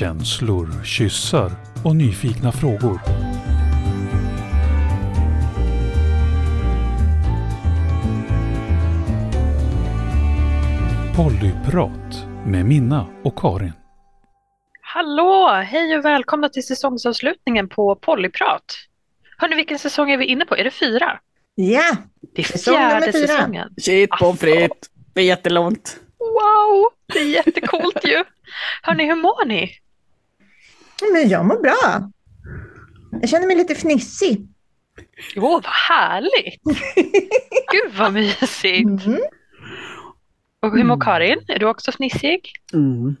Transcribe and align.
Känslor, 0.00 0.84
kyssar 0.84 1.52
och 1.84 1.96
nyfikna 1.96 2.52
frågor. 2.52 3.00
Pollyprat 11.16 12.26
med 12.46 12.66
Minna 12.66 13.06
och 13.24 13.38
Karin. 13.38 13.72
Hallå! 14.80 15.48
Hej 15.64 15.98
och 15.98 16.04
välkomna 16.04 16.48
till 16.48 16.66
säsongsavslutningen 16.66 17.68
på 17.68 17.96
Pollyprat. 17.96 18.64
Hörni, 19.38 19.56
vilken 19.56 19.78
säsong 19.78 20.10
är 20.10 20.18
vi 20.18 20.24
inne 20.24 20.44
på? 20.46 20.56
Är 20.56 20.64
det 20.64 20.70
fyra? 20.70 21.20
Ja, 21.54 21.96
Det 22.34 22.42
är 22.42 22.46
Säsong 22.46 22.74
nummer 22.74 22.88
fjärde 23.00 23.12
fyra. 23.12 23.26
säsongen. 23.26 23.68
Shit 23.80 24.10
pommes 24.10 24.40
frites. 24.40 24.90
Det 25.14 25.20
är 25.20 25.24
jättelångt. 25.24 25.96
Wow, 26.18 26.88
det 27.12 27.18
är 27.18 27.34
jättecoolt 27.34 28.04
ju. 28.04 28.24
Hörni, 28.82 29.04
hur 29.06 29.16
mår 29.16 29.44
ni? 29.46 29.70
Men 31.12 31.28
jag 31.28 31.44
mår 31.44 31.62
bra. 31.62 32.10
Jag 33.20 33.28
känner 33.28 33.46
mig 33.46 33.56
lite 33.56 33.74
fnissig. 33.74 34.48
Åh, 35.36 35.50
vad 35.50 35.66
härligt! 35.66 36.62
Gud 37.72 37.94
vad 37.98 38.12
mysigt! 38.12 39.06
Mm. 39.06 39.20
Och 40.62 40.76
hur 40.76 40.84
mår 40.84 41.00
Karin? 41.00 41.44
Är 41.48 41.58
du 41.58 41.66
också 41.66 41.92
fnissig? 41.92 42.52
Mm. 42.72 43.16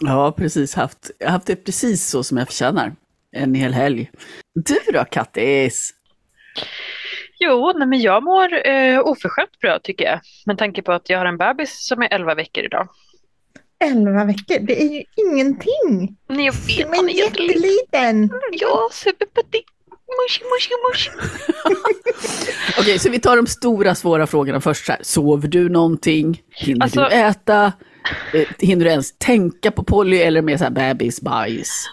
Jag 0.00 0.12
har 0.12 0.32
precis 0.32 0.74
haft, 0.74 1.10
jag 1.18 1.26
har 1.26 1.32
haft 1.32 1.46
det 1.46 1.56
precis 1.56 2.08
så 2.08 2.24
som 2.24 2.38
jag 2.38 2.46
förtjänar. 2.46 2.92
En 3.32 3.54
hel 3.54 3.74
helg. 3.74 4.10
Du 4.54 4.92
då 4.92 5.04
Kattis? 5.04 5.94
Jo, 7.38 7.72
nej, 7.76 7.88
men 7.88 8.00
jag 8.00 8.22
mår 8.22 8.66
eh, 8.68 9.00
oförskämt 9.00 9.58
bra 9.60 9.78
tycker 9.82 10.04
jag. 10.04 10.20
Med 10.46 10.58
tanke 10.58 10.82
på 10.82 10.92
att 10.92 11.10
jag 11.10 11.18
har 11.18 11.26
en 11.26 11.38
bebis 11.38 11.86
som 11.86 12.02
är 12.02 12.08
11 12.14 12.34
veckor 12.34 12.64
idag. 12.64 12.88
Elva 13.84 14.24
veckor, 14.24 14.58
det 14.66 14.82
är 14.82 14.88
ju 14.94 15.02
ingenting. 15.16 16.16
Nej, 16.28 16.46
jag 16.46 16.52
vet, 16.52 16.88
Men 16.88 16.96
han 16.98 17.08
är 17.08 17.12
jätteliten. 17.14 18.30
Ja, 18.52 18.88
superputtig. 18.92 19.62
Mushi, 20.22 20.42
mushi, 20.44 20.70
mushi. 20.90 21.10
Okej, 22.78 22.98
så 22.98 23.10
vi 23.10 23.18
tar 23.20 23.36
de 23.36 23.46
stora 23.46 23.94
svåra 23.94 24.26
frågorna 24.26 24.60
först. 24.60 24.86
Så 24.86 24.92
här. 24.92 25.00
Sover 25.02 25.48
du 25.48 25.68
någonting? 25.68 26.42
Hinner 26.50 26.82
Alltså- 26.82 27.00
du 27.00 27.06
äta? 27.06 27.72
Eh, 28.34 28.48
Hinner 28.58 28.84
du 28.84 28.90
ens 28.90 29.18
tänka 29.18 29.70
på 29.70 29.84
Polly 29.84 30.16
eller 30.18 30.42
mer 30.42 30.56
så 30.56 30.64
här 30.64 30.70
bebisbajs? 30.70 31.84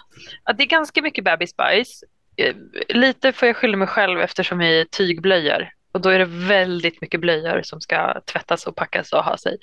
Ja, 0.44 0.52
det 0.52 0.62
är 0.62 0.66
ganska 0.66 1.02
mycket 1.02 1.24
bebisbajs. 1.24 2.04
Eh, 2.36 2.54
Lite 2.96 3.32
får 3.32 3.48
jag 3.48 3.56
skylla 3.56 3.76
mig 3.76 3.88
själv 3.88 4.20
eftersom 4.20 4.58
vi 4.58 4.80
är 4.80 4.84
tygblöjor. 4.84 5.68
Och 5.92 6.00
då 6.00 6.08
är 6.08 6.18
det 6.18 6.24
väldigt 6.24 7.00
mycket 7.00 7.20
blöjor 7.20 7.60
som 7.62 7.80
ska 7.80 8.20
tvättas 8.20 8.66
och 8.66 8.76
packas 8.76 9.12
och 9.12 9.24
ha 9.24 9.36
sig. 9.36 9.56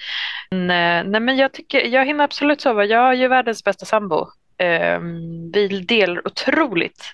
Men, 0.51 0.61
eh, 0.61 1.11
nej, 1.11 1.21
men 1.21 1.37
jag, 1.37 1.53
tycker, 1.53 1.85
jag 1.87 2.05
hinner 2.05 2.23
absolut 2.23 2.61
sova. 2.61 2.85
Jag 2.85 3.09
är 3.09 3.13
ju 3.13 3.27
världens 3.27 3.63
bästa 3.63 3.85
sambo. 3.85 4.27
Eh, 4.57 4.99
vi 5.53 5.85
delar 5.87 6.27
otroligt 6.27 7.13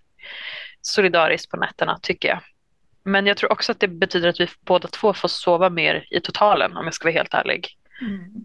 solidariskt 0.81 1.52
på 1.52 1.57
nätterna 1.57 1.99
tycker 2.02 2.27
jag. 2.27 2.39
Men 3.03 3.25
jag 3.25 3.38
tror 3.38 3.52
också 3.52 3.72
att 3.72 3.80
det 3.80 3.88
betyder 3.88 4.30
att 4.30 4.39
vi 4.39 4.47
båda 4.61 4.88
två 4.88 5.13
får 5.13 5.27
sova 5.27 5.69
mer 5.69 6.05
i 6.09 6.19
totalen 6.19 6.77
om 6.77 6.85
jag 6.85 6.94
ska 6.94 7.05
vara 7.05 7.13
helt 7.13 7.33
ärlig. 7.33 7.77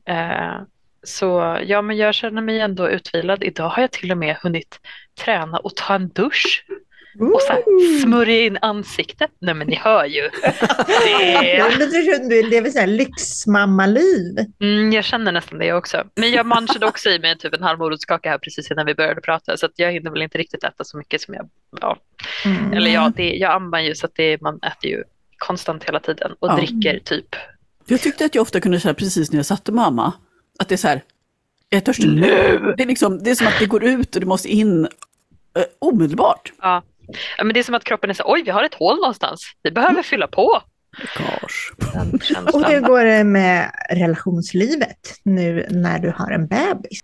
Eh, 0.05 0.63
så 1.03 1.59
ja, 1.67 1.83
men 1.83 1.97
jag 1.97 2.15
känner 2.15 2.43
mig 2.43 2.61
ändå 2.61 2.91
utvilad. 2.91 3.45
Idag 3.45 3.69
har 3.69 3.83
jag 3.83 3.93
till 3.93 4.11
och 4.11 4.19
med 4.19 4.37
hunnit 4.37 4.81
träna 5.25 5.59
och 5.59 5.77
ta 5.77 5.95
en 5.95 6.09
dusch 6.09 6.65
och 7.23 7.41
så 7.43 7.53
här, 7.53 7.63
smörja 8.03 8.41
in 8.41 8.59
ansiktet. 8.63 9.31
Nej 9.41 9.55
men 9.55 9.67
ni 9.67 9.77
hör 9.77 10.05
ju. 10.05 10.31
Det, 11.01 12.29
du 12.29 12.43
lever 12.51 12.71
så 12.71 12.79
här 12.79 12.87
lyxmammaliv. 12.87 14.39
mm, 14.61 14.93
jag 14.93 15.05
känner 15.05 15.33
nästan 15.33 15.59
det 15.59 15.73
också. 15.73 16.05
Men 16.17 16.31
jag 16.31 16.47
manchade 16.47 16.87
också 16.87 17.09
i 17.11 17.19
mig 17.19 17.39
typ 17.39 17.55
en 17.55 17.63
halv 17.63 17.79
morotskaka 17.79 18.31
här 18.31 18.39
precis 18.39 18.71
innan 18.71 18.87
vi 18.87 18.95
började 18.95 19.21
prata 19.21 19.57
så 19.57 19.67
att 19.67 19.73
jag 19.77 19.93
hinner 19.93 20.11
väl 20.11 20.23
inte 20.23 20.39
riktigt 20.39 20.65
äta 20.65 20.85
så 20.85 20.97
mycket 20.97 21.21
som 21.21 21.35
jag, 21.35 21.49
ja. 21.81 21.97
Mm. 22.45 22.73
Eller 22.73 22.91
ja, 22.91 23.13
det, 23.17 23.31
jag 23.37 23.53
ammar 23.53 23.81
ju 23.81 23.95
så 23.95 24.07
att 24.07 24.15
det, 24.15 24.41
man 24.41 24.57
äter 24.57 24.91
ju 24.91 25.05
konstant 25.39 25.85
hela 25.85 26.01
tiden 26.01 26.33
och 26.39 26.49
Ja. 26.49 26.57
dricker 26.57 26.99
typ. 27.05 27.37
Jag 27.87 28.01
tyckte 28.01 28.25
att 28.25 28.35
jag 28.35 28.43
ofta 28.43 28.61
kunde 28.61 28.81
säga 28.81 28.95
precis 28.95 29.33
när 29.33 29.39
jag 29.39 29.47
satte 29.47 29.73
mamma, 29.73 30.13
att 30.59 30.69
det 30.69 30.75
är 30.75 30.77
så 30.77 30.89
här, 30.89 31.03
jag 31.69 31.77
är 31.77 31.81
törstig 31.85 32.09
nu. 32.09 32.21
Det 32.77 32.83
är, 32.83 32.87
liksom, 32.87 33.23
det 33.23 33.31
är 33.31 33.35
som 33.35 33.47
att 33.47 33.59
det 33.59 33.67
går 33.67 33.85
ut 33.85 34.15
och 34.15 34.21
det 34.21 34.27
måste 34.27 34.49
in 34.49 34.85
eh, 35.57 35.63
omedelbart. 35.79 36.53
Ja. 36.61 36.83
Ja, 37.39 37.45
men 37.45 37.55
det 37.55 37.61
är 37.61 37.65
som 37.65 37.75
att 37.75 37.85
kroppen 37.85 38.11
är 38.11 38.15
så 38.15 38.25
oj 38.27 38.43
vi 38.43 38.51
har 38.51 38.65
ett 38.65 38.75
hål 38.75 38.97
någonstans. 38.97 39.53
Vi 39.63 39.71
behöver 39.71 40.03
fylla 40.03 40.27
på. 40.27 40.63
Och 42.53 42.67
hur 42.67 42.81
går 42.81 43.05
det 43.05 43.25
med 43.25 43.71
relationslivet 43.91 45.21
nu 45.23 45.67
när 45.71 45.99
du 45.99 46.11
har 46.17 46.31
en 46.31 46.47
bebis? 46.47 47.01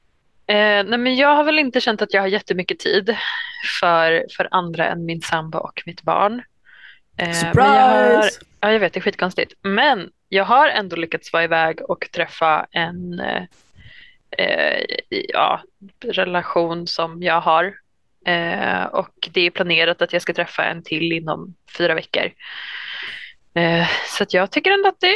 Eh, 0.47 0.85
nej 0.85 0.99
men 0.99 1.17
jag 1.17 1.37
har 1.37 1.45
väl 1.45 1.59
inte 1.59 1.81
känt 1.81 2.03
att 2.03 2.15
jag 2.15 2.21
har 2.21 2.29
jättemycket 2.29 2.79
tid 2.79 3.17
för, 3.81 4.27
för 4.37 4.49
andra 4.51 4.89
än 4.89 5.05
min 5.05 5.21
sambo 5.21 5.59
och 5.59 5.83
mitt 5.87 6.03
barn. 6.03 6.43
Eh, 7.17 7.29
men 7.29 7.55
jag 7.55 7.65
har, 7.65 8.23
Surprise! 8.23 8.41
ja, 8.61 8.73
jag 8.73 8.81
vet, 8.81 8.93
det 8.93 8.99
är 8.99 9.03
skitkonstigt. 9.03 9.53
Men 9.63 10.11
jag 10.29 10.45
har 10.45 10.69
ändå 10.69 10.97
lyckats 10.97 11.33
vara 11.33 11.45
iväg 11.45 11.91
och 11.91 12.09
träffa 12.13 12.67
en 12.71 13.21
eh, 13.21 13.43
eh, 14.39 14.85
ja, 15.11 15.61
relation 16.01 16.87
som 16.87 17.23
jag 17.23 17.41
har. 17.41 17.75
Eh, 18.27 18.85
och 18.85 19.29
det 19.33 19.41
är 19.41 19.51
planerat 19.51 20.03
att 20.03 20.13
jag 20.13 20.23
ska 20.23 20.33
träffa 20.33 20.65
en 20.65 20.83
till 20.83 21.13
inom 21.13 21.55
fyra 21.79 21.95
veckor. 21.95 22.31
Eh, 23.55 23.89
så 24.19 24.25
jag 24.29 24.51
tycker 24.51 24.71
ändå 24.71 24.89
att 24.89 25.01
det, 25.01 25.15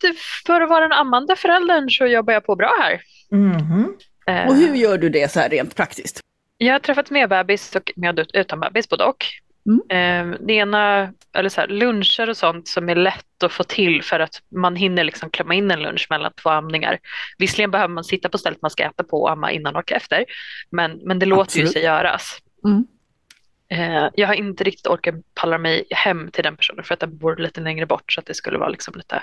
det 0.00 0.14
för 0.46 0.60
att 0.60 0.68
vara 0.68 0.80
den 0.80 0.92
ammande 0.92 1.36
föräldern 1.36 1.90
så 1.90 2.06
jobbar 2.06 2.32
jag 2.32 2.44
på 2.46 2.56
bra 2.56 2.72
här. 2.80 3.00
Mhm. 3.30 3.96
Eh, 4.26 4.46
Och 4.48 4.54
hur 4.54 4.74
gör 4.74 4.98
du 4.98 5.08
det 5.08 5.32
så 5.32 5.40
här 5.40 5.48
rent 5.48 5.76
praktiskt? 5.76 6.20
Jag 6.58 6.72
har 6.74 6.78
träffat 6.78 7.10
med 7.10 7.28
bebis 7.28 7.76
och 7.76 7.92
med 7.96 8.18
ut- 8.18 8.30
utan 8.34 8.60
bebis, 8.60 8.88
både 8.88 9.04
och. 9.04 9.24
Mm. 9.66 10.32
Eh, 10.32 10.38
det 10.40 10.52
ena, 10.52 11.12
eller 11.34 11.48
så 11.48 11.60
här, 11.60 11.68
luncher 11.68 12.30
och 12.30 12.36
sånt 12.36 12.68
som 12.68 12.88
är 12.88 12.94
lätt 12.94 13.42
att 13.44 13.52
få 13.52 13.64
till 13.64 14.02
för 14.02 14.20
att 14.20 14.42
man 14.48 14.76
hinner 14.76 15.04
liksom 15.04 15.30
klämma 15.30 15.54
in 15.54 15.70
en 15.70 15.82
lunch 15.82 16.06
mellan 16.10 16.32
två 16.32 16.50
amningar. 16.50 16.98
Visserligen 17.38 17.70
behöver 17.70 17.94
man 17.94 18.04
sitta 18.04 18.28
på 18.28 18.38
stället 18.38 18.62
man 18.62 18.70
ska 18.70 18.84
äta 18.84 19.04
på 19.04 19.22
och 19.22 19.30
amma 19.30 19.50
innan 19.50 19.76
och 19.76 19.92
efter, 19.92 20.24
men, 20.70 21.00
men 21.04 21.18
det 21.18 21.26
låter 21.26 21.56
ju 21.56 21.62
Absolut. 21.62 21.72
sig 21.72 21.82
göras. 21.82 22.38
Mm. 22.64 22.86
Eh, 23.72 24.08
jag 24.14 24.26
har 24.28 24.34
inte 24.34 24.64
riktigt 24.64 24.86
orkat 24.86 25.14
palla 25.34 25.58
mig 25.58 25.84
hem 25.90 26.30
till 26.30 26.44
den 26.44 26.56
personen 26.56 26.84
för 26.84 26.94
att 26.94 27.00
den 27.00 27.18
bor 27.18 27.36
lite 27.36 27.60
längre 27.60 27.86
bort 27.86 28.12
så 28.12 28.20
att 28.20 28.26
det 28.26 28.34
skulle 28.34 28.58
vara 28.58 28.68
liksom 28.68 28.94
lite, 28.96 29.22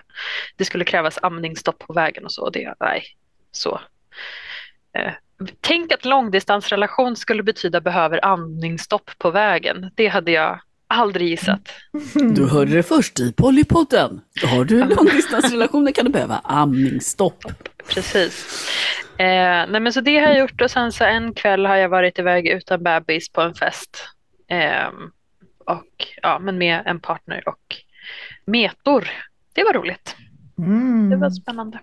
det 0.56 0.66
skulle 0.66 0.86
krävas 0.86 1.20
amningsstopp 1.22 1.80
på 1.80 1.94
vägen 1.94 2.26
och 2.26 2.32
så. 2.32 2.44
och 2.44 2.52
Det, 2.52 2.74
nej, 2.80 3.04
så. 3.52 3.80
Eh, 5.42 5.48
tänk 5.62 5.92
att 5.92 6.06
långdistansrelation 6.06 7.16
skulle 7.16 7.44
betyda 7.44 7.82
behöver 7.82 8.26
amningsstopp 8.26 9.12
på 9.18 9.32
vägen. 9.32 9.92
Det 9.96 10.08
hade 10.08 10.32
jag 10.32 10.60
aldrig 10.88 11.30
gissat. 11.30 11.70
Du 12.36 12.50
hörde 12.50 12.72
det 12.72 12.84
först 12.84 13.20
i 13.20 13.34
Pollypodden. 13.34 14.22
Har 14.46 14.66
du 14.66 14.84
långdistansrelationer 14.84 15.92
kan 15.92 16.06
du 16.06 16.12
behöva 16.12 16.42
amningsstopp. 16.44 17.44
Precis. 17.88 18.66
Eh, 19.18 19.26
nej 19.70 19.80
men 19.80 19.94
så 19.94 20.02
det 20.02 20.20
har 20.20 20.28
jag 20.28 20.40
gjort 20.40 20.62
och 20.62 20.72
sen 20.72 20.92
så 20.92 21.04
en 21.04 21.34
kväll 21.34 21.66
har 21.66 21.76
jag 21.76 21.90
varit 21.90 22.20
iväg 22.20 22.48
utan 22.48 22.84
bebis 22.84 23.30
på 23.30 23.42
en 23.42 23.54
fest. 23.54 24.08
Ehm, 24.50 25.12
och 25.66 26.08
ja, 26.22 26.40
men 26.40 26.58
med 26.58 26.82
en 26.86 27.00
partner 27.00 27.48
och 27.48 27.76
metor. 28.46 29.08
Det 29.54 29.64
var 29.64 29.74
roligt. 29.74 30.16
Mm. 30.58 31.10
Det 31.10 31.16
var 31.16 31.30
spännande. 31.30 31.80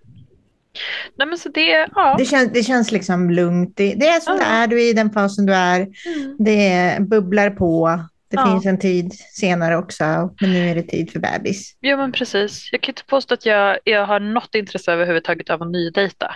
Nej 1.18 1.28
men 1.28 1.38
så 1.38 1.48
det, 1.48 1.88
ja. 1.94 2.14
Det, 2.18 2.24
känns, 2.24 2.52
det 2.52 2.62
känns 2.62 2.92
liksom 2.92 3.30
lugnt. 3.30 3.72
Det, 3.76 3.94
det 3.94 4.06
är 4.08 4.20
som 4.20 4.36
det 4.36 4.42
Ja. 4.42 4.48
är, 4.48 4.66
du 4.66 4.82
är 4.82 4.90
i 4.90 4.92
den 4.92 5.10
fasen 5.10 5.46
du 5.46 5.54
är. 5.54 5.80
Mm. 5.80 6.36
Det 6.38 6.96
bubblar 7.00 7.50
på. 7.50 8.00
Det 8.30 8.36
Ja. 8.36 8.46
finns 8.52 8.66
en 8.66 8.78
tid 8.78 9.12
senare 9.12 9.76
också, 9.76 10.04
men 10.40 10.52
nu 10.52 10.68
är 10.70 10.74
det 10.74 10.82
tid 10.82 11.10
för 11.12 11.18
bebis. 11.20 11.76
Ja 11.80 11.96
men 11.96 12.12
precis. 12.12 12.68
Jag 12.72 12.80
kan 12.80 12.92
inte 12.92 13.04
påstå 13.04 13.34
att 13.34 13.46
jag, 13.46 13.78
jag 13.84 14.06
har 14.06 14.20
något 14.20 14.54
intresse 14.54 14.92
överhuvudtaget 14.92 15.50
av 15.50 15.62
att 15.62 15.70
nydejta. 15.70 16.34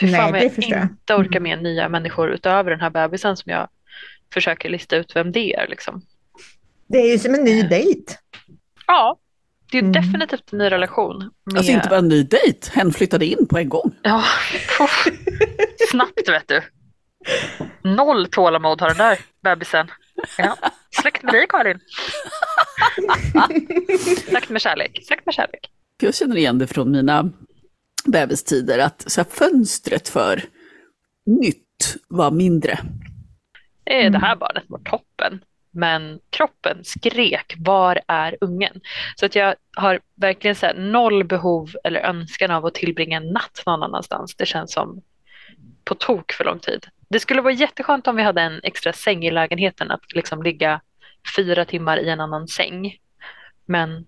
Fy 0.00 0.06
Nej, 0.06 0.14
fan 0.14 0.32
vad 0.32 0.40
det 0.40 0.44
jag 0.44 0.52
förstår 0.54 0.78
inte 0.82 1.14
orkar 1.14 1.40
med 1.40 1.62
nya 1.62 1.88
människor 1.88 2.30
utöver 2.30 2.70
den 2.70 2.80
här 2.80 2.90
bebisen 2.90 3.36
som 3.36 3.52
jag 3.52 3.68
försöker 4.34 4.68
lista 4.68 4.96
ut 4.96 5.16
vem 5.16 5.32
det 5.32 5.54
är 5.54 5.66
liksom. 5.68 6.02
Det 6.86 6.98
är 6.98 7.12
ju 7.12 7.18
som 7.18 7.34
en 7.34 7.44
ny 7.44 7.62
dejt. 7.62 8.12
Ja, 8.86 9.18
det 9.70 9.78
är 9.78 9.82
Mm. 9.82 9.92
definitivt 9.92 10.52
en 10.52 10.58
ny 10.58 10.64
relation. 10.70 11.18
Med... 11.44 11.56
Alltså 11.56 11.72
inte 11.72 11.88
bara 11.88 11.98
en 11.98 12.08
ny 12.08 12.22
dejt, 12.22 12.70
hen 12.72 12.92
flyttade 12.92 13.26
in 13.26 13.46
på 13.46 13.58
en 13.58 13.68
gång. 13.68 13.94
Ja, 14.02 14.24
snabbt 15.90 16.28
vet 16.28 16.48
du. 16.48 16.62
Noll 17.82 18.26
tålamod 18.26 18.80
har 18.80 18.88
den 18.88 18.96
där 18.96 19.18
bebisen. 19.42 19.90
Ja. 20.38 20.56
Släkt 20.90 21.22
med 21.22 21.34
dig 21.34 21.46
Karin. 21.48 21.78
Sagt 24.32 24.48
med 24.48 24.60
kärlek. 24.60 25.00
Sagt 25.08 25.26
med 25.26 25.34
kärlek. 25.34 25.70
Jag 26.00 26.14
känner 26.14 26.36
igen 26.36 26.58
det 26.58 26.66
från 26.66 26.90
mina 26.90 27.30
bebistider, 28.04 28.78
att 28.78 29.04
så 29.10 29.20
här, 29.20 29.28
fönstret 29.30 30.08
för 30.08 30.42
nytt 31.26 31.96
var 32.08 32.30
mindre. 32.30 32.72
Eh, 33.84 34.12
Det 34.12 34.18
här 34.18 34.36
barnet 34.36 34.64
var 34.66 34.78
toppen. 34.78 35.40
Men 35.70 36.20
kroppen 36.30 36.84
skrek, 36.84 37.54
var 37.58 38.00
är 38.08 38.36
ungen? 38.40 38.80
Så 39.16 39.26
att 39.26 39.34
jag 39.34 39.54
har 39.76 40.00
verkligen 40.14 40.54
så 40.54 40.66
här, 40.66 40.74
noll 40.74 41.24
behov 41.24 41.70
eller 41.84 42.00
önskan 42.00 42.50
av 42.50 42.66
att 42.66 42.74
tillbringa 42.74 43.16
en 43.16 43.32
natt 43.32 43.62
någon 43.66 43.82
annanstans. 43.82 44.34
Det 44.34 44.46
känns 44.46 44.72
som 44.72 45.02
på 45.84 45.94
tok 45.94 46.32
för 46.32 46.44
lång 46.44 46.58
tid. 46.58 46.86
Det 47.08 47.20
skulle 47.20 47.42
vara 47.42 47.52
jätteskönt 47.52 48.06
om 48.06 48.16
vi 48.16 48.22
hade 48.22 48.42
en 48.42 48.60
extra 48.62 48.92
säng 48.92 49.24
i 49.24 49.30
lägenheten 49.30 49.90
att 49.90 50.12
liksom 50.14 50.42
ligga 50.42 50.80
fyra 51.36 51.64
timmar 51.64 51.98
i 51.98 52.08
en 52.08 52.20
annan 52.20 52.48
säng. 52.48 52.96
Men, 53.66 54.06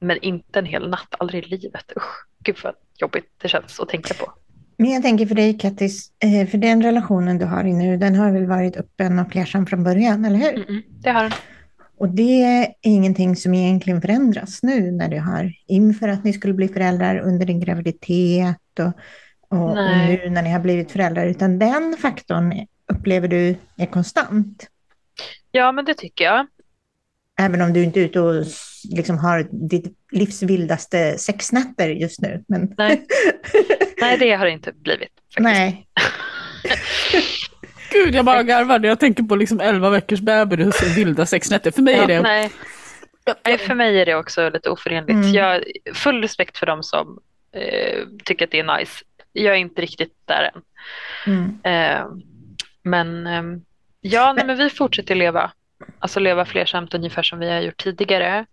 men 0.00 0.18
inte 0.22 0.58
en 0.58 0.66
hel 0.66 0.88
natt, 0.88 1.14
aldrig 1.18 1.44
i 1.44 1.48
livet. 1.48 1.92
Usch, 1.96 2.26
gud 2.38 2.56
vad 2.62 2.74
jobbigt 2.96 3.32
det 3.38 3.48
känns 3.48 3.80
att 3.80 3.88
tänka 3.88 4.14
på. 4.14 4.32
Men 4.80 4.90
jag 4.90 5.02
tänker 5.02 5.26
för 5.26 5.34
dig 5.34 5.58
Kattis, 5.58 6.12
eh, 6.18 6.48
för 6.48 6.58
den 6.58 6.82
relationen 6.82 7.38
du 7.38 7.44
har 7.44 7.64
i 7.64 7.72
nu, 7.72 7.96
den 7.96 8.14
har 8.14 8.30
väl 8.30 8.46
varit 8.46 8.76
öppen 8.76 9.18
och 9.18 9.32
flärsam 9.32 9.66
från 9.66 9.84
början, 9.84 10.24
eller 10.24 10.38
hur? 10.38 10.68
Mm 10.68 10.82
det 11.02 11.10
har 11.10 11.22
den. 11.22 11.32
Och 11.98 12.08
det 12.08 12.42
är 12.42 12.68
ingenting 12.82 13.36
som 13.36 13.54
egentligen 13.54 14.00
förändras 14.00 14.62
nu 14.62 14.90
när 14.90 15.08
du 15.08 15.18
har 15.18 15.52
inför 15.66 16.08
att 16.08 16.24
ni 16.24 16.32
skulle 16.32 16.54
bli 16.54 16.68
föräldrar 16.68 17.18
under 17.18 17.46
din 17.46 17.60
graviditet 17.60 18.78
och, 18.78 18.92
och, 19.58 19.68
och 19.70 19.76
nu 19.76 20.30
när 20.30 20.42
ni 20.42 20.50
har 20.50 20.60
blivit 20.60 20.92
föräldrar, 20.92 21.26
utan 21.26 21.58
den 21.58 21.96
faktorn 21.98 22.66
upplever 22.92 23.28
du 23.28 23.56
är 23.76 23.86
konstant. 23.86 24.66
Ja, 25.50 25.72
men 25.72 25.84
det 25.84 25.94
tycker 25.94 26.24
jag. 26.24 26.46
Även 27.40 27.62
om 27.62 27.72
du 27.72 27.84
inte 27.84 28.00
är 28.00 28.04
ute 28.04 28.20
och 28.20 28.46
liksom 28.84 29.18
har 29.18 29.48
ditt 29.68 29.96
livs 30.12 30.42
vildaste 30.42 31.18
sexnätter 31.18 31.88
just 31.88 32.20
nu. 32.20 32.44
Men... 32.48 32.74
Nej. 32.78 33.06
Nej, 34.00 34.18
det 34.18 34.32
har 34.32 34.44
det 34.44 34.50
inte 34.50 34.72
blivit. 34.72 35.08
Faktiskt. 35.08 35.40
Nej. 35.40 35.86
Gud, 37.92 38.14
jag 38.14 38.24
bara 38.24 38.42
garvar 38.42 38.78
när 38.78 38.88
jag 38.88 39.00
tänker 39.00 39.22
på 39.22 39.36
liksom 39.36 39.60
11 39.60 39.90
veckors 39.90 40.20
bebis 40.20 40.82
och 40.82 40.96
vilda 40.96 41.26
sexnätter. 41.26 41.70
För 41.70 41.82
mig 41.82 41.94
är 41.94 42.00
Ja, 42.00 42.06
det... 42.06 42.22
nej. 42.22 42.50
nej, 43.44 43.58
för 43.58 43.74
mig 43.74 44.00
är 44.00 44.06
det 44.06 44.14
också 44.14 44.50
lite 44.50 44.70
oförenligt. 44.70 45.10
Mm. 45.10 45.32
Jag 45.32 45.44
har 45.44 45.64
full 45.94 46.22
respekt 46.22 46.58
för 46.58 46.66
dem 46.66 46.82
som 46.82 47.18
eh, 47.52 48.04
tycker 48.24 48.44
att 48.44 48.50
det 48.50 48.58
är 48.58 48.78
nice. 48.78 49.04
Jag 49.32 49.54
är 49.54 49.58
inte 49.58 49.82
riktigt 49.82 50.14
där 50.24 50.50
än. 50.54 50.62
Mm. 51.26 51.58
Eh, 51.62 52.06
men 52.82 53.26
ehm, 53.26 53.64
ja, 54.00 54.32
nej, 54.32 54.46
men 54.46 54.58
vi 54.58 54.70
fortsätter 54.70 55.14
leva. 55.14 55.50
Alltså 55.98 56.20
leva 56.20 56.44
flersamt 56.44 56.94
ungefär 56.94 57.22
som 57.22 57.38
vi 57.38 57.50
har 57.50 57.60
gjort 57.60 57.82
tidigare. 57.82 58.46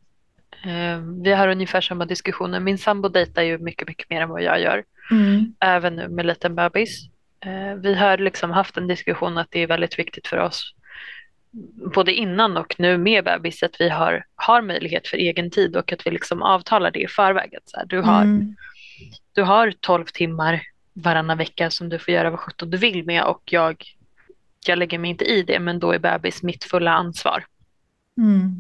Eh, 0.64 1.00
vi 1.24 1.34
har 1.34 1.48
ungefär 1.48 1.82
samma 1.82 2.06
diskussioner. 2.06 2.60
Min 2.60 2.78
sambo 2.78 3.10
dejtar 3.10 3.42
ju 3.42 3.58
mycket, 3.58 3.88
mycket 3.88 4.10
mer 4.10 4.22
än 4.22 4.30
vad 4.30 4.42
jag 4.44 4.62
gör. 4.62 4.84
Mm. 5.12 5.54
Även 5.60 5.96
nu 5.96 6.08
med 6.08 6.26
liten 6.26 6.56
bebis. 6.56 7.10
Eh, 7.46 7.74
vi 7.76 7.94
har 7.96 8.18
liksom 8.18 8.52
haft 8.52 8.78
en 8.78 8.88
diskussion 8.88 9.38
att 9.38 9.48
det 9.52 9.60
är 9.60 9.68
väldigt 9.68 10.00
viktigt 10.00 10.28
för 10.28 10.38
oss. 10.38 10.74
Både 11.94 12.14
innan 12.14 12.58
och 12.58 12.76
nu 12.78 12.98
med 12.98 13.24
bebis 13.24 13.64
att 13.64 13.82
vi 13.82 13.90
har, 13.90 14.26
har 14.36 14.62
möjlighet 14.62 15.08
för 15.08 15.18
egen 15.18 15.52
tid 15.52 15.76
och 15.76 15.94
att 15.94 16.08
vi 16.08 16.12
liksom 16.12 16.42
avtalar 16.42 16.92
det 16.92 17.00
i 17.00 17.08
förväg. 17.08 17.54
Så 17.66 17.78
här, 17.78 17.86
du, 17.86 18.00
har, 18.02 18.22
Mm. 18.22 18.56
du 19.34 19.44
har 19.44 19.74
12 19.80 20.06
timmar 20.06 20.62
varannan 20.94 21.38
vecka 21.38 21.70
som 21.70 21.90
du 21.90 22.00
får 22.00 22.14
göra 22.14 22.30
vad 22.30 22.40
sjutton 22.40 22.70
du 22.70 22.78
vill 22.78 23.06
med 23.06 23.24
och 23.24 23.42
jag, 23.46 23.84
jag 24.66 24.78
lägger 24.78 25.00
mig 25.00 25.10
inte 25.10 25.26
i 25.26 25.42
det 25.44 25.60
men 25.60 25.80
då 25.80 25.92
är 25.92 26.00
bebis 26.00 26.44
mitt 26.44 26.64
fulla 26.64 26.92
ansvar. 26.92 27.44
Mm. 28.18 28.60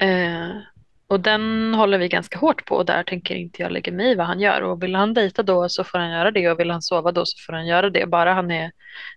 Eh, 0.00 0.56
och 1.06 1.20
den 1.20 1.74
håller 1.74 1.98
vi 1.98 2.08
ganska 2.08 2.38
hårt 2.38 2.64
på 2.64 2.74
och 2.76 2.86
där 2.86 3.02
tänker 3.02 3.34
inte 3.34 3.62
jag 3.62 3.72
lägga 3.72 3.92
mig 3.92 4.12
i 4.12 4.14
vad 4.14 4.26
han 4.26 4.40
gör. 4.40 4.60
Och 4.62 4.82
vill 4.82 4.94
han 4.94 5.14
dejta 5.14 5.42
då 5.42 5.68
så 5.68 5.84
får 5.84 5.98
han 5.98 6.10
göra 6.10 6.30
det 6.30 6.50
och 6.50 6.60
vill 6.60 6.70
han 6.70 6.82
sova 6.82 7.12
då 7.12 7.26
så 7.26 7.38
får 7.46 7.52
han 7.52 7.66
göra 7.66 7.90
det. 7.90 8.06
Bara 8.06 8.32
han 8.34 8.50
är 8.50 8.72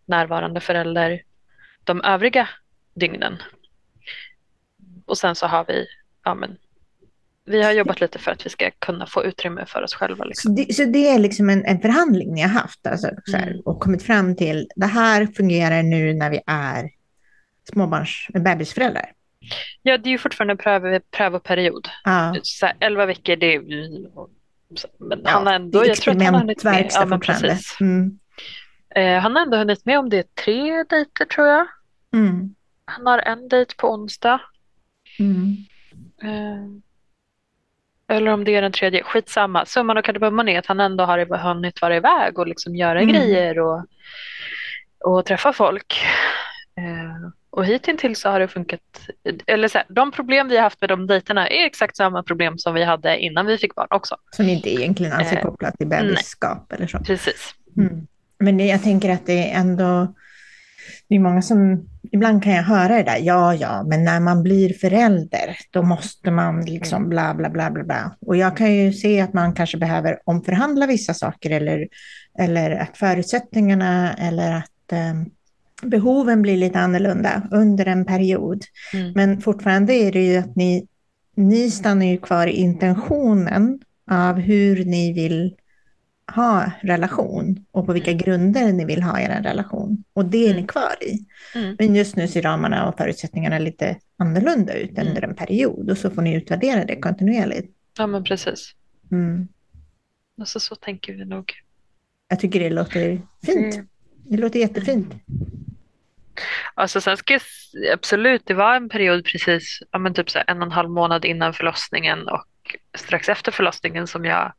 närvarande 0.05 0.59
förälder 0.59 1.21
de 1.83 2.01
övriga 2.01 2.49
dygnen. 2.95 3.37
Och 5.05 5.17
sen 5.17 5.35
så 5.35 5.47
har 5.47 5.65
vi, 5.67 5.85
ja 6.23 6.35
men, 6.35 6.57
vi 7.45 7.63
har 7.63 7.71
jobbat 7.71 8.01
lite 8.01 8.19
för 8.19 8.31
att 8.31 8.45
vi 8.45 8.49
ska 8.49 8.71
kunna 8.79 9.05
få 9.07 9.23
utrymme 9.25 9.65
för 9.67 9.83
oss 9.83 9.93
själva. 9.93 10.23
Så, 10.23 10.27
Liksom. 10.27 10.55
det, 10.55 10.73
så 10.73 10.83
det 10.85 11.09
är 11.09 11.19
liksom 11.19 11.49
en, 11.49 11.65
en 11.65 11.79
förhandling 11.79 12.33
ni 12.33 12.41
har 12.41 12.49
haft 12.49 12.87
alltså, 12.87 13.09
så 13.25 13.37
här, 13.37 13.47
Mm. 13.47 13.59
och 13.65 13.79
kommit 13.79 14.03
fram 14.03 14.35
till 14.35 14.67
det 14.75 14.85
här 14.85 15.25
fungerar 15.25 15.83
nu 15.83 16.13
när 16.13 16.29
vi 16.29 16.41
är 16.47 16.89
småbarns, 17.73 18.27
bebisföräldrar. 18.33 19.11
Ja, 19.81 19.97
det 19.97 20.09
är 20.09 20.11
ju 20.11 20.17
fortfarande 20.17 20.55
pröv, 20.55 20.99
prövoperiod. 20.99 21.89
Ja. 22.03 22.35
Så 22.43 22.65
här, 22.65 22.75
11 22.79 23.05
veckor, 23.05 23.35
det 23.35 23.55
är 23.55 23.59
men 24.99 25.21
Ja, 25.23 25.29
han 25.29 25.47
har 25.47 25.53
ändå, 25.53 25.85
jag 25.85 25.97
tror 25.97 26.15
att 26.15 26.23
han 26.23 26.33
har 26.33 26.41
hunnit 26.41 26.63
med. 26.63 26.91
Ja, 26.93 27.05
men 27.05 27.19
precis. 27.19 27.77
Mm. 27.81 28.19
Eh, 28.95 29.19
han 29.19 29.35
har 29.35 29.43
ändå 29.43 29.57
hunnit 29.57 29.85
med 29.85 29.99
om 29.99 30.09
det 30.09 30.17
är 30.17 30.25
tre 30.43 30.83
dejter 30.83 31.25
tror 31.25 31.47
jag. 31.47 31.67
Mm. 32.13 32.55
Han 32.85 33.05
har 33.05 33.19
en 33.19 33.47
dejt 33.47 33.75
på 33.77 33.91
onsdag. 33.91 34.41
Mm. 35.19 35.55
Eh, 36.23 36.65
eller 38.15 38.31
om 38.31 38.43
det 38.43 38.55
är 38.55 38.61
den 38.61 38.71
tredje, 38.71 39.03
skitsamma. 39.03 39.65
Summan 39.65 39.97
och 39.97 40.05
kardemumman 40.05 40.49
är 40.49 40.59
att 40.59 40.65
han 40.65 40.79
ändå 40.79 41.03
har 41.03 41.37
hunnit 41.37 41.81
vara 41.81 41.95
iväg 41.95 42.39
och 42.39 42.47
liksom 42.47 42.75
göra 42.75 43.01
Mm. 43.01 43.15
grejer 43.15 43.59
och, 43.59 43.85
och 45.03 45.25
träffa 45.25 45.53
folk. 45.53 46.03
Eh, 46.77 47.29
och 47.57 47.65
hittills 47.65 48.19
så 48.19 48.29
har 48.29 48.39
det 48.39 48.47
funkat. 48.47 48.79
Eller 49.47 49.67
så 49.67 49.77
här, 49.77 49.87
de 49.89 50.11
problem 50.11 50.47
vi 50.47 50.55
har 50.55 50.63
haft 50.63 50.81
med 50.81 50.89
de 50.89 51.07
dejterna 51.07 51.47
är 51.47 51.65
exakt 51.65 51.97
samma 51.97 52.23
problem 52.23 52.57
som 52.57 52.73
vi 52.73 52.83
hade 52.83 53.19
innan 53.19 53.45
vi 53.45 53.57
fick 53.57 53.75
barn 53.75 53.87
också. 53.89 54.15
Som 54.31 54.49
inte 54.49 54.73
egentligen 54.73 55.13
alls 55.13 55.31
är 55.31 55.37
Eh, 55.37 55.41
kopplat 55.41 55.77
till 55.77 55.87
bebisskap 55.87 56.71
eller 56.73 56.87
så. 56.87 56.99
Precis. 56.99 57.53
Mm. 57.77 58.07
Men 58.39 58.57
det, 58.57 58.65
jag 58.65 58.83
tänker 58.83 59.09
att 59.09 59.25
det 59.25 59.51
är 59.51 59.59
ändå, 59.59 60.13
det 61.07 61.15
är 61.15 61.19
många 61.19 61.41
som, 61.41 61.89
ibland 62.11 62.43
kan 62.43 62.53
jag 62.53 62.63
höra 62.63 62.97
det 62.97 63.03
där, 63.03 63.19
ja, 63.21 63.55
ja, 63.55 63.83
men 63.83 64.03
när 64.03 64.19
man 64.19 64.43
blir 64.43 64.73
förälder, 64.73 65.57
då 65.71 65.81
måste 65.81 66.31
man 66.31 66.65
liksom 66.65 67.09
bla, 67.09 67.33
bla, 67.33 67.49
bla, 67.49 67.71
bla, 67.71 67.83
bla. 67.83 68.15
Och 68.19 68.37
jag 68.37 68.57
kan 68.57 68.75
ju 68.75 68.93
se 68.93 69.21
att 69.21 69.33
man 69.33 69.53
kanske 69.53 69.77
behöver 69.77 70.19
omförhandla 70.25 70.87
vissa 70.87 71.13
saker 71.13 71.49
eller, 71.49 71.87
eller 72.39 72.71
att 72.71 72.97
förutsättningarna 72.97 74.13
eller 74.13 74.51
att 74.51 74.91
eh, 74.91 75.13
behoven 75.81 76.41
blir 76.41 76.57
lite 76.57 76.79
annorlunda 76.79 77.47
under 77.51 77.85
en 77.85 78.05
period. 78.05 78.63
Mm. 78.93 79.11
Men 79.15 79.41
fortfarande 79.41 79.93
är 79.93 80.11
det 80.11 80.25
ju 80.25 80.37
att 80.37 80.55
ni, 80.55 80.87
ni 81.35 81.71
stannar 81.71 82.05
ju 82.05 82.17
kvar 82.17 82.47
i 82.47 82.51
intentionen 82.51 83.79
av 84.11 84.35
hur 84.39 84.85
ni 84.85 85.13
vill 85.13 85.55
ha 86.35 86.71
relation 86.81 87.65
och 87.71 87.85
på 87.85 87.93
vilka 87.93 88.13
grunder 88.13 88.73
ni 88.73 88.85
vill 88.85 89.03
ha 89.03 89.19
er 89.19 89.41
relation. 89.43 90.03
Och 90.13 90.25
det 90.25 90.37
är 90.37 90.47
ni 90.49 90.53
Mm. 90.53 90.67
kvar 90.67 90.95
i. 91.03 91.25
Mm. 91.55 91.75
Men 91.79 91.95
just 91.95 92.15
nu 92.15 92.27
ser 92.27 92.41
ramarna 92.41 92.89
och 92.89 92.97
förutsättningarna 92.97 93.59
lite 93.59 93.97
annorlunda 94.17 94.73
ut 94.73 94.91
Mm. 94.97 95.07
under 95.07 95.21
en 95.21 95.35
period 95.35 95.91
och 95.91 95.97
så 95.97 96.09
får 96.09 96.21
ni 96.21 96.35
utvärdera 96.35 96.85
det 96.85 96.95
kontinuerligt. 96.95 97.73
Ja 97.97 98.07
men 98.07 98.23
precis. 98.23 98.71
Mm. 99.11 99.47
Alltså, 100.39 100.59
så 100.59 100.75
tänker 100.75 101.13
vi 101.13 101.25
nog. 101.25 101.51
Jag 102.29 102.39
tycker 102.39 102.59
det 102.59 102.69
låter 102.69 103.21
fint. 103.45 103.75
Mm. 103.75 103.87
Det 104.29 104.37
låter 104.37 104.59
jättefint. 104.59 105.07
Alltså 106.73 107.01
sen 107.01 107.17
ska 107.17 107.33
jag, 107.33 107.41
absolut, 107.93 108.41
det 108.45 108.53
var 108.53 108.75
en 108.75 108.89
period 108.89 109.25
precis, 109.25 109.79
ja 109.91 109.99
men 109.99 110.13
typ 110.13 110.29
så 110.29 110.39
en 110.47 110.57
och 110.57 110.65
en 110.65 110.71
halv 110.71 110.89
månad 110.89 111.25
innan 111.25 111.53
förlossningen 111.53 112.27
och 112.27 112.45
strax 112.97 113.29
efter 113.29 113.51
förlossningen 113.51 114.07
som 114.07 114.25
jag 114.25 114.53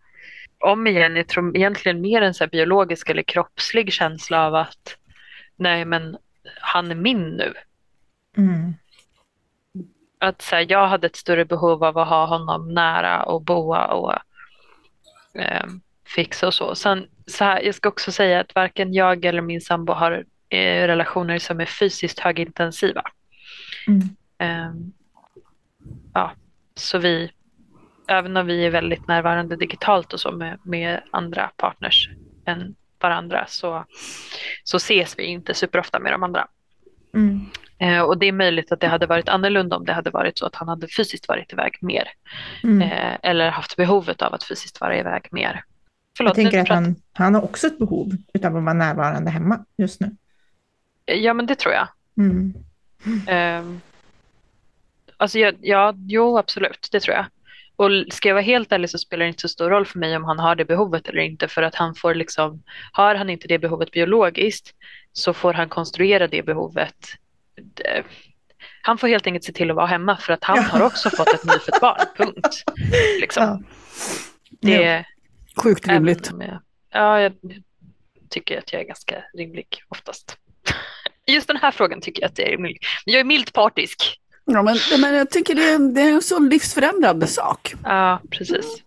om 0.61 0.87
igen, 0.87 1.16
jag 1.16 1.28
tror 1.28 1.56
egentligen 1.56 2.00
mer 2.00 2.23
en 2.23 2.35
så 2.35 2.47
biologisk 2.47 3.11
eller 3.11 3.23
kroppslig 3.23 3.92
känsla 3.92 4.47
av 4.47 4.54
att 4.54 4.97
nej 5.56 5.85
men 5.85 6.16
han 6.61 6.90
är 6.90 6.94
min 6.94 7.28
nu. 7.30 7.54
Mm. 8.37 8.75
Att 10.20 10.42
så 10.42 10.56
här, 10.56 10.66
jag 10.68 10.88
hade 10.88 11.06
ett 11.06 11.16
större 11.16 11.44
behov 11.44 11.85
av 11.85 11.99
att 11.99 12.08
ha 12.08 12.26
honom 12.26 12.75
nära 12.75 13.23
och 13.23 13.42
boa 13.42 13.87
och 13.87 14.12
eh, 15.40 15.66
fixa 16.06 16.47
och 16.47 16.54
så. 16.54 16.75
Sen, 16.75 17.06
så 17.26 17.44
här, 17.44 17.61
jag 17.62 17.75
ska 17.75 17.88
också 17.88 18.12
säga 18.12 18.40
att 18.40 18.54
varken 18.54 18.92
jag 18.92 19.25
eller 19.25 19.42
min 19.42 19.61
sambo 19.61 19.92
har 19.92 20.25
relationer 20.57 21.38
som 21.38 21.61
är 21.61 21.67
fysiskt 21.67 22.19
högintensiva. 22.19 23.02
Mm. 23.87 24.09
Ehm, 24.38 24.93
ja, 26.14 26.33
så 26.75 26.99
vi, 26.99 27.31
även 28.09 28.37
om 28.37 28.47
vi 28.47 28.67
är 28.67 28.71
väldigt 28.71 29.09
närvarande 29.09 29.57
digitalt 29.57 30.12
och 30.12 30.21
så 30.21 30.33
med, 30.33 30.59
med 30.62 31.00
andra 31.11 31.50
partners 31.57 32.09
än 32.45 32.75
varandra 33.00 33.45
så, 33.49 33.85
så 34.64 34.76
ses 34.76 35.19
vi 35.19 35.25
inte 35.25 35.55
superofta 35.55 35.99
med 35.99 36.12
de 36.12 36.23
andra. 36.23 36.47
Mm. 37.14 37.40
Eh, 37.78 38.00
och 38.00 38.19
det 38.19 38.26
är 38.26 38.33
möjligt 38.33 38.73
att 38.73 38.81
det 38.81 38.88
hade 38.88 39.07
varit 39.07 39.28
annorlunda 39.28 39.76
om 39.76 39.85
det 39.85 39.93
hade 39.93 40.11
varit 40.11 40.38
så 40.38 40.47
att 40.47 40.55
han 40.55 40.69
hade 40.69 40.88
fysiskt 40.88 41.28
varit 41.28 41.52
iväg 41.52 41.78
mer. 41.81 42.09
Mm. 42.62 42.83
Eh, 42.83 43.17
eller 43.23 43.50
haft 43.50 43.76
behovet 43.76 44.23
av 44.23 44.35
att 44.35 44.45
fysiskt 44.45 44.81
vara 44.81 44.99
iväg 44.99 45.28
mer. 45.31 45.64
Förlåt, 46.17 46.37
Jag 46.37 46.45
tänker 46.45 46.61
att 46.61 46.69
han, 46.69 46.97
han 47.12 47.35
har 47.35 47.43
också 47.43 47.67
ett 47.67 47.78
behov 47.78 48.12
av 48.45 48.57
att 48.57 48.62
vara 48.62 48.73
närvarande 48.73 49.31
hemma 49.31 49.64
just 49.78 50.00
nu. 50.00 50.17
Ja, 51.09 51.35
men 51.35 51.47
det 51.47 51.55
tror 51.55 51.75
jag. 51.75 51.88
Mm. 52.19 52.55
Um, 53.61 53.81
alltså 55.17 55.38
jag, 55.38 55.55
ja, 55.61 55.95
jo 55.97 56.38
absolut, 56.38 56.88
det 56.93 57.00
tror 57.00 57.17
jag. 57.17 57.27
Och 57.77 57.91
ska 58.11 58.29
jag 58.29 58.35
vara 58.35 58.45
helt 58.45 58.73
ärlig 58.73 58.91
så 58.91 58.99
spelar 58.99 59.25
det 59.25 59.29
inte 59.29 59.41
så 59.41 59.49
stor 59.49 59.71
roll 59.71 59.87
för 59.87 59.99
mig 59.99 60.17
om 60.17 60.25
han 60.25 60.38
har 60.38 60.55
det 60.57 60.65
behovet 60.65 61.09
eller 61.09 61.23
inte 61.23 61.49
för 61.49 61.62
att 61.62 61.75
han 61.75 61.95
får 61.95 62.15
liksom, 62.15 62.62
har 62.93 63.15
han 63.15 63.31
inte 63.31 63.49
det 63.49 63.59
behovet 63.59 63.91
biologiskt 63.91 64.75
så 65.12 65.33
får 65.33 65.53
han 65.55 65.69
konstruera 65.69 66.27
det 66.29 66.43
behovet. 66.43 66.97
Han 68.83 68.99
får 68.99 69.09
helt 69.09 69.27
enkelt 69.27 69.45
se 69.45 69.53
till 69.53 69.71
att 69.71 69.77
vara 69.77 69.87
hemma 69.87 70.17
för 70.17 70.33
att 70.33 70.45
han 70.45 70.57
Ja. 70.57 70.62
har 70.62 70.81
också 70.83 71.11
fått 71.11 71.35
ett 71.35 71.45
nyfött 71.45 71.81
barn, 71.81 72.07
punkt. 72.17 72.65
Liksom. 73.21 73.43
Ja. 73.45 73.61
Det, 74.61 75.05
Sjukt 75.62 75.88
rimligt. 75.88 76.31
jag- 76.41 76.59
Ja, 76.93 77.21
jag 77.21 77.33
tycker 78.31 78.59
att 78.59 78.73
jag 78.73 78.83
är 78.83 78.87
ganska 78.87 79.25
rimlig 79.35 79.67
oftast. 79.88 80.37
Just 81.32 81.47
den 81.47 81.56
här 81.56 81.70
frågan 81.70 82.00
tycker 82.00 82.23
jag 82.23 82.28
att 82.28 82.37
det 82.37 82.52
är 82.52 82.58
mild. 82.58 82.76
Jag 83.04 83.20
är 83.20 83.25
milt 83.25 83.52
partisk. 83.52 84.20
Ja, 84.44 84.62
men, 84.62 84.76
men 85.00 85.14
jag 85.14 85.30
tycker 85.30 85.54
det 85.54 85.62
är, 85.62 85.94
det 85.94 86.00
är 86.00 86.12
en 86.12 86.23
så 86.23 86.38
livsförändrande 86.38 87.26
sak. 87.26 87.75
Ja, 87.85 88.20
precis. 88.30 88.82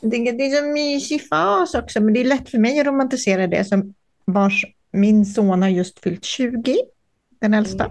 Det, 0.00 0.32
det 0.32 0.46
är 0.46 0.60
så 0.60 0.66
mysig 0.66 1.28
fas 1.28 1.74
också, 1.74 2.00
men 2.00 2.14
det 2.14 2.20
är 2.20 2.24
lätt 2.24 2.50
för 2.50 2.58
mig 2.58 2.80
att 2.80 2.86
romantisera 2.86 3.46
det 3.46 3.64
som 3.64 3.94
vars 4.24 4.64
min 4.92 5.26
son 5.26 5.62
har 5.62 5.68
just 5.68 6.00
fyllt 6.00 6.24
20, 6.24 6.76
den 7.40 7.54
äldsta. 7.54 7.90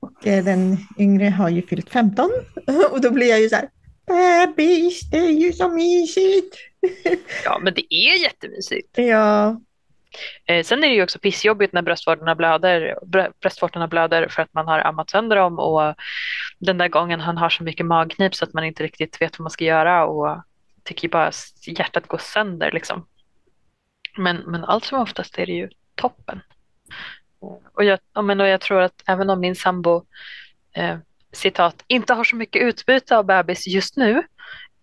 Och 0.00 0.26
eh, 0.26 0.44
den 0.44 0.76
yngre 0.98 1.28
har 1.28 1.48
ju 1.48 1.62
fyllt 1.62 1.90
15. 1.90 2.30
Och 2.90 3.00
då 3.00 3.10
blir 3.10 3.28
jag 3.28 3.40
ju 3.40 3.48
så 3.48 3.56
här, 3.56 3.68
bebis, 4.06 5.00
det 5.10 5.18
är 5.18 5.30
ju 5.30 5.52
så 5.52 5.68
mysigt. 5.68 6.56
Ja, 7.44 7.60
men 7.62 7.74
det 7.74 7.94
är 7.94 8.22
jättemysigt. 8.22 8.98
Ja, 8.98 9.60
Eh, 10.46 10.64
sen 10.64 10.84
är 10.84 10.88
det 10.88 10.94
ju 10.94 11.02
också 11.02 11.18
pissjobbigt 11.18 11.72
när 11.72 11.82
bröstvårtorna 11.82 12.34
blöder, 12.34 12.98
bröstvårtorna 13.40 13.88
blöder 13.88 14.28
för 14.28 14.42
att 14.42 14.54
man 14.54 14.66
har 14.66 14.78
ammat 14.78 15.10
sönder 15.10 15.36
dem 15.36 15.58
och 15.58 15.94
den 16.58 16.78
där 16.78 16.88
gången 16.88 17.20
han 17.20 17.36
har 17.36 17.48
så 17.48 17.62
mycket 17.62 17.86
magknip 17.86 18.34
så 18.34 18.44
att 18.44 18.52
man 18.52 18.64
inte 18.64 18.82
riktigt 18.82 19.20
vet 19.20 19.38
vad 19.38 19.44
man 19.44 19.50
ska 19.50 19.64
göra 19.64 20.06
och 20.06 20.42
tycker 20.84 21.08
bara 21.08 21.32
hjärtat 21.66 22.06
går 22.06 22.18
sönder 22.18 22.72
liksom. 22.72 23.06
Men, 24.16 24.36
men 24.36 24.64
allt 24.64 24.84
som 24.84 24.98
oftast 25.00 25.38
är 25.38 25.46
det 25.46 25.52
ju 25.52 25.68
toppen. 25.94 26.40
Och 27.74 27.84
jag, 27.84 27.98
men, 28.24 28.40
och 28.40 28.48
jag 28.48 28.60
tror 28.60 28.80
att 28.80 29.02
även 29.06 29.30
om 29.30 29.40
min 29.40 29.56
sambo 29.56 30.06
eh, 30.74 30.98
citat, 31.32 31.84
inte 31.86 32.14
har 32.14 32.24
så 32.24 32.36
mycket 32.36 32.62
utbyte 32.62 33.16
av 33.16 33.24
bebis 33.24 33.66
just 33.66 33.96
nu 33.96 34.22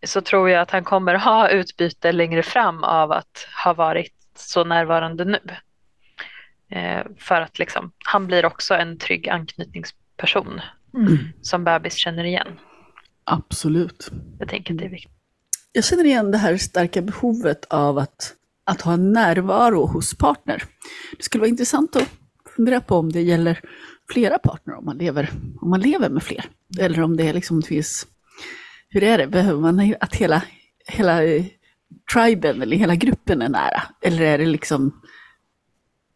så 0.04 0.22
tror 0.22 0.50
jag 0.50 0.62
att 0.62 0.72
han 0.72 0.84
kommer 0.84 1.16
ha 1.16 1.50
utbyte 1.50 2.12
längre 2.12 2.44
fram 2.44 2.84
av 2.84 3.12
att 3.12 3.48
ha 3.64 3.74
varit 3.74 4.21
så 4.36 4.64
närvarande 4.64 5.26
nu. 5.26 5.40
Eh, 6.70 7.06
för 7.18 7.42
att 7.42 7.60
liksom, 7.60 7.92
han 8.06 8.28
blir 8.28 8.46
också 8.46 8.74
en 8.74 8.98
trygg 8.98 9.30
anknytningsperson 9.30 10.62
Mm. 10.94 11.18
som 11.42 11.64
bebis 11.64 11.96
känner 11.96 12.24
igen. 12.24 12.48
Absolut. 13.24 14.12
Jag 14.40 14.50
tänker 14.50 14.74
att 14.74 14.80
det 14.80 14.86
är 14.86 14.90
viktigt. 14.90 15.12
Jag 15.72 15.84
känner 15.84 16.06
igen 16.06 16.32
det 16.32 16.38
här 16.38 16.58
starka 16.58 17.02
behovet 17.02 17.66
av 17.66 17.98
att, 17.98 18.34
att 18.64 18.82
ha 18.82 18.94
en 18.94 19.14
närvaro 19.14 19.86
hos 19.86 20.18
partner. 20.18 20.64
Det 21.18 21.24
skulle 21.24 21.40
vara 21.40 21.50
intressant 21.50 21.96
att 21.96 22.10
fundera 22.56 22.82
på 22.82 22.96
om 22.96 23.12
det 23.12 23.22
gäller 23.22 23.60
flera 24.10 24.40
partner, 24.40 24.76
om 24.76 24.86
man 24.86 24.98
lever, 24.98 25.30
om 25.62 25.70
man 25.70 25.82
lever 25.82 26.10
med 26.10 26.24
fler. 26.24 26.46
Eller 26.80 27.02
om 27.02 27.18
det 27.18 27.28
är 27.30 27.34
liksom 27.34 27.62
finns, 27.62 28.08
hur 28.90 29.04
är 29.04 29.18
det, 29.18 29.28
behöver 29.28 29.60
man 29.62 29.96
att 30.00 30.16
hela, 30.16 30.44
hela 30.88 31.24
triben 32.14 32.62
eller 32.62 32.78
hela 32.78 32.96
gruppen 32.96 33.42
är 33.42 33.50
nära? 33.50 33.84
Eller 34.02 34.22
är 34.22 34.38
det 34.38 34.46
liksom, 34.46 35.02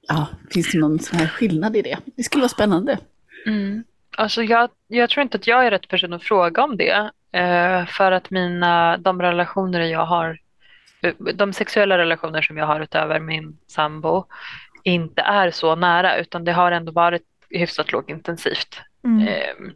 ja, 0.07 0.27
finns 0.51 0.71
det 0.71 0.79
någon 0.79 0.99
sån 0.99 1.19
här 1.19 1.27
skillnad 1.27 1.75
i 1.75 1.81
det? 1.81 1.97
Det 2.17 2.23
skulle 2.23 2.41
vara 2.41 2.49
spännande. 2.49 2.99
Mm. 3.45 3.83
Alltså 4.17 4.43
jag, 4.43 4.69
jag 4.87 5.09
tror 5.09 5.21
inte 5.21 5.37
att 5.37 5.47
jag 5.47 5.65
är 5.65 5.71
rätt 5.71 5.87
person 5.87 6.13
att 6.13 6.23
fråga 6.23 6.63
om 6.63 6.77
det. 6.77 7.11
Eh, 7.31 7.85
för 7.85 8.11
att 8.11 8.29
mina, 8.29 8.97
de 8.97 9.21
relationer 9.21 9.79
jag 9.81 10.05
har, 10.05 10.39
eh, 11.01 11.13
de 11.35 11.53
sexuella 11.53 11.97
relationer 11.97 12.41
som 12.41 12.57
jag 12.57 12.65
har 12.65 12.79
utöver 12.79 13.19
min 13.19 13.57
sambo 13.67 14.25
inte 14.83 15.21
är 15.21 15.51
så 15.51 15.75
nära 15.75 16.17
utan 16.17 16.43
det 16.43 16.51
har 16.51 16.71
ändå 16.71 16.91
varit 16.91 17.23
hyfsat 17.49 17.91
lågintensivt. 17.91 18.81
Mm. 19.03 19.27
Eh, 19.27 19.71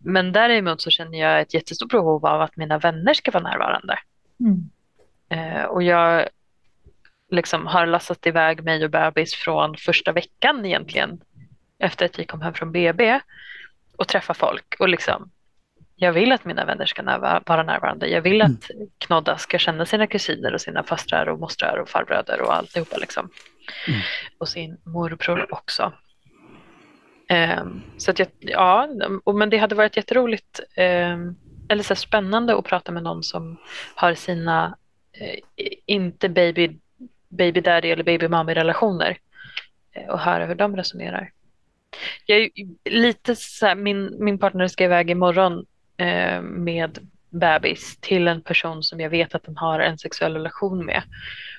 men 0.00 0.32
däremot 0.32 0.82
så 0.82 0.90
känner 0.90 1.18
jag 1.18 1.40
ett 1.40 1.54
jättestort 1.54 1.90
behov 1.90 2.26
av 2.26 2.40
att 2.40 2.56
mina 2.56 2.78
vänner 2.78 3.14
ska 3.14 3.30
vara 3.30 3.42
närvarande. 3.42 3.98
Mm. 4.40 4.70
Eh, 5.28 5.64
och 5.64 5.82
jag 5.82 6.28
liksom 7.30 7.66
har 7.66 7.86
lastat 7.86 8.26
iväg 8.26 8.64
mig 8.64 8.84
och 8.84 8.90
bebis 8.90 9.34
från 9.34 9.76
första 9.76 10.12
veckan 10.12 10.66
egentligen 10.66 11.20
efter 11.78 12.06
att 12.06 12.18
vi 12.18 12.24
kom 12.24 12.40
hem 12.40 12.54
från 12.54 12.72
BB 12.72 13.20
och 13.96 14.08
träffa 14.08 14.34
folk 14.34 14.74
och 14.78 14.88
liksom 14.88 15.30
jag 15.96 16.12
vill 16.12 16.32
att 16.32 16.44
mina 16.44 16.64
vänner 16.64 16.86
ska 16.86 17.02
närvara, 17.02 17.42
vara 17.46 17.62
närvarande. 17.62 18.06
Jag 18.06 18.22
vill 18.22 18.42
att 18.42 18.70
Knodda 18.98 19.38
ska 19.38 19.58
känna 19.58 19.86
sina 19.86 20.06
kusiner 20.06 20.54
och 20.54 20.60
sina 20.60 20.82
fastrar 20.82 21.26
och 21.26 21.38
mostrar 21.38 21.78
och 21.78 21.88
farbröder 21.88 22.40
och 22.40 22.54
alltihopa 22.56 22.96
liksom. 22.96 23.30
Mm. 23.88 24.00
Och 24.38 24.48
sin 24.48 24.76
morbror 24.84 25.46
också. 25.54 25.92
Ehm, 27.28 27.82
så 27.96 28.10
att 28.10 28.18
jag, 28.18 28.28
ja, 28.38 28.88
och, 29.24 29.34
men 29.34 29.50
det 29.50 29.58
hade 29.58 29.74
varit 29.74 29.96
jätteroligt 29.96 30.60
ehm, 30.76 31.36
eller 31.68 31.82
så 31.82 31.94
spännande 31.94 32.58
att 32.58 32.64
prata 32.64 32.92
med 32.92 33.02
någon 33.02 33.22
som 33.22 33.56
har 33.94 34.14
sina 34.14 34.76
inte 35.86 36.28
baby, 36.28 36.78
baby 37.28 37.60
daddy 37.60 37.90
eller 37.90 38.04
baby 38.04 38.28
mommy 38.28 38.54
relationer 38.54 39.18
eh, 39.92 40.08
och 40.08 40.18
höra 40.18 40.46
hur 40.46 40.54
de 40.54 40.76
resonerar. 40.76 41.30
Jag 42.26 42.50
lite 42.84 43.36
så 43.36 43.66
här, 43.66 43.74
min, 43.74 44.16
min 44.24 44.38
partner 44.38 44.68
ska 44.68 44.84
iväg 44.84 45.10
imorgon 45.10 45.66
eh, 45.96 46.42
med 46.42 46.98
bebis 47.30 47.96
till 48.00 48.28
en 48.28 48.42
person 48.42 48.82
som 48.82 49.00
jag 49.00 49.10
vet 49.10 49.34
att 49.34 49.44
den 49.44 49.56
har 49.56 49.80
en 49.80 49.98
sexuell 49.98 50.34
relation 50.34 50.84
med. 50.84 51.02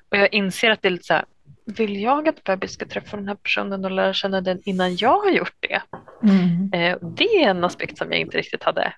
Och 0.09 0.17
jag 0.17 0.33
inser 0.33 0.71
att 0.71 0.81
det 0.81 0.88
är 0.88 0.91
lite 0.91 1.05
så 1.05 1.13
här, 1.13 1.25
vill 1.65 2.01
jag 2.01 2.29
att 2.29 2.43
bebis 2.43 2.71
ska 2.71 2.85
träffa 2.85 3.17
den 3.17 3.27
här 3.27 3.35
personen 3.35 3.85
och 3.85 3.91
lära 3.91 4.13
känna 4.13 4.41
den 4.41 4.62
innan 4.65 4.95
jag 4.95 5.19
har 5.19 5.31
gjort 5.31 5.55
det? 5.59 5.81
Mm. 6.24 6.74
Eh, 6.74 6.97
det 7.01 7.43
är 7.43 7.50
en 7.50 7.63
aspekt 7.63 7.97
som 7.97 8.12
jag 8.12 8.21
inte 8.21 8.38
riktigt 8.38 8.63
hade 8.63 8.93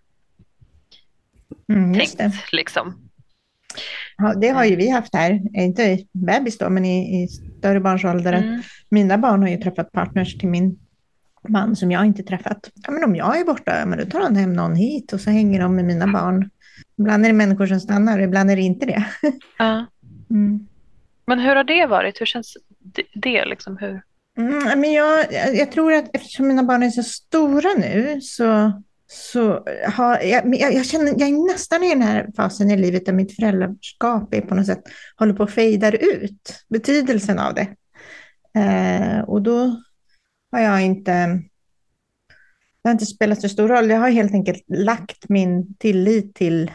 Mm, 1.70 1.94
tänkt. 1.94 2.52
Liksom. 2.52 3.10
Det 4.42 4.50
har 4.50 4.66
ju 4.66 4.76
vi 4.76 4.90
haft 4.90 5.16
här, 5.16 5.42
inte 5.54 5.84
i 5.84 6.08
bebis 6.12 6.58
då, 6.58 6.70
men 6.70 6.86
i, 6.86 7.24
i 7.24 7.28
större 7.28 7.80
barnsålder. 7.80 8.34
att 8.34 8.44
Mm. 8.44 8.62
Mina 8.90 9.18
barn 9.18 9.42
har 9.42 9.50
ju 9.50 9.58
träffat 9.58 9.92
partners 9.92 10.38
till 10.38 10.50
min 10.50 10.80
man 11.48 11.76
som 11.76 11.92
jag 11.92 12.06
inte 12.06 12.24
träffat. 12.24 12.70
Ja, 12.88 12.92
men 12.92 13.04
om 13.04 13.16
jag 13.16 13.40
är 13.40 13.46
borta, 13.46 13.86
men 13.86 14.00
då 14.00 14.06
tar 14.06 14.20
han 14.22 14.36
hem 14.36 14.54
någon 14.54 14.76
hit 14.76 15.14
och 15.14 15.22
så 15.22 15.30
hänger 15.30 15.62
de 15.62 15.76
med 15.76 15.86
mina 15.86 16.08
barn. 16.08 16.50
Ibland 16.98 17.26
är 17.26 17.30
det 17.30 17.34
människor 17.34 17.68
som 17.68 17.80
stannar, 17.80 18.20
ibland 18.20 18.52
är 18.52 18.56
det 18.56 18.62
inte 18.62 18.86
det. 18.86 19.06
Ja. 19.58 19.86
Mm. 20.30 20.68
Men 21.26 21.40
hur 21.40 21.56
har 21.56 21.64
det 21.64 21.86
varit? 21.86 22.22
Hur 22.22 22.26
känns 22.26 22.58
det? 23.14 23.46
liksom, 23.46 23.78
hur? 23.78 24.02
Mm, 24.38 24.80
men 24.80 24.94
jag 24.94 25.26
jag 25.54 25.72
tror 25.72 25.94
att 25.94 26.16
eftersom 26.16 26.48
mina 26.48 26.64
barn 26.64 26.84
är 26.84 26.90
så 26.90 27.04
stora 27.04 27.70
nu 27.78 28.22
så, 28.22 28.82
så 29.08 29.66
har 29.86 30.20
jag, 30.20 30.56
jag, 30.56 30.74
jag 30.74 30.86
känner, 30.86 31.06
jag 31.18 31.30
är 31.30 31.54
nästan 31.54 31.84
i 31.84 31.90
den 31.90 32.02
här 32.02 32.30
fasen 32.36 32.72
i 32.72 32.78
livet 32.78 33.06
där 33.06 33.14
mitt 33.14 33.36
föräldraskap 33.36 34.34
är 34.34 34.42
på 34.42 34.56
något 34.56 34.66
sätt 34.66 34.84
håller 35.16 35.34
på 35.34 35.44
att 35.44 35.52
fejdar 35.52 35.96
ut 35.96 36.66
betydelsen 36.70 37.40
av 37.40 37.54
det. 37.54 37.68
Eh, 38.60 39.20
och 39.20 39.42
då 39.42 39.82
har 40.52 40.60
jag 40.60 40.82
inte, 40.82 41.12
det 42.82 42.90
har 42.90 42.92
inte 42.92 43.06
spelat 43.06 43.42
så 43.42 43.50
stor 43.50 43.68
roll. 43.68 43.90
Jag 43.90 44.00
har 44.00 44.10
helt 44.10 44.34
enkelt 44.34 44.64
lagt 44.68 45.30
min 45.30 45.76
tillit 45.76 46.36
till 46.36 46.72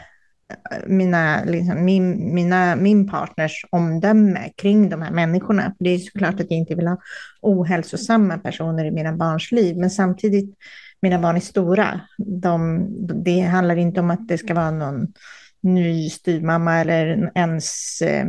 eh, 0.49 0.87
mina, 0.87 1.43
liksom, 1.43 1.85
min, 1.85 2.33
mina, 2.33 2.75
min 2.75 3.07
partners 3.07 3.65
omdöme 3.69 4.51
kring 4.57 4.89
de 4.89 5.01
här 5.01 5.11
människorna. 5.11 5.63
För 5.77 5.83
det 5.83 5.89
är 5.89 5.97
såklart 5.97 6.39
att 6.39 6.51
jag 6.51 6.59
inte 6.59 6.75
vill 6.75 6.87
ha 6.87 6.97
ohälsosamma 7.41 8.37
personer 8.37 8.85
i 8.85 8.91
mina 8.91 9.13
barns 9.13 9.51
liv, 9.51 9.77
men 9.77 9.89
samtidigt, 9.89 10.57
mina 11.03 11.19
barn 11.19 11.35
är 11.35 11.39
stora. 11.39 12.01
De, 12.17 12.87
det 13.23 13.39
handlar 13.39 13.75
inte 13.75 13.99
om 13.99 14.11
att 14.11 14.27
det 14.27 14.37
ska 14.37 14.53
vara 14.53 14.71
någon 14.71 15.13
ny 15.61 16.09
styvmamma 16.09 16.79
eller 16.79 17.31
ens 17.35 18.01
eh, 18.01 18.27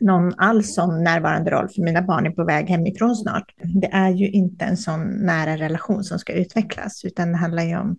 någon 0.00 0.34
alls 0.36 0.74
som 0.74 1.04
närvarande 1.04 1.50
roll, 1.50 1.68
för 1.68 1.82
mina 1.82 2.02
barn 2.02 2.26
är 2.26 2.30
på 2.30 2.44
väg 2.44 2.68
hemifrån 2.68 3.16
snart. 3.16 3.54
Det 3.56 3.86
är 3.86 4.10
ju 4.10 4.30
inte 4.30 4.64
en 4.64 4.76
sån 4.76 5.02
nära 5.02 5.56
relation 5.56 6.04
som 6.04 6.18
ska 6.18 6.32
utvecklas, 6.32 7.04
utan 7.04 7.32
det 7.32 7.38
handlar 7.38 7.62
ju 7.62 7.76
om 7.78 7.96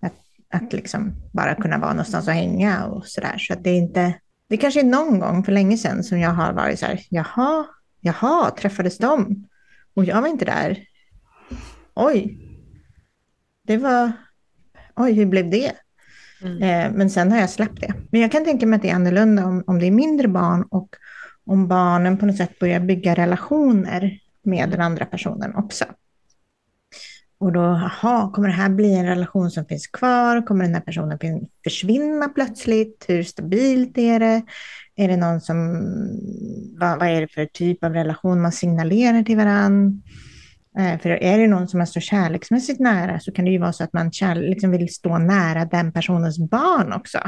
att, 0.00 0.14
att 0.54 0.72
liksom 0.72 1.12
bara 1.32 1.54
kunna 1.54 1.78
vara 1.78 1.92
någonstans 1.92 2.28
och 2.28 2.34
hänga 2.34 2.86
och 2.86 3.06
sådär. 3.06 3.38
Så 3.38 3.52
att 3.52 3.64
det 3.64 3.70
är 3.70 3.78
inte, 3.78 4.14
det 4.48 4.56
kanske 4.56 4.80
är 4.80 4.84
någon 4.84 5.18
gång 5.18 5.44
för 5.44 5.52
länge 5.52 5.76
sedan 5.76 6.04
som 6.04 6.20
jag 6.20 6.30
har 6.30 6.52
varit 6.52 6.78
så 6.78 6.86
här, 6.86 7.00
jaha, 7.10 7.66
jaha, 8.00 8.50
träffades 8.50 8.98
de? 8.98 9.46
Och 9.94 10.04
jag 10.04 10.20
var 10.20 10.28
inte 10.28 10.44
där. 10.44 10.78
Oj, 11.94 12.49
det 13.66 13.76
var, 13.76 14.12
oj, 14.96 15.12
hur 15.12 15.26
blev 15.26 15.50
det? 15.50 15.72
Mm. 16.42 16.62
Eh, 16.62 16.96
men 16.96 17.10
sen 17.10 17.32
har 17.32 17.38
jag 17.38 17.50
släppt 17.50 17.80
det. 17.80 17.94
Men 18.10 18.20
jag 18.20 18.32
kan 18.32 18.44
tänka 18.44 18.66
mig 18.66 18.76
att 18.76 18.82
det 18.82 18.90
är 18.90 18.94
annorlunda 18.94 19.46
om, 19.46 19.64
om 19.66 19.78
det 19.78 19.86
är 19.86 19.90
mindre 19.90 20.28
barn 20.28 20.62
och 20.70 20.96
om 21.46 21.68
barnen 21.68 22.18
på 22.18 22.26
något 22.26 22.36
sätt 22.36 22.58
börjar 22.58 22.80
bygga 22.80 23.14
relationer 23.14 24.20
med 24.42 24.70
den 24.70 24.80
andra 24.80 25.04
personen 25.06 25.54
också. 25.54 25.84
Och 27.38 27.52
då, 27.52 27.60
jaha, 27.60 28.30
kommer 28.30 28.48
det 28.48 28.54
här 28.54 28.68
bli 28.68 28.94
en 28.94 29.06
relation 29.06 29.50
som 29.50 29.64
finns 29.64 29.86
kvar? 29.86 30.46
Kommer 30.46 30.64
den 30.64 30.74
här 30.74 30.80
personen 30.80 31.18
försvinna 31.64 32.28
plötsligt? 32.28 33.04
Hur 33.08 33.22
stabilt 33.22 33.98
är 33.98 34.20
det? 34.20 34.42
Är 34.96 35.08
det 35.08 35.16
någon 35.16 35.40
som, 35.40 35.56
vad, 36.80 36.98
vad 36.98 37.08
är 37.08 37.20
det 37.20 37.28
för 37.28 37.46
typ 37.46 37.84
av 37.84 37.92
relation 37.92 38.40
man 38.40 38.52
signalerar 38.52 39.22
till 39.22 39.36
varandra? 39.36 40.00
Eh, 40.80 40.98
för 40.98 41.10
är 41.10 41.38
det 41.38 41.46
någon 41.46 41.68
som 41.68 41.80
är 41.80 41.84
så 41.84 42.00
kärleksmässigt 42.00 42.80
nära 42.80 43.20
så 43.20 43.32
kan 43.32 43.44
det 43.44 43.50
ju 43.50 43.58
vara 43.58 43.72
så 43.72 43.84
att 43.84 43.92
man 43.92 44.10
liksom 44.34 44.70
vill 44.70 44.94
stå 44.94 45.18
nära 45.18 45.64
den 45.64 45.92
personens 45.92 46.38
barn 46.38 46.92
också. 46.92 47.18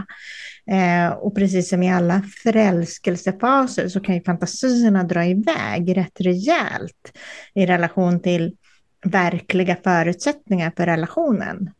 Eh, 0.71 1.13
och 1.13 1.35
precis 1.35 1.69
som 1.69 1.83
i 1.83 1.93
alla 1.93 2.23
förälskelsefaser 2.43 3.89
så 3.89 4.01
kan 4.01 4.15
ju 4.15 4.23
fantasierna 4.23 5.03
dra 5.05 5.25
iväg 5.25 5.97
rätt 5.97 6.21
rejält 6.21 7.19
i 7.55 7.67
relation 7.67 8.21
till 8.21 8.57
verkliga 9.05 9.77
förutsättningar 9.85 10.73
för 10.77 10.87
relationen. 10.87 11.71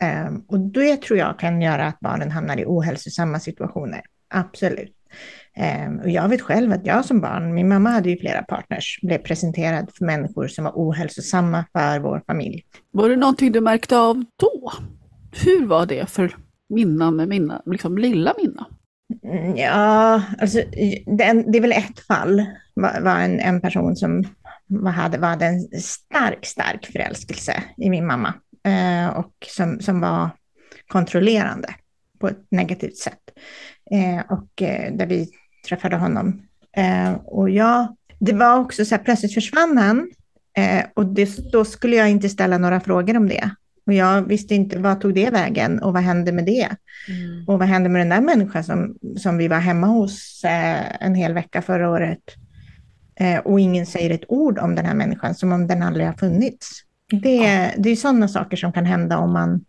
Eh, 0.00 0.30
och 0.48 0.60
det 0.60 1.02
tror 1.02 1.18
jag 1.18 1.38
kan 1.38 1.62
göra 1.62 1.86
att 1.86 2.00
barnen 2.00 2.30
hamnar 2.30 2.60
i 2.60 2.64
ohälsosamma 2.66 3.40
situationer. 3.40 4.02
Absolut. 4.28 5.01
Um, 5.86 5.98
och 5.98 6.10
jag 6.10 6.28
vet 6.28 6.40
själv 6.40 6.72
att 6.72 6.86
jag 6.86 7.04
som 7.04 7.20
barn, 7.20 7.54
min 7.54 7.68
mamma 7.68 7.90
hade 7.90 8.10
ju 8.10 8.18
flera 8.18 8.42
partners, 8.42 8.98
blev 9.02 9.18
presenterad 9.18 9.90
för 9.98 10.04
människor 10.04 10.48
som 10.48 10.64
var 10.64 10.72
ohälsosamma 10.72 11.64
för 11.72 11.98
vår 11.98 12.22
familj. 12.26 12.62
Var 12.90 13.08
det 13.08 13.16
någonting 13.16 13.52
du 13.52 13.60
märkte 13.60 13.98
av 13.98 14.24
då? 14.36 14.72
Hur 15.44 15.66
var 15.66 15.86
det 15.86 16.10
för 16.10 16.36
Minna 16.68 17.10
med 17.10 17.28
Minna, 17.28 17.62
liksom 17.66 17.98
lilla 17.98 18.34
Minna? 18.38 18.66
Mm, 19.24 19.56
ja, 19.56 20.22
alltså 20.38 20.58
det, 21.06 21.44
det 21.52 21.58
är 21.58 21.60
väl 21.60 21.72
ett 21.72 22.00
fall, 22.00 22.46
var, 22.74 23.00
var 23.00 23.18
en, 23.18 23.40
en 23.40 23.60
person 23.60 23.96
som 23.96 24.24
var, 24.66 24.90
hade, 24.90 25.18
var 25.18 25.42
en 25.42 25.60
stark, 25.80 26.46
stark 26.46 26.86
förälskelse 26.86 27.62
i 27.76 27.90
min 27.90 28.06
mamma 28.06 28.34
eh, 28.66 29.16
och 29.16 29.32
som, 29.46 29.80
som 29.80 30.00
var 30.00 30.30
kontrollerande 30.86 31.68
på 32.20 32.28
ett 32.28 32.46
negativt 32.50 32.96
sätt. 32.96 33.22
Eh, 33.90 34.32
och 34.32 34.62
eh, 34.62 34.92
där 34.92 35.06
vi 35.06 35.28
träffade 35.62 35.96
honom. 35.96 36.42
Eh, 36.76 37.12
och 37.12 37.50
jag, 37.50 37.96
det 38.18 38.32
var 38.32 38.58
också 38.58 38.84
så 38.84 38.94
här, 38.94 39.02
plötsligt 39.02 39.34
försvann 39.34 39.78
han 39.78 40.10
eh, 40.56 40.84
och 40.94 41.06
det, 41.06 41.52
då 41.52 41.64
skulle 41.64 41.96
jag 41.96 42.10
inte 42.10 42.28
ställa 42.28 42.58
några 42.58 42.80
frågor 42.80 43.16
om 43.16 43.28
det. 43.28 43.50
Och 43.86 43.92
jag 43.92 44.22
visste 44.22 44.54
inte 44.54 44.78
vad 44.78 45.00
tog 45.00 45.14
det 45.14 45.30
vägen 45.30 45.78
och 45.78 45.92
vad 45.92 46.02
hände 46.02 46.32
med 46.32 46.44
det? 46.44 46.68
Mm. 47.08 47.44
Och 47.48 47.58
vad 47.58 47.68
hände 47.68 47.88
med 47.88 48.00
den 48.00 48.08
där 48.08 48.20
människan 48.20 48.64
som, 48.64 48.96
som 49.16 49.38
vi 49.38 49.48
var 49.48 49.58
hemma 49.58 49.86
hos 49.86 50.44
eh, 50.44 51.02
en 51.02 51.14
hel 51.14 51.32
vecka 51.32 51.62
förra 51.62 51.90
året? 51.90 52.22
Eh, 53.14 53.38
och 53.38 53.60
ingen 53.60 53.86
säger 53.86 54.10
ett 54.10 54.24
ord 54.28 54.58
om 54.58 54.74
den 54.74 54.86
här 54.86 54.94
människan 54.94 55.34
som 55.34 55.52
om 55.52 55.66
den 55.66 55.82
aldrig 55.82 56.06
har 56.06 56.12
funnits. 56.14 56.82
Det, 57.10 57.72
det 57.76 57.90
är 57.90 57.96
sådana 57.96 58.28
saker 58.28 58.56
som 58.56 58.72
kan 58.72 58.86
hända 58.86 59.18
om 59.18 59.32
man, 59.32 59.64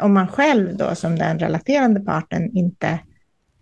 om 0.00 0.14
man 0.14 0.28
själv 0.28 0.76
då 0.76 0.94
som 0.94 1.18
den 1.18 1.38
relaterande 1.38 2.00
parten 2.00 2.56
inte, 2.56 2.98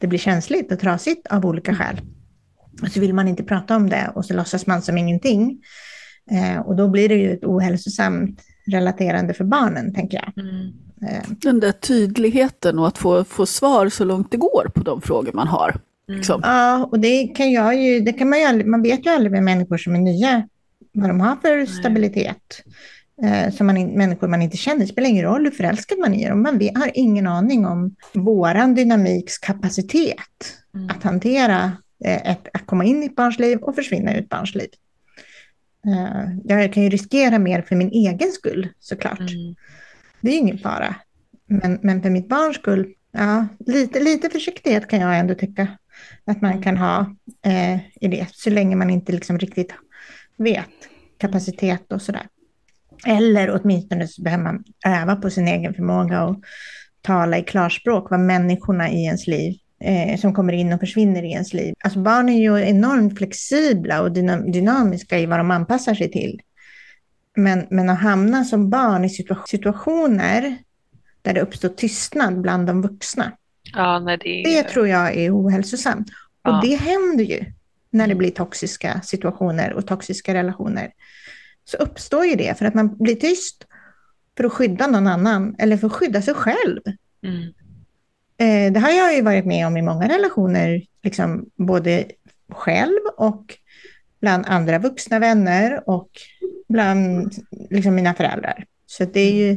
det 0.01 0.07
blir 0.07 0.19
känsligt 0.19 0.73
och 0.73 0.81
trasigt 0.81 1.27
av 1.27 1.47
olika 1.47 1.75
skäl. 1.75 2.01
Och 2.83 2.89
så 2.89 3.01
vill 3.01 3.15
man 3.15 3.29
inte 3.29 3.43
prata 3.43 3.77
om 3.77 3.91
det 3.91 4.13
och 4.15 4.25
så 4.25 4.35
låtsas 4.35 4.67
man 4.67 4.83
som 4.83 4.99
ingenting. 4.99 5.63
Eh, 6.31 6.61
och 6.61 6.77
då 6.77 6.89
blir 6.89 7.09
det 7.09 7.15
ju 7.15 7.33
ett 7.33 7.45
ohälsosamt 7.45 8.41
relaterande 8.67 9.35
för 9.35 9.45
barnen, 9.45 9.95
tänker 9.95 10.17
jag. 10.17 10.45
Mm. 10.45 10.73
Eh. 11.09 11.23
Den 11.29 11.61
där 11.61 11.73
tydligheten 11.73 12.79
och 12.79 12.89
att 12.89 12.99
få, 12.99 13.25
få 13.25 13.47
svar 13.47 13.89
så 13.89 14.05
långt 14.05 14.31
det 14.31 14.37
går 14.37 14.71
på 14.75 14.83
de 14.83 15.01
frågor 15.01 15.33
man 15.33 15.49
har. 15.49 15.69
Mm. 15.69 16.19
Liksom. 16.19 16.41
Ja, 16.45 16.85
och 16.85 17.01
det 17.01 17.27
kan 17.27 17.53
jag 17.53 17.83
ju, 17.83 18.01
det 18.01 18.13
kan 18.13 18.29
man 18.29 18.39
ju 18.39 18.45
aldrig, 18.45 18.67
man 18.67 18.83
vet 18.83 19.07
ju 19.07 19.11
aldrig 19.11 19.33
med 19.33 19.43
människor 19.43 19.77
som 19.77 19.95
är 19.95 19.99
nya, 19.99 20.49
vad 20.93 21.11
de 21.11 21.21
har 21.21 21.37
för 21.37 21.67
stabilitet. 21.67 22.63
Eh, 23.23 23.51
som 23.53 23.67
man, 23.67 23.87
människor 23.87 24.29
man 24.29 24.43
inte 24.43 24.57
känner. 24.57 24.81
Det 24.81 24.87
spelar 24.87 25.09
ingen 25.09 25.25
roll 25.25 25.45
hur 25.45 25.51
förälskad 25.51 25.99
man 25.99 26.15
är 26.15 26.35
Man 26.35 26.59
vi 26.59 26.73
har 26.75 26.91
ingen 26.95 27.27
aning 27.27 27.67
om 27.67 27.97
våran 28.15 28.75
dynamiks 28.75 29.39
kapacitet 29.39 30.57
mm. 30.75 30.91
att 30.91 31.03
hantera 31.03 31.73
eh, 32.05 32.31
ett, 32.31 32.49
att 32.53 32.67
komma 32.67 32.85
in 32.85 33.03
i 33.03 33.07
ett 33.07 33.17
barns 33.17 33.39
liv 33.39 33.59
och 33.59 33.75
försvinna 33.75 34.15
ur 34.15 34.19
ett 34.19 34.29
barns 34.29 34.55
liv. 34.55 34.69
Eh, 35.87 36.35
jag 36.45 36.73
kan 36.73 36.83
ju 36.83 36.89
riskera 36.89 37.39
mer 37.39 37.63
för 37.63 37.77
min 37.77 37.91
egen 37.91 38.33
skull 38.33 38.69
såklart. 38.79 39.21
Mm. 39.21 39.55
Det 40.21 40.31
är 40.31 40.39
ingen 40.39 40.59
fara. 40.59 40.95
Men, 41.47 41.79
men 41.83 42.03
för 42.03 42.11
mitt 42.11 42.29
barns 42.29 42.57
skull, 42.57 42.95
ja, 43.13 43.47
lite, 43.67 44.01
lite 44.01 44.31
försiktighet 44.31 44.89
kan 44.89 45.01
jag 45.01 45.19
ändå 45.19 45.35
tycka 45.35 45.69
att 46.25 46.43
man 46.43 46.63
kan 46.63 46.77
ha 46.77 47.17
eh, 47.45 47.75
i 48.01 48.09
det, 48.09 48.27
så 48.33 48.51
länge 48.51 48.77
man 48.77 48.91
inte 48.91 49.13
liksom 49.13 49.39
riktigt 49.39 49.73
vet 50.37 50.69
kapacitet 51.19 51.93
och 51.93 52.03
sådär. 52.03 52.27
Eller 53.07 53.61
åtminstone 53.61 54.09
så 54.09 54.23
behöver 54.23 54.45
man 54.45 54.65
öva 54.87 55.17
på 55.17 55.31
sin 55.31 55.49
egen 55.49 55.75
förmåga 55.75 56.25
och 56.25 56.37
tala 57.03 57.39
i 57.39 57.43
klarspråk 57.43 58.11
vad 58.11 58.21
människorna 58.21 58.91
i 58.91 59.05
ens 59.05 59.27
liv 59.27 59.55
eh, 59.85 60.19
som 60.19 60.35
kommer 60.35 60.53
in 60.53 60.73
och 60.73 60.81
försvinner 60.81 61.23
i 61.23 61.31
ens 61.31 61.53
liv. 61.53 61.75
Alltså 61.85 61.99
barn 61.99 62.29
är 62.29 62.39
ju 62.39 62.69
enormt 62.69 63.19
flexibla 63.19 64.03
och 64.03 64.13
dynam 64.13 64.53
dynamiska 64.53 65.19
i 65.19 65.27
vad 65.27 65.39
de 65.39 65.51
anpassar 65.51 65.95
sig 65.95 66.11
till. 66.11 66.41
Men, 67.37 67.67
men 67.71 67.91
att 67.91 68.01
hamna 68.01 68.45
som 68.45 68.71
barn 68.71 69.05
i 69.05 69.11
situa 69.11 69.39
situationer 69.47 70.57
där 71.23 71.35
det 71.35 71.41
uppstår 71.41 71.69
tystnad 71.69 72.41
bland 72.41 72.67
de 72.67 72.83
vuxna, 72.83 73.33
ja, 73.75 73.99
nej, 73.99 74.19
det... 74.25 74.43
det 74.45 74.63
tror 74.63 74.89
jag 74.89 75.17
är 75.17 75.37
ohälsosamt. 75.37 76.09
Och 76.43 76.53
ja. 76.53 76.61
det 76.65 76.77
händer 76.77 77.25
ju 77.25 77.45
när 77.91 78.07
det 78.07 78.15
blir 78.15 78.31
toxiska 78.31 79.01
situationer 79.01 79.73
och 79.73 79.87
toxiska 79.87 80.35
relationer. 80.35 80.91
Så 81.71 81.77
uppstår 81.77 82.27
ju 82.27 82.35
det 82.35 82.59
för 82.59 82.65
att 82.67 82.75
man 82.75 82.97
blir 82.97 83.15
tyst 83.15 83.67
för 84.37 84.45
att 84.45 84.53
skydda 84.53 84.87
någon 84.87 85.07
annan 85.07 85.57
eller 85.59 85.77
för 85.77 85.87
att 85.87 85.93
skydda 85.93 86.23
sig 86.23 86.35
själv. 86.35 86.81
Mm. 87.23 87.43
Eh, 88.39 88.73
det 88.73 88.81
har 88.81 88.91
jag 88.91 89.15
ju 89.15 89.23
varit 89.23 89.47
med 89.47 89.67
om 89.67 89.77
i 89.77 89.83
många 89.83 90.09
relationer, 90.09 90.83
liksom 91.03 91.51
både 91.57 92.05
själv 92.53 93.01
och 93.17 93.57
bland 94.21 94.47
andra 94.47 94.79
vuxna 94.79 95.19
vänner 95.19 95.89
och 95.89 96.11
bland 96.69 97.33
liksom 97.71 97.95
mina 97.95 98.15
föräldrar. 98.15 98.65
Så 98.87 99.05
det 99.05 99.21
är 99.21 99.33
ju, 99.33 99.51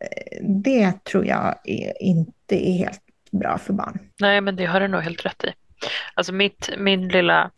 eh, 0.00 0.42
det 0.42 1.04
tror 1.04 1.26
jag 1.26 1.54
är, 1.64 2.02
inte 2.02 2.68
är 2.68 2.72
helt 2.72 3.02
bra 3.30 3.58
för 3.58 3.72
barn. 3.72 3.98
Nej, 4.20 4.40
men 4.40 4.56
det 4.56 4.66
har 4.66 4.80
du 4.80 4.88
nog 4.88 5.02
helt 5.02 5.26
rätt 5.26 5.44
i. 5.44 5.52
Alltså 6.14 6.32
mitt, 6.32 6.70
min 6.78 7.08
lilla 7.08 7.50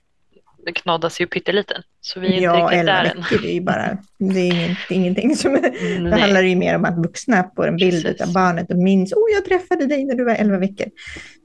knoddas 0.72 1.20
ju 1.20 1.26
pytteliten. 1.26 1.82
Så 2.00 2.20
vi 2.20 2.38
är 2.38 2.42
ja, 2.42 2.60
inte 2.60 2.76
riktigt 2.76 2.86
där 2.86 3.04
än. 3.04 3.42
det 3.42 3.48
är 3.48 3.54
ju 3.54 3.60
bara, 3.60 3.98
det 4.18 4.40
är 4.40 4.54
inget, 4.54 4.78
ingenting 4.90 5.36
som, 5.36 5.54
mm, 5.54 6.04
det 6.04 6.20
handlar 6.20 6.42
ju 6.42 6.56
mer 6.56 6.76
om 6.76 6.84
att 6.84 6.98
vuxna 6.98 7.50
får 7.56 7.68
en 7.68 7.76
bild 7.76 8.04
Precis. 8.04 8.20
av 8.20 8.32
barnet 8.32 8.70
och 8.70 8.78
minns, 8.78 9.12
oh 9.12 9.30
jag 9.34 9.44
träffade 9.44 9.86
dig 9.86 10.04
när 10.04 10.14
du 10.14 10.24
var 10.24 10.34
11 10.34 10.58
veckor. 10.58 10.86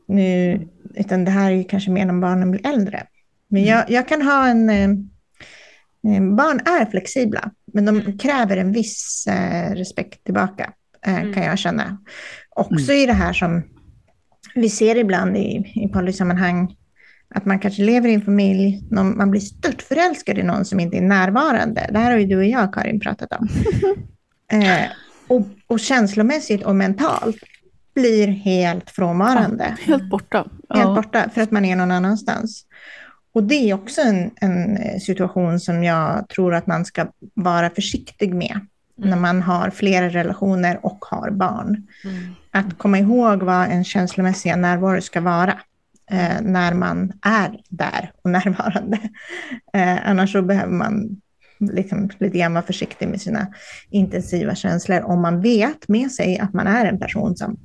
Nu, 0.08 0.62
utan 0.96 1.26
det 1.26 1.32
här 1.32 1.52
är 1.52 1.56
ju 1.56 1.64
kanske 1.64 1.92
mer 1.92 2.06
när 2.06 2.14
barnen 2.14 2.52
blir 2.52 2.68
äldre. 2.68 3.04
Men 3.48 3.62
mm. 3.62 3.76
jag, 3.76 3.90
jag 3.90 4.08
kan 4.08 4.22
ha 4.22 4.48
en, 4.48 4.70
eh, 4.70 4.90
barn 6.36 6.60
är 6.66 6.86
flexibla, 6.86 7.52
men 7.74 7.86
de 7.86 8.00
mm. 8.00 8.18
kräver 8.18 8.58
en 8.58 8.72
viss 8.72 9.28
eh, 9.28 9.72
respekt 9.72 10.24
tillbaka, 10.24 10.74
eh, 11.06 11.22
mm. 11.22 11.34
kan 11.34 11.44
jag 11.44 11.60
känna. 11.60 11.98
Också 12.56 12.92
mm. 12.92 13.04
i 13.04 13.06
det 13.06 13.14
här 13.14 13.34
som 13.34 13.64
vi 14.56 14.70
ser 14.70 14.96
ibland 14.96 15.38
i, 15.38 15.72
i 15.76 15.88
polysammanhang, 15.88 16.76
att 17.34 17.46
man 17.46 17.60
kanske 17.60 17.84
lever 17.84 18.10
i 18.10 18.13
en 18.13 18.22
familj, 18.22 18.84
någon, 18.89 19.17
man 19.17 19.32
blir 19.32 19.41
stört 19.41 19.82
förälskad 19.82 20.38
i 20.38 20.43
någon 20.43 20.65
som 20.65 20.80
inte 20.80 20.98
är 20.98 21.02
närvarande. 21.02 21.89
Det 21.91 22.00
här 22.00 22.12
har 22.12 22.17
ju 22.17 22.26
du 22.26 22.38
och 22.38 22.46
jag, 22.46 22.74
Karin, 22.74 23.00
pratat 23.00 23.34
om. 23.34 23.48
eh, 24.62 24.86
och, 25.28 25.48
och 25.67 25.80
känslomässigt 25.80 26.63
och 26.63 26.76
mentalt 26.76 27.38
blir 27.96 28.28
helt 28.28 28.89
frånvarande. 28.89 29.78
Ja, 29.80 29.93
helt 29.93 30.10
borta. 30.10 30.48
Ja. 30.69 30.76
Helt 30.76 30.96
borta, 30.96 31.30
för 31.34 31.41
att 31.41 31.52
man 31.52 31.65
är 31.65 31.76
någon 31.76 31.91
annanstans. 31.91 32.65
Och 33.34 33.43
det 33.43 33.69
är 33.69 33.74
också 33.74 34.02
en, 34.02 34.32
en 34.36 35.00
situation 35.00 35.60
som 35.60 35.84
jag 35.84 36.30
tror 36.30 36.54
att 36.54 36.67
man 36.67 36.86
ska 36.86 37.08
vara 37.34 37.69
försiktig 37.69 38.34
med 38.34 38.60
mm. 38.98 39.10
när 39.10 39.17
man 39.17 39.41
har 39.41 39.69
flera 39.69 40.10
relationer 40.10 40.80
och 40.86 41.06
har 41.06 41.32
barn. 41.32 41.88
Mm. 42.04 42.36
Att 42.52 42.78
komma 42.78 43.00
ihåg 43.00 43.43
vad 43.43 43.67
en 43.67 43.84
känslomässiga 43.84 44.56
närvaro 44.56 45.02
ska 45.02 45.22
vara 45.22 45.60
eh, 46.13 46.41
när 46.41 46.73
man 46.73 47.13
är 47.21 47.60
där 47.69 48.12
och 48.23 48.30
närvarande. 48.30 48.99
Eh, 49.73 50.10
annars 50.10 50.32
så 50.32 50.41
behöver 50.41 50.73
man 50.73 51.21
liksom 51.60 52.10
lite 52.19 52.38
grann 52.38 52.54
vara 52.54 52.65
försiktig 52.65 53.08
med 53.08 53.21
sina 53.21 53.47
intensiva 53.89 54.56
känslor 54.56 55.02
om 55.02 55.21
man 55.21 55.41
vet 55.41 55.88
med 55.88 56.12
sig 56.12 56.39
att 56.39 56.54
man 56.54 56.67
är 56.67 56.86
en 56.86 56.99
person 56.99 57.36
som 57.36 57.60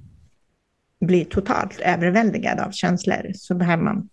blir 1.00 1.24
totalt 1.24 1.80
överväldigad 1.80 2.60
av 2.60 2.70
känslor 2.70 3.32
så 3.34 3.54
behöver 3.54 3.82
man 3.82 4.08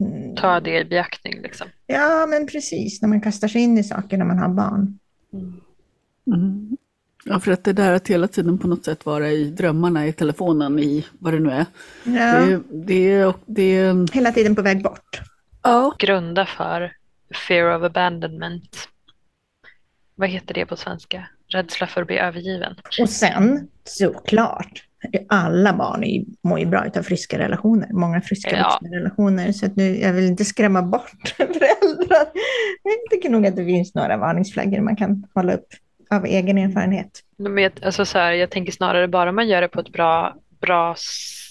mm, 0.00 0.36
Ta 0.36 0.60
det 0.60 0.80
i 0.80 0.84
beaktning 0.84 1.42
liksom. 1.42 1.66
Ja, 1.86 2.26
men 2.28 2.46
precis. 2.46 3.02
När 3.02 3.08
man 3.08 3.20
kastar 3.20 3.48
sig 3.48 3.62
in 3.62 3.78
i 3.78 3.84
saker 3.84 4.18
när 4.18 4.24
man 4.24 4.38
har 4.38 4.48
barn. 4.48 4.98
Mm. 5.32 5.60
Mm. 6.26 6.76
Ja, 7.24 7.40
för 7.40 7.52
att 7.52 7.64
det 7.64 7.72
där 7.72 7.92
att 7.92 8.08
hela 8.08 8.28
tiden 8.28 8.58
på 8.58 8.68
något 8.68 8.84
sätt 8.84 9.06
vara 9.06 9.30
i 9.30 9.44
drömmarna, 9.44 10.06
i 10.06 10.12
telefonen, 10.12 10.78
i 10.78 11.06
vad 11.18 11.32
det 11.34 11.40
nu 11.40 11.50
är. 11.50 11.66
Ja. 12.04 12.40
Det, 12.40 12.60
det, 12.70 13.32
det, 13.46 14.12
Hela 14.12 14.32
tiden 14.32 14.56
på 14.56 14.62
väg 14.62 14.82
bort. 14.82 15.20
Ja. 15.62 15.94
Grunda 15.98 16.46
för 16.46 16.92
fear 17.48 17.76
of 17.76 17.82
abandonment. 17.82 18.88
Vad 20.14 20.28
heter 20.28 20.54
det 20.54 20.66
på 20.66 20.76
svenska? 20.76 21.26
Rädsla 21.48 21.86
för 21.86 22.00
att 22.00 22.06
bli 22.06 22.18
övergiven. 22.18 22.74
Och 23.00 23.10
sen, 23.10 23.68
såklart, 23.84 24.84
alla 25.28 25.72
barn 25.72 26.04
mår 26.42 26.58
ju 26.58 26.66
bra 26.66 26.86
av 26.96 27.02
friska 27.02 27.38
relationer. 27.38 27.88
Många 27.92 28.20
friska 28.20 28.56
ja. 28.56 28.80
relationer. 28.82 29.52
Så 29.52 29.66
att 29.66 29.76
nu, 29.76 30.00
jag 30.00 30.12
vill 30.12 30.24
inte 30.24 30.44
skrämma 30.44 30.82
bort 30.82 31.28
föräldrar. 31.36 32.26
Jag 32.82 33.10
tycker 33.10 33.30
nog 33.30 33.46
att 33.46 33.56
det 33.56 33.64
finns 33.64 33.94
några 33.94 34.16
varningsflaggor 34.16 34.80
man 34.80 34.96
kan 34.96 35.26
hålla 35.34 35.54
upp 35.54 35.68
av 36.14 36.24
egen 36.26 36.58
erfarenhet. 36.58 37.20
Men 37.38 37.70
alltså 37.82 38.04
så 38.06 38.18
här, 38.18 38.32
jag 38.32 38.50
tänker 38.50 38.72
snarare 38.72 39.08
bara 39.08 39.32
man 39.32 39.48
gör 39.48 39.60
det 39.60 39.68
på 39.68 39.80
ett 39.80 39.92
bra, 39.92 40.36
bra 40.60 40.94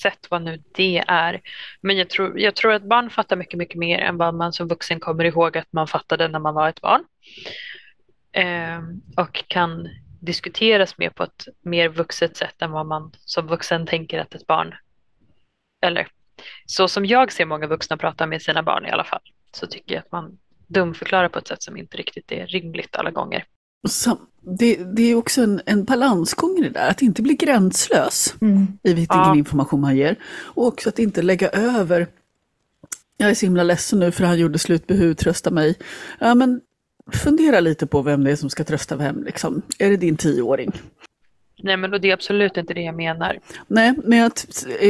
sätt, 0.01 0.27
vad 0.29 0.41
nu 0.41 0.63
det 0.75 1.03
är. 1.07 1.41
Men 1.81 1.97
jag 1.97 2.09
tror, 2.09 2.39
jag 2.39 2.55
tror 2.55 2.73
att 2.73 2.83
barn 2.83 3.09
fattar 3.09 3.35
mycket, 3.35 3.57
mycket 3.57 3.75
mer 3.79 3.99
än 3.99 4.17
vad 4.17 4.33
man 4.35 4.53
som 4.53 4.67
vuxen 4.67 4.99
kommer 4.99 5.23
ihåg 5.23 5.57
att 5.57 5.73
man 5.73 5.87
fattade 5.87 6.27
när 6.27 6.39
man 6.39 6.53
var 6.53 6.69
ett 6.69 6.81
barn. 6.81 7.03
eh, 8.33 8.79
och 9.17 9.43
kan 9.47 9.89
diskuteras 10.21 10.97
mer 10.97 11.09
på 11.09 11.23
ett 11.23 11.47
mer 11.61 11.89
vuxet 11.89 12.37
sätt 12.37 12.61
än 12.61 12.71
vad 12.71 12.85
man 12.85 13.11
som 13.19 13.47
vuxen 13.47 13.85
tänker 13.87 14.19
att 14.19 14.35
ett 14.35 14.47
barn, 14.47 14.75
eller 15.81 16.07
så 16.65 16.87
som 16.87 17.05
jag 17.05 17.31
ser 17.31 17.45
många 17.45 17.67
vuxna 17.67 17.97
prata 17.97 18.27
med 18.27 18.41
sina 18.41 18.63
barn 18.63 18.85
i 18.85 18.91
alla 18.91 19.03
fall, 19.03 19.21
så 19.51 19.67
tycker 19.67 19.95
jag 19.95 20.01
att 20.05 20.11
man 20.11 20.39
dumförklarar 20.67 21.29
på 21.29 21.39
ett 21.39 21.47
sätt 21.47 21.63
som 21.63 21.77
inte 21.77 21.97
riktigt 21.97 22.31
är 22.31 22.47
rimligt 22.47 22.95
alla 22.95 23.11
gånger. 23.11 23.45
Så, 23.89 24.17
det, 24.41 24.75
det 24.75 25.01
är 25.11 25.15
också 25.15 25.41
en, 25.41 25.61
en 25.65 25.83
balansgång 25.83 26.57
i 26.57 26.61
det 26.61 26.69
där, 26.69 26.89
att 26.89 27.01
inte 27.01 27.21
bli 27.21 27.33
gränslös 27.33 28.35
Mm. 28.41 28.67
i 28.83 28.93
vilken 28.93 29.17
Ja. 29.17 29.35
information 29.35 29.81
man 29.81 29.97
ger. 29.97 30.15
Och 30.35 30.67
också 30.67 30.89
att 30.89 30.99
inte 30.99 31.21
lägga 31.21 31.49
över, 31.49 32.07
jag 33.17 33.29
är 33.29 33.33
så 33.33 33.45
himla 33.45 33.63
ledsen 33.63 33.99
nu 33.99 34.11
för 34.11 34.23
han 34.23 34.39
gjorde 34.39 34.59
slut, 34.59 34.87
behu, 34.87 35.13
trösta 35.13 35.51
mig. 35.51 35.75
Ja 36.19 36.35
men 36.35 36.61
fundera 37.13 37.59
lite 37.59 37.87
på 37.87 38.01
vem 38.01 38.23
det 38.23 38.31
är 38.31 38.35
som 38.35 38.49
ska 38.49 38.63
trösta 38.63 38.95
vem 38.95 39.23
liksom. 39.23 39.61
Är 39.79 39.89
det 39.89 39.97
din 39.97 40.17
tioåring? 40.17 40.71
Nej, 41.63 41.77
men 41.77 41.91
det 41.91 42.09
är 42.09 42.13
absolut 42.13 42.57
inte 42.57 42.73
det 42.73 42.81
jag 42.81 42.95
menar. 42.95 43.39
Nej, 43.67 43.93
men 44.03 44.17
jag, 44.17 44.31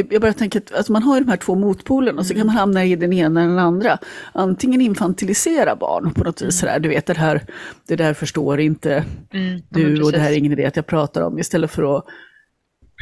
jag 0.10 0.22
bara 0.22 0.34
tänker 0.34 0.60
att 0.60 0.74
alltså 0.74 0.92
man 0.92 1.04
har 1.04 1.16
ju 1.18 1.24
de 1.24 1.30
här 1.30 1.38
två 1.38 1.56
motpolerna 1.56 2.20
och 2.20 2.26
så 2.26 2.34
kan 2.34 2.46
man 2.46 2.56
hamna 2.56 2.86
i 2.86 2.96
den 2.96 3.14
ena 3.14 3.42
eller 3.42 3.50
den 3.50 3.60
andra. 3.60 3.98
Antingen 4.32 4.82
infantilisera 4.82 5.76
barn 5.76 6.14
på 6.14 6.24
något 6.24 6.42
vis, 6.42 6.60
sådär, 6.60 6.80
du 6.80 6.90
vet 6.90 7.06
det 7.06 7.18
här, 7.18 7.42
det 7.88 7.96
där 7.96 8.14
förstår 8.14 8.60
inte 8.60 9.06
Mm, 9.34 9.62
du 9.70 9.88
men 9.88 10.04
och 10.04 10.12
det 10.12 10.20
här 10.20 10.32
är 10.32 10.36
ingen 10.36 10.52
idé 10.52 10.66
att 10.66 10.76
jag 10.76 10.86
pratar 10.86 11.22
om, 11.22 11.40
istället 11.40 11.72
för 11.72 11.98
att 11.98 12.06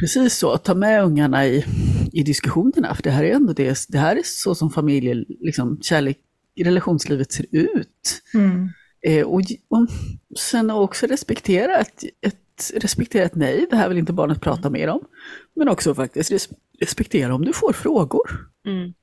precis 0.00 0.34
så, 0.38 0.56
ta 0.56 0.74
med 0.74 1.04
ungarna 1.04 1.46
i, 1.46 1.64
i 2.12 2.22
diskussionerna, 2.22 2.94
för 2.94 3.02
det 3.02 3.10
här 3.10 3.24
är 3.24 3.34
ändå 3.34 3.52
det, 3.52 3.78
det 3.88 3.98
här 3.98 4.16
är 4.16 4.22
så 4.24 4.54
som 4.54 4.70
familje, 4.70 5.14
liksom, 5.40 5.78
kärlek, 5.82 6.18
relationslivet 6.60 7.32
ser 7.32 7.46
ut. 7.50 8.22
Mm. 8.34 8.68
Eh, 9.02 9.26
och, 9.26 9.40
och 9.68 9.88
sen 10.38 10.70
också 10.70 11.06
respektera 11.06 11.76
ett, 11.78 12.04
respektera 12.76 13.24
ett 13.24 13.34
nej, 13.34 13.66
det 13.70 13.76
här 13.76 13.88
vill 13.88 13.98
inte 13.98 14.12
barnet 14.12 14.40
prata 14.40 14.70
mer 14.70 14.88
om. 14.88 15.00
Men 15.54 15.68
också 15.68 15.94
faktiskt 15.94 16.30
res, 16.30 16.48
respektera 16.80 17.34
om 17.34 17.44
du 17.44 17.52
får 17.52 17.72
frågor. 17.72 18.50
Mm. 18.66 18.94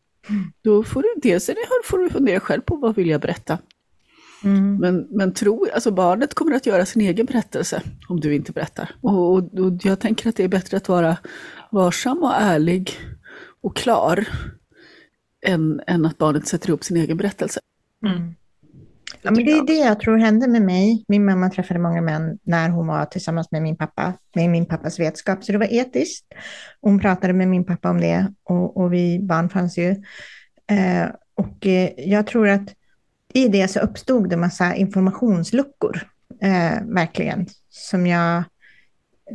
Då 0.62 0.84
får 0.84 1.02
du 1.02 1.14
dels 1.22 1.50
får 1.84 1.98
du 1.98 2.10
fundera 2.10 2.40
själv 2.40 2.62
på 2.62 2.76
vad 2.76 2.96
vill 2.96 3.10
jag 3.10 3.22
berätta. 3.22 3.58
Mm. 4.44 4.78
Men, 4.78 5.08
men 5.10 5.34
tro, 5.34 5.68
alltså 5.74 5.92
barnet 5.92 6.34
kommer 6.34 6.56
att 6.56 6.66
göra 6.66 6.86
sin 6.86 7.02
egen 7.02 7.26
berättelse 7.26 7.82
om 8.10 8.20
du 8.20 8.36
inte 8.36 8.52
berättar. 8.52 8.96
Och, 9.02 9.34
och, 9.34 9.38
och 9.38 9.74
jag 9.84 10.00
tänker 10.00 10.30
att 10.30 10.36
det 10.36 10.44
är 10.44 10.48
bättre 10.48 10.78
att 10.78 10.90
vara 10.90 11.18
varsam 11.72 12.24
och 12.24 12.34
ärlig 12.34 13.00
och 13.62 13.76
klar 13.76 14.28
än, 15.42 15.82
än 15.88 16.06
att 16.06 16.18
barnet 16.18 16.48
sätter 16.48 16.70
ihop 16.70 16.84
sin 16.84 16.98
egen 16.98 17.18
berättelse. 17.18 17.60
Mm. 18.06 18.36
Ja, 19.26 19.32
men 19.32 19.46
det 19.46 19.52
är 19.52 19.66
det 19.66 19.74
jag 19.74 20.00
tror 20.00 20.18
hände 20.18 20.48
med 20.48 20.62
mig. 20.62 21.06
Min 21.08 21.26
mamma 21.26 21.50
träffade 21.50 21.80
många 21.80 22.02
män 22.02 22.40
när 22.44 22.70
hon 22.70 22.88
var 22.88 23.06
tillsammans 23.06 23.52
med 23.52 23.62
min 23.62 23.78
pappa, 23.78 24.14
med 24.36 24.50
min 24.50 24.66
pappas 24.66 25.00
vetskap. 25.00 25.44
Så 25.44 25.52
det 25.52 25.58
var 25.58 25.74
etiskt. 25.74 26.26
Hon 26.82 27.00
pratade 27.00 27.34
med 27.34 27.48
min 27.48 27.66
pappa 27.66 27.90
om 27.90 28.02
det 28.02 28.34
och, 28.44 28.78
och 28.78 28.94
vi 28.94 29.20
barn 29.20 29.50
fanns 29.50 29.78
ju. 29.78 29.90
Eh, 30.72 31.08
och 31.36 31.66
eh, 31.66 31.90
jag 31.98 32.28
tror 32.28 32.48
att 32.48 32.74
i 33.34 33.48
det 33.48 33.68
så 33.68 33.80
uppstod 33.80 34.30
det 34.30 34.38
massa 34.38 34.76
informationsluckor, 34.76 36.02
eh, 36.42 36.82
verkligen, 36.84 37.48
som 37.70 38.08
jag, 38.08 38.44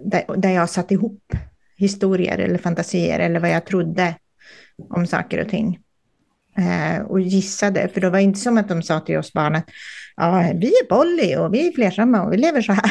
där, 0.04 0.36
där 0.36 0.50
jag 0.50 0.70
satt 0.70 0.90
ihop 0.90 1.22
historier 1.76 2.38
eller 2.38 2.58
fantasier 2.58 3.18
eller 3.18 3.40
vad 3.40 3.50
jag 3.50 3.66
trodde 3.66 4.14
om 4.88 5.06
saker 5.06 5.40
och 5.40 5.48
ting 5.48 5.78
och 7.08 7.20
gissade, 7.20 7.88
för 7.94 8.00
det 8.00 8.10
var 8.10 8.18
inte 8.18 8.40
som 8.40 8.58
att 8.58 8.68
de 8.68 8.82
sa 8.82 9.00
till 9.00 9.18
oss 9.18 9.32
barn 9.32 9.54
att 9.56 9.64
ja, 10.16 10.52
vi 10.54 10.66
är 10.66 10.86
Polly 10.86 11.36
och 11.36 11.54
vi 11.54 11.68
är 11.68 11.72
flersamma 11.72 12.22
och 12.22 12.32
vi 12.32 12.36
lever 12.36 12.62
så 12.62 12.72
här. 12.72 12.90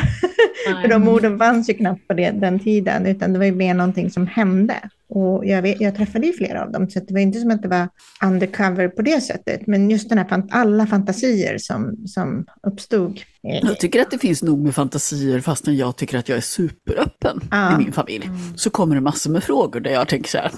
för 0.81 0.87
de 0.87 1.07
orden 1.07 1.37
fanns 1.39 1.69
ju 1.69 1.73
knappt 1.73 2.07
på 2.07 2.13
det, 2.13 2.31
den 2.31 2.59
tiden, 2.59 3.05
utan 3.05 3.33
det 3.33 3.39
var 3.39 3.45
ju 3.45 3.55
mer 3.55 3.73
någonting 3.73 4.09
som 4.09 4.27
hände. 4.27 4.75
Och 5.09 5.45
jag, 5.45 5.61
vet, 5.61 5.81
jag 5.81 5.95
träffade 5.95 6.27
ju 6.27 6.33
flera 6.33 6.63
av 6.63 6.71
dem, 6.71 6.89
så 6.89 6.99
det 6.99 7.13
var 7.13 7.19
inte 7.19 7.39
som 7.39 7.51
att 7.51 7.61
det 7.61 7.67
var 7.67 7.89
undercover 8.23 8.87
på 8.87 9.01
det 9.01 9.21
sättet, 9.21 9.67
men 9.67 9.89
just 9.89 10.09
den 10.09 10.17
här, 10.17 10.43
alla 10.51 10.87
fantasier 10.87 11.57
som, 11.57 12.07
som 12.07 12.45
uppstod. 12.63 13.21
Eh, 13.43 13.59
Jag 13.67 13.79
tycker 13.79 14.01
att 14.01 14.11
det 14.11 14.17
finns 14.17 14.43
nog 14.43 14.59
med 14.63 14.75
fantasier 14.75 15.39
fastän 15.39 15.77
jag 15.77 15.95
tycker 15.95 16.17
att 16.17 16.29
jag 16.29 16.37
är 16.37 16.41
superöppen 16.41 17.41
Ja. 17.51 17.75
i 17.75 17.77
min 17.83 17.91
familj. 17.91 18.29
Så 18.55 18.69
kommer 18.69 18.95
det 18.95 19.01
massor 19.01 19.31
med 19.31 19.43
frågor 19.43 19.79
där 19.79 19.91
jag 19.91 20.07
tänker 20.07 20.29
så 20.29 20.37
här, 20.37 20.51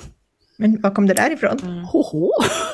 Men 0.61 0.81
var 0.81 0.91
kom 0.91 1.07
det 1.07 1.13
där 1.13 1.31
ifrån? 1.31 1.59
hoho. 1.91 2.31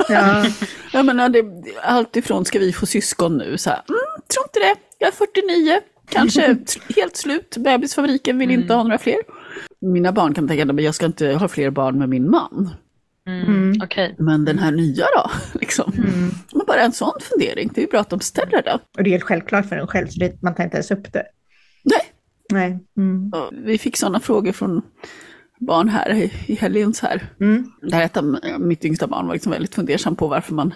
Ja, 0.09 0.45
Jag 0.93 1.05
menar, 1.05 1.29
det, 1.29 1.45
allt 1.83 2.15
ifrån 2.15 2.45
ska 2.45 2.59
vi 2.59 2.73
få 2.73 2.85
syskon 2.85 3.37
nu, 3.37 3.57
så 3.57 3.69
här, 3.69 3.81
mm, 3.89 4.21
tror 4.33 4.45
inte 4.45 4.59
det, 4.59 4.75
jag 4.97 5.07
är 5.07 5.11
49, 5.11 5.79
kanske 6.09 6.41
helt 6.95 7.15
slut, 7.15 7.57
bebisfabriken 7.57 8.37
vill 8.37 8.51
inte 8.51 8.73
ha 8.73 8.83
några 8.83 8.97
fler. 8.97 9.17
Mina 9.81 10.11
barn 10.11 10.33
kan 10.33 10.47
tänka, 10.47 10.65
men 10.65 10.85
jag 10.85 10.95
ska 10.95 11.05
inte 11.05 11.27
ha 11.27 11.47
fler 11.47 11.69
barn 11.69 11.99
med 11.99 12.09
min 12.09 12.29
man. 12.29 12.69
Mm. 13.27 13.45
Mm. 13.45 13.81
Okej. 13.83 14.15
Men 14.19 14.45
den 14.45 14.59
här 14.59 14.71
nya 14.71 15.05
då? 15.15 15.31
Liksom. 15.59 15.93
mm. 15.97 16.29
Men 16.53 16.65
bara 16.67 16.81
en 16.81 16.91
sån 16.91 17.19
fundering, 17.21 17.71
det 17.73 17.81
är 17.81 17.85
ju 17.85 17.89
bra 17.89 17.99
att 17.99 18.09
de 18.09 18.19
ställer 18.19 18.61
det. 18.63 18.79
och 18.97 19.03
det 19.03 19.09
är 19.09 19.11
helt 19.11 19.23
självklart 19.23 19.69
för 19.69 19.75
en 19.75 19.87
själv, 19.87 20.07
så 20.07 20.19
det, 20.19 20.41
man 20.41 20.55
tar 20.55 20.63
inte 20.63 20.77
ens 20.77 20.91
upp 20.91 21.13
det. 21.13 21.23
Nej, 21.83 22.01
Nej. 22.53 22.79
Mm. 22.97 23.31
vi 23.51 23.77
fick 23.77 23.97
sådana 23.97 24.19
frågor 24.19 24.51
från 24.51 24.81
barn 25.59 25.89
här 25.89 26.13
i, 26.47 26.55
helgen 26.55 26.93
så 26.93 27.05
här. 27.05 27.29
Mm. 27.41 27.71
Där 27.81 28.01
ett 28.01 28.17
av 28.17 28.39
mitt 28.59 28.85
yngsta 28.85 29.07
barn 29.07 29.27
var 29.27 29.33
liksom 29.33 29.51
väldigt 29.51 29.75
fundersam 29.75 30.15
på 30.15 30.27
varför 30.27 30.53
man 30.53 30.73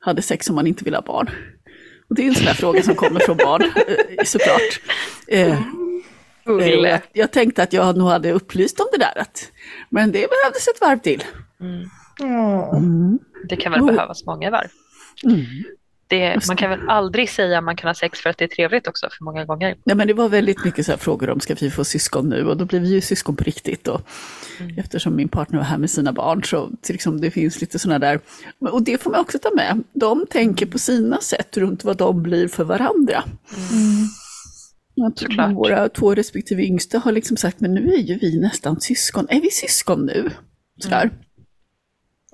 hade 0.00 0.22
sex 0.22 0.50
om 0.50 0.54
man 0.54 0.66
inte 0.66 0.84
ville 0.84 0.96
ha 0.96 1.02
barn. 1.02 1.30
Och 2.08 2.14
det 2.14 2.22
är 2.22 2.26
en 2.28 2.34
sån 2.34 2.44
där 2.44 2.54
fråga 2.54 2.82
som 2.82 2.94
kommer 2.94 3.20
från 3.20 3.36
barn, 3.36 3.62
eh, 4.18 4.24
såklart. 4.24 4.80
Eh, 5.28 5.52
eh, 5.52 5.58
och 6.46 6.62
jag, 6.62 7.00
jag 7.12 7.30
tänkte 7.30 7.62
att 7.62 7.72
jag 7.72 7.96
nog 7.96 8.08
hade 8.08 8.32
upplyst 8.32 8.80
om 8.80 8.86
det 8.92 8.98
där, 8.98 9.20
att, 9.20 9.52
men 9.90 10.12
det 10.12 10.30
behövdes 10.30 10.68
ett 10.68 10.80
varv 10.80 10.98
till. 10.98 11.24
Mm. 11.60 11.88
Åh. 12.20 12.80
Det 13.48 13.56
kan 13.56 13.72
väl 13.72 13.80
Oh. 13.80 13.86
behövas 13.86 14.24
många 14.24 14.50
varv. 14.50 14.68
Mm. 15.24 15.44
Det, 16.18 16.46
man 16.48 16.56
kan 16.56 16.70
väl 16.70 16.88
aldrig 16.88 17.30
säga 17.30 17.58
att 17.58 17.64
man 17.64 17.76
kan 17.76 17.88
ha 17.88 17.94
sex 17.94 18.20
för 18.20 18.30
att 18.30 18.38
det 18.38 18.44
är 18.44 18.48
trevligt 18.48 18.86
också, 18.88 19.08
för 19.18 19.24
många 19.24 19.44
gånger. 19.44 19.76
Ja, 19.84 19.94
men 19.94 20.06
det 20.06 20.14
var 20.14 20.28
väldigt 20.28 20.64
mycket 20.64 20.86
så 20.86 20.92
här 20.92 20.98
frågor 20.98 21.30
om 21.30 21.40
ska 21.40 21.54
vi 21.54 21.70
få 21.70 21.84
syskon 21.84 22.28
nu 22.28 22.44
och 22.46 22.56
då 22.56 22.64
blir 22.64 22.80
vi 22.80 22.88
ju 22.88 23.00
syskon 23.00 23.36
på 23.36 23.44
riktigt. 23.44 23.88
Och 23.88 24.00
Mm. 24.60 24.78
Eftersom 24.78 25.16
min 25.16 25.28
partner 25.28 25.58
var 25.58 25.64
här 25.64 25.78
med 25.78 25.90
sina 25.90 26.12
barn 26.12 26.44
så 26.44 26.70
liksom, 26.88 27.20
det 27.20 27.30
finns 27.30 27.60
lite 27.60 27.78
sådana 27.78 27.98
där, 27.98 28.20
och 28.58 28.82
det 28.82 29.02
får 29.02 29.10
man 29.10 29.20
också 29.20 29.38
ta 29.38 29.50
med. 29.54 29.82
De 29.92 30.26
tänker 30.30 30.66
på 30.66 30.78
sina 30.78 31.20
sätt 31.20 31.56
runt 31.56 31.84
vad 31.84 31.96
de 31.96 32.22
blir 32.22 32.48
för 32.48 32.64
varandra. 32.64 33.24
Tror 34.96 35.10
Såklart. 35.16 35.52
våra 35.52 35.88
två 35.88 36.14
respektive 36.14 36.62
yngsta 36.62 36.98
har 36.98 37.12
liksom 37.12 37.36
sagt, 37.36 37.60
men 37.60 37.74
nu 37.74 37.92
är 37.94 37.98
ju 37.98 38.18
vi 38.18 38.40
nästan 38.40 38.80
syskon. 38.80 39.26
Är 39.30 39.40
vi 39.40 39.50
syskon 39.50 40.06
nu? 40.06 40.30
Sådär. 40.82 41.10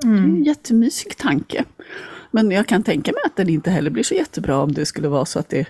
Det 0.03 0.07
är 0.09 0.11
Mm. 0.13 0.25
en 0.25 0.45
jättemysig 0.45 1.17
tanke. 1.17 1.65
Men 2.31 2.51
jag 2.51 2.67
kan 2.67 2.83
tänka 2.83 3.13
mig 3.13 3.21
att 3.25 3.37
den 3.37 3.49
inte 3.49 3.71
heller 3.71 3.91
blir 3.91 4.03
så 4.03 4.15
jättebra 4.15 4.59
om 4.59 4.73
det 4.73 4.87
skulle 4.87 5.09
vara 5.09 5.25
så 5.25 5.39
att 5.39 5.49
det, 5.49 5.67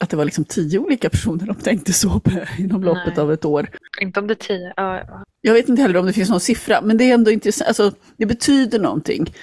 att 0.00 0.10
det 0.10 0.16
var 0.16 0.24
liksom 0.24 0.44
tio 0.44 0.78
olika 0.78 1.10
personer 1.10 1.46
de 1.46 1.54
tänkte 1.54 1.92
så 1.92 2.20
på 2.20 2.30
inom 2.58 2.84
loppet 2.84 3.16
Nej. 3.16 3.22
av 3.22 3.32
ett 3.32 3.44
år. 3.44 3.70
Inte 4.00 4.20
om 4.20 4.26
det 4.26 4.32
är 4.32 4.46
tio. 4.46 4.72
Ja, 4.76 5.02
ja. 5.08 5.24
Jag 5.40 5.54
vet 5.54 5.68
inte 5.68 5.82
heller 5.82 5.96
om 5.96 6.06
det 6.06 6.12
finns 6.12 6.30
någon 6.30 6.40
siffra, 6.40 6.80
men 6.82 6.96
det 6.96 7.04
är 7.04 7.14
ändå 7.14 7.30
intressant. 7.30 7.68
Alltså, 7.68 7.92
det 8.16 8.26
betyder 8.26 8.78
någonting 8.78 9.34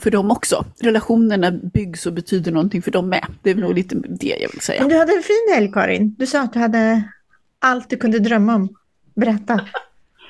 för 0.00 0.10
dem 0.10 0.30
också. 0.30 0.64
Relationerna 0.80 1.50
byggs 1.50 2.06
och 2.06 2.12
betyder 2.12 2.52
någonting 2.52 2.82
för 2.82 2.90
dem 2.90 3.08
med. 3.08 3.26
Det 3.42 3.50
är 3.50 3.54
nog 3.54 3.74
lite 3.74 3.94
det 3.94 4.36
jag 4.40 4.50
vill 4.52 4.60
säga. 4.60 4.80
Men 4.80 4.90
du 4.90 4.98
hade 4.98 5.12
en 5.12 5.22
fin 5.22 5.54
helg, 5.54 5.72
Karin. 5.72 6.14
Du 6.18 6.26
sa 6.26 6.40
att 6.40 6.52
du 6.52 6.58
hade 6.58 7.02
allt 7.58 7.90
du 7.90 7.96
kunde 7.96 8.18
drömma 8.18 8.54
om. 8.54 8.68
Berätta. 9.14 9.60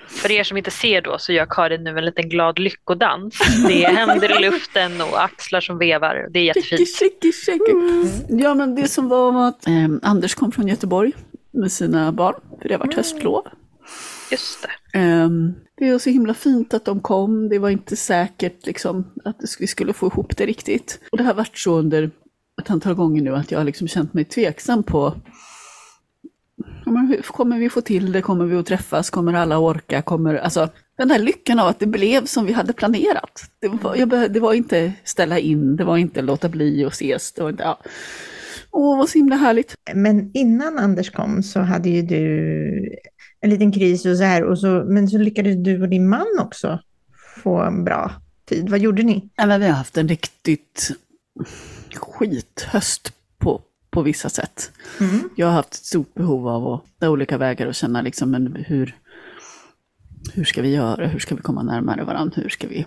För 0.09 0.31
er 0.31 0.45
som 0.45 0.57
inte 0.57 0.71
ser 0.71 1.03
då 1.03 1.19
så 1.19 1.33
gör 1.33 1.47
Karin 1.51 1.85
nu 1.85 1.99
en 1.99 2.05
liten 2.05 2.29
glad 2.29 2.59
lyckodans. 2.59 3.39
Det 3.69 3.85
är 3.85 3.93
händer 3.93 4.39
i 4.39 4.43
luften 4.51 5.01
och 5.01 5.23
axlar 5.25 5.61
som 5.61 5.79
vevar. 5.79 6.29
Det 6.31 6.39
är 6.49 6.55
Shaky, 6.55 6.61
jättefint. 6.61 6.99
shaky, 6.99 7.33
shaky. 7.33 8.43
Ja, 8.43 8.55
men 8.55 8.75
det 8.75 8.89
som 8.89 9.09
var 9.09 9.33
var 9.33 9.49
att 9.49 9.67
eh, 9.67 9.89
Anders 10.03 10.35
kom 10.35 10.53
från 10.53 10.69
Göteborg 10.69 11.13
med 11.51 11.73
sina 11.73 12.13
barn, 12.13 12.35
för 12.63 12.69
det 12.69 12.75
har 12.75 12.79
varit 12.79 12.95
höstlov. 12.95 13.47
Just 14.31 14.63
det. 14.63 14.99
Ehm, 14.99 15.55
det 15.77 15.93
var 15.93 15.99
så 15.99 16.11
himla 16.11 16.35
fint 16.35 16.75
att 16.75 16.85
de 16.85 17.01
kom. 17.01 17.49
Det 17.49 17.59
var 17.59 17.71
inte 17.71 17.97
säkert 17.97 18.67
liksom, 18.67 19.13
att 19.25 19.37
vi 19.61 19.67
skulle 19.67 19.93
få 19.93 20.07
ihop 20.07 20.37
det 20.37 20.47
riktigt. 20.47 21.01
Och 21.13 21.19
det 21.19 21.25
har 21.25 21.35
varit 21.35 21.59
så 21.59 21.79
under 21.79 22.11
ett 22.63 22.71
antal 22.71 22.95
gånger 22.95 23.23
nu 23.23 23.35
att 23.37 23.51
jag 23.51 23.59
har 23.59 23.65
liksom 23.65 23.89
känt 23.89 24.15
mig 24.15 24.25
tveksam 24.25 24.83
på 24.83 25.15
hur 26.97 27.23
Kommer 27.23 27.59
vi 27.59 27.71
få 27.71 27.81
till 27.81 28.13
det? 28.13 28.23
Kommer 28.23 28.45
vi 28.45 28.57
att 28.57 28.67
träffas? 28.67 29.11
Kommer 29.11 29.35
alla 29.35 29.59
orka? 29.59 30.03
Kommer, 30.03 30.35
alltså, 30.35 30.69
den 30.99 31.11
här 31.11 31.19
lyckan 31.19 31.59
av 31.59 31.69
att 31.69 31.79
det 31.79 31.87
blev 31.87 32.27
som 32.27 32.47
vi 32.47 32.53
hade 32.53 32.73
planerat. 32.73 33.45
Det 33.61 33.69
var, 33.69 33.97
jag 33.97 34.09
behö- 34.09 34.29
det 34.29 34.41
var 34.41 34.55
inte 34.55 34.93
ställa 35.05 35.39
in, 35.39 35.77
det 35.77 35.85
var 35.85 35.97
inte 35.97 36.23
låta 36.23 36.49
bli 36.49 36.85
och 36.85 36.93
ses. 36.93 37.33
Det 37.33 37.43
var 37.43 37.51
inte, 37.51 37.63
ja. 37.63 37.79
Åh, 38.71 38.99
vad 38.99 39.09
så 39.09 39.19
himla 39.19 39.37
härligt. 39.37 39.75
Men 39.95 40.31
innan 40.35 40.79
Anders 40.79 41.11
kom 41.11 41.43
så 41.43 41.61
hade 41.61 41.89
ju 41.89 42.03
du 42.03 42.99
en 43.41 43.51
liten 43.51 43.73
kris 43.73 44.07
och 44.07 44.17
så 44.17 44.23
här. 44.23 44.45
Och 44.45 44.59
så, 44.59 44.85
men 44.89 45.09
så 45.09 45.19
lyckades 45.19 45.57
du 45.57 45.83
och 45.83 45.89
din 45.89 46.09
man 46.09 46.27
också 46.41 46.79
få 47.45 47.63
en 47.63 47.85
bra 47.85 48.13
tid. 48.49 48.69
Vad 48.71 48.79
gjorde 48.79 49.03
ni? 49.03 49.31
Ja, 49.37 49.47
men 49.47 49.61
vi 49.61 49.67
har 49.67 49.75
haft 49.75 49.97
en 49.97 50.09
riktigt 50.09 50.91
skithöst 51.97 53.13
på, 53.99 54.03
vissa 54.03 54.29
sätt. 54.29 54.71
Mm. 55.01 55.29
Jag 55.37 55.47
har 55.47 55.55
haft 55.55 55.69
ett 55.69 55.85
stort 55.85 56.15
behov 56.15 56.49
av 56.49 56.67
att 56.67 57.09
olika 57.09 57.39
vägar 57.39 57.67
och 57.67 57.75
känna 57.75 58.03
liksom, 58.03 58.31
men 58.31 58.65
hur, 58.67 58.97
hur 60.33 60.45
ska 60.45 60.63
vi 60.63 60.75
göra? 60.75 61.07
Hur 61.07 61.19
ska 61.19 61.35
vi 61.35 61.43
komma 61.43 61.63
närmare 61.63 62.05
varandra? 62.05 62.43
Hur 62.43 62.49
ska 62.49 62.69
vi... 62.69 62.87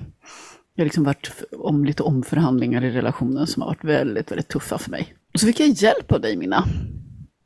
Jag 0.75 0.83
har 0.83 0.85
liksom 0.85 1.03
varit 1.03 1.31
om 1.51 1.85
lite 1.85 2.03
omförhandlingar 2.03 2.83
i 2.83 2.91
relationen 2.91 3.47
som 3.47 3.61
har 3.61 3.69
varit 3.69 3.83
väldigt, 3.83 4.31
väldigt 4.31 4.47
tuffa 4.47 4.77
för 4.77 4.91
mig. 4.91 5.13
Och 5.33 5.39
så 5.39 5.45
fick 5.45 5.59
jag 5.59 5.69
hjälp 5.69 6.11
av 6.11 6.21
dig, 6.21 6.37
Minna. 6.37 6.65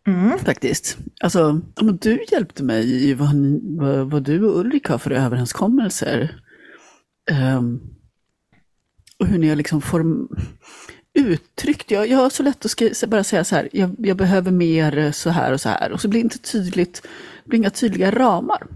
Mm. 0.07 0.39
Faktiskt. 0.39 0.97
Alltså, 1.21 1.61
du 2.01 2.25
hjälpte 2.31 2.63
mig 2.63 3.09
i 3.09 3.13
vad, 3.13 3.35
ni, 3.35 3.61
vad, 3.63 4.11
vad 4.11 4.23
du 4.23 4.45
och 4.45 4.59
Ulrik 4.59 4.87
har 4.87 4.97
för 4.97 5.11
överenskommelser. 5.11 6.41
Ehm, 7.31 7.79
och 9.19 9.27
hur 9.27 9.37
ni 9.37 9.49
har 9.49 9.55
liksom 9.55 9.81
form, 9.81 10.27
uttryckt, 11.15 11.91
jag, 11.91 12.07
jag 12.07 12.17
har 12.17 12.29
så 12.29 12.43
lätt 12.43 12.65
att 12.65 12.71
skri- 12.71 13.07
bara 13.07 13.23
säga 13.23 13.43
så 13.43 13.55
här, 13.55 13.69
jag, 13.71 13.95
jag 13.97 14.17
behöver 14.17 14.51
mer 14.51 15.11
så 15.11 15.29
här 15.29 15.53
och 15.53 15.61
så 15.61 15.69
här. 15.69 15.91
Och 15.91 16.01
så 16.01 16.07
blir 16.07 16.19
det 16.19 16.23
inte 16.23 16.37
tydligt, 16.37 17.01
det 17.43 17.49
blir 17.49 17.59
inga 17.59 17.69
tydliga 17.69 18.11
ramar. 18.11 18.67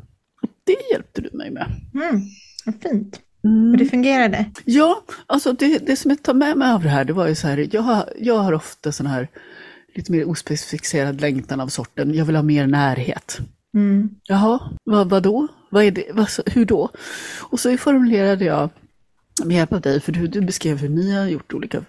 Och 0.41 0.49
det 0.63 0.77
hjälpte 0.91 1.21
du 1.21 1.29
mig 1.33 1.51
med. 1.51 1.65
Mm. 1.93 2.21
Vad 2.65 2.75
fint. 2.81 3.19
Mm. 3.43 3.71
Och 3.71 3.77
det 3.77 3.85
fungerade. 3.85 4.45
Ja, 4.65 5.03
alltså 5.25 5.53
det, 5.53 5.77
det 5.77 5.95
som 5.95 6.11
jag 6.11 6.23
tar 6.23 6.33
med 6.33 6.57
mig 6.57 6.71
av 6.71 6.83
det 6.83 6.89
här, 6.89 7.03
det 7.03 7.13
var 7.13 7.27
ju 7.27 7.35
så 7.35 7.47
här, 7.47 7.67
jag 7.71 7.81
har, 7.81 8.13
jag 8.19 8.37
har 8.37 8.53
ofta 8.53 8.91
sån 8.91 9.07
här 9.07 9.27
lite 9.95 10.11
mer 10.11 10.29
ospecificerad 10.29 11.21
längtan 11.21 11.59
av 11.59 11.67
sorten, 11.67 12.13
jag 12.13 12.25
vill 12.25 12.35
ha 12.35 12.43
mer 12.43 12.67
närhet. 12.67 13.39
Mm. 13.73 14.09
Jaha, 14.23 14.59
vad, 14.83 15.09
vad 15.09 15.23
då? 15.23 15.47
Vad 15.71 15.83
är 15.83 15.91
det? 15.91 16.05
Vad, 16.13 16.27
hur 16.45 16.65
då? 16.65 16.89
Och 17.39 17.59
så 17.59 17.77
formulerade 17.77 18.45
jag 18.45 18.69
med 19.45 19.57
hjälp 19.57 19.73
av 19.73 19.81
dig, 19.81 19.99
för 19.99 20.11
du, 20.11 20.27
du 20.27 20.41
beskrev 20.41 20.77
hur 20.77 20.89
ni 20.89 21.15
har 21.15 21.25
gjort 21.25 21.53
olika 21.53 21.83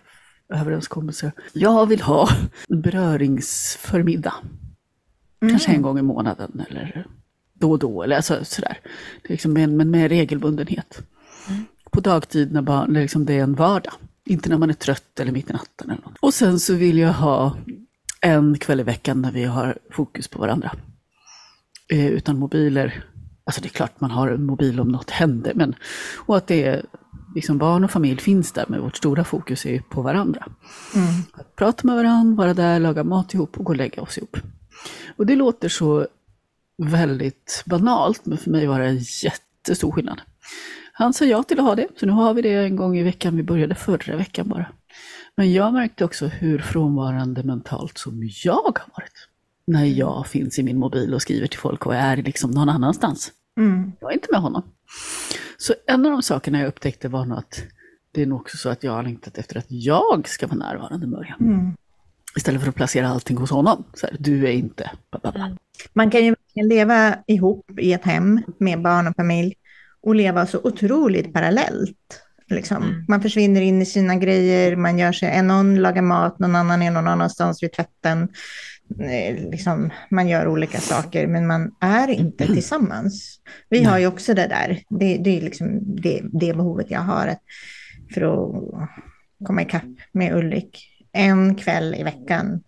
överenskommelser. 0.50 1.32
Jag 1.52 1.86
vill 1.86 2.00
ha 2.00 2.28
beröringsförmiddag. 2.68 4.34
Kanske 5.40 5.72
en 5.72 5.82
gång 5.82 5.98
i 5.98 6.02
månaden 6.02 6.64
eller 6.68 7.06
då 7.54 7.70
och 7.70 7.78
då, 7.78 8.02
eller 8.02 8.16
alltså 8.16 8.44
sådär. 8.44 8.78
Det 9.22 9.28
är 9.28 9.32
liksom, 9.32 9.52
men, 9.52 9.76
men 9.76 9.90
med 9.90 10.08
regelbundenhet. 10.08 11.02
På 11.90 12.00
dagtid 12.00 12.52
när 12.52 12.62
barn, 12.62 12.92
liksom 12.92 13.24
det 13.24 13.34
är 13.34 13.42
en 13.42 13.54
vardag. 13.54 13.92
Inte 14.24 14.48
när 14.48 14.58
man 14.58 14.70
är 14.70 14.74
trött 14.74 15.20
eller 15.20 15.32
mitt 15.32 15.50
i 15.50 15.52
natten. 15.52 15.90
Eller 15.90 16.02
något. 16.02 16.16
Och 16.20 16.34
sen 16.34 16.60
så 16.60 16.74
vill 16.74 16.98
jag 16.98 17.12
ha 17.12 17.56
en 18.20 18.58
kväll 18.58 18.80
i 18.80 18.82
veckan 18.82 19.22
när 19.22 19.32
vi 19.32 19.44
har 19.44 19.78
fokus 19.90 20.28
på 20.28 20.38
varandra. 20.40 20.72
Eh, 21.92 22.06
utan 22.06 22.38
mobiler. 22.38 23.04
Alltså 23.44 23.60
det 23.60 23.68
är 23.68 23.70
klart 23.70 24.00
man 24.00 24.10
har 24.10 24.28
en 24.28 24.46
mobil 24.46 24.80
om 24.80 24.88
något 24.88 25.10
händer. 25.10 25.52
Men, 25.54 25.74
och 26.16 26.36
att 26.36 26.46
det 26.46 26.64
är 26.64 26.84
liksom 27.34 27.58
barn 27.58 27.84
och 27.84 27.90
familj 27.90 28.20
finns 28.20 28.52
där, 28.52 28.64
men 28.68 28.82
vårt 28.82 28.96
stora 28.96 29.24
fokus 29.24 29.66
är 29.66 29.70
ju 29.70 29.82
på 29.82 30.02
varandra. 30.02 30.46
Mm. 30.94 31.08
Att 31.32 31.56
prata 31.56 31.86
med 31.86 31.96
varandra, 31.96 32.36
vara 32.36 32.54
där, 32.54 32.80
laga 32.80 33.04
mat 33.04 33.34
ihop 33.34 33.58
och 33.58 33.64
gå 33.64 33.72
och 33.72 33.76
lägga 33.76 34.02
oss 34.02 34.18
ihop. 34.18 34.36
Och 35.16 35.26
det 35.26 35.36
låter 35.36 35.68
så 35.68 36.06
väldigt 36.78 37.62
banalt, 37.66 38.26
men 38.26 38.38
för 38.38 38.50
mig 38.50 38.66
var 38.66 38.80
det 38.80 38.86
en 38.86 39.00
jättestor 39.22 39.92
skillnad. 39.92 40.20
Han 40.92 41.12
sa 41.12 41.24
ja 41.24 41.42
till 41.42 41.58
att 41.58 41.64
ha 41.64 41.74
det, 41.74 41.88
så 42.00 42.06
nu 42.06 42.12
har 42.12 42.34
vi 42.34 42.42
det 42.42 42.54
en 42.54 42.76
gång 42.76 42.98
i 42.98 43.02
veckan. 43.02 43.36
Vi 43.36 43.42
började 43.42 43.74
förra 43.74 44.16
veckan 44.16 44.48
bara. 44.48 44.66
Men 45.36 45.52
jag 45.52 45.72
märkte 45.72 46.04
också 46.04 46.26
hur 46.26 46.58
frånvarande 46.58 47.42
mentalt 47.42 47.98
som 47.98 48.30
jag 48.44 48.52
har 48.52 48.84
varit. 48.96 49.28
När 49.66 49.84
jag 49.84 50.26
finns 50.26 50.58
i 50.58 50.62
min 50.62 50.78
mobil 50.78 51.14
och 51.14 51.22
skriver 51.22 51.46
till 51.46 51.58
folk 51.58 51.86
och 51.86 51.94
är 51.94 52.16
liksom 52.16 52.50
någon 52.50 52.68
annanstans. 52.68 53.32
Mm. 53.60 53.92
Jag 54.00 54.10
är 54.10 54.14
inte 54.14 54.28
med 54.30 54.40
honom. 54.40 54.62
Så 55.56 55.74
en 55.86 56.06
av 56.06 56.12
de 56.12 56.22
sakerna 56.22 56.58
jag 56.58 56.68
upptäckte 56.68 57.08
var 57.08 57.24
nog 57.24 57.38
att 57.38 57.62
det 58.12 58.22
är 58.22 58.26
nog 58.26 58.40
också 58.40 58.56
så 58.56 58.68
att 58.68 58.84
jag 58.84 58.92
har 58.92 59.02
längtat 59.02 59.38
efter 59.38 59.58
att 59.58 59.66
jag 59.68 60.28
ska 60.28 60.46
vara 60.46 60.58
närvarande 60.58 61.06
med 61.06 61.18
Örjan. 61.18 61.40
Mm. 61.40 61.76
Istället 62.36 62.60
för 62.60 62.68
att 62.68 62.74
placera 62.74 63.08
allting 63.08 63.36
hos 63.36 63.50
honom. 63.50 63.84
Så 63.94 64.06
här, 64.06 64.16
du 64.20 64.46
är 64.46 64.52
inte... 64.52 64.90
Bla 65.10 65.20
bla 65.20 65.32
bla. 65.32 65.56
Man 65.92 66.10
kan 66.10 66.24
ju 66.24 66.34
leva 66.54 67.16
ihop 67.26 67.70
i 67.78 67.92
ett 67.92 68.04
hem 68.04 68.42
med 68.58 68.82
barn 68.82 69.06
och 69.06 69.16
familj 69.16 69.54
och 70.02 70.14
leva 70.14 70.46
så 70.46 70.60
otroligt 70.64 71.32
parallellt. 71.32 72.22
Liksom. 72.50 72.82
Mm. 72.82 73.04
Man 73.08 73.22
försvinner 73.22 73.60
in 73.60 73.82
i 73.82 73.86
sina 73.86 74.16
grejer, 74.16 74.76
man 74.76 74.98
gör 74.98 75.12
sig, 75.12 75.28
en 75.28 75.46
någon 75.46 75.76
lagar 75.76 76.02
mat, 76.02 76.38
någon 76.38 76.56
annan 76.56 76.82
är 76.82 76.90
någon 76.90 77.08
annanstans 77.08 77.62
vid 77.62 77.72
tvätten. 77.72 78.28
Eh, 78.98 79.50
Liksom, 79.50 79.90
man 80.10 80.28
gör 80.28 80.48
olika 80.48 80.80
saker, 80.80 81.26
men 81.26 81.46
man 81.46 81.74
är 81.80 82.08
inte 82.08 82.46
tillsammans. 82.46 83.40
Vi 83.68 83.84
har 83.84 83.98
ju 83.98 84.06
också 84.06 84.34
det 84.34 84.46
där, 84.46 84.82
det, 84.88 85.18
det 85.18 85.36
är 85.36 85.40
liksom 85.40 85.80
det, 85.82 86.22
det 86.32 86.54
behovet 86.54 86.90
jag 86.90 87.00
har 87.00 87.26
att, 87.26 87.42
för 88.14 88.20
att 88.22 88.88
komma 89.44 89.62
ikapp 89.62 89.84
med 90.12 90.36
Ulrik. 90.36 90.86
En 91.12 91.54
kväll 91.54 91.94
i 91.94 92.02
veckan 92.02 92.60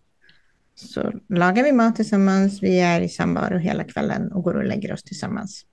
så 0.75 1.13
lagar 1.29 1.65
vi 1.65 1.73
mat 1.73 1.97
tillsammans, 1.97 2.63
vi 2.63 2.81
är 2.81 3.01
i 3.01 3.09
samvaro 3.09 3.59
hela 3.59 3.85
kvällen 3.85 4.33
och 4.33 4.43
går 4.43 4.55
och 4.55 4.65
lägger 4.65 4.93
oss 4.93 5.03
tillsammans. 5.03 5.65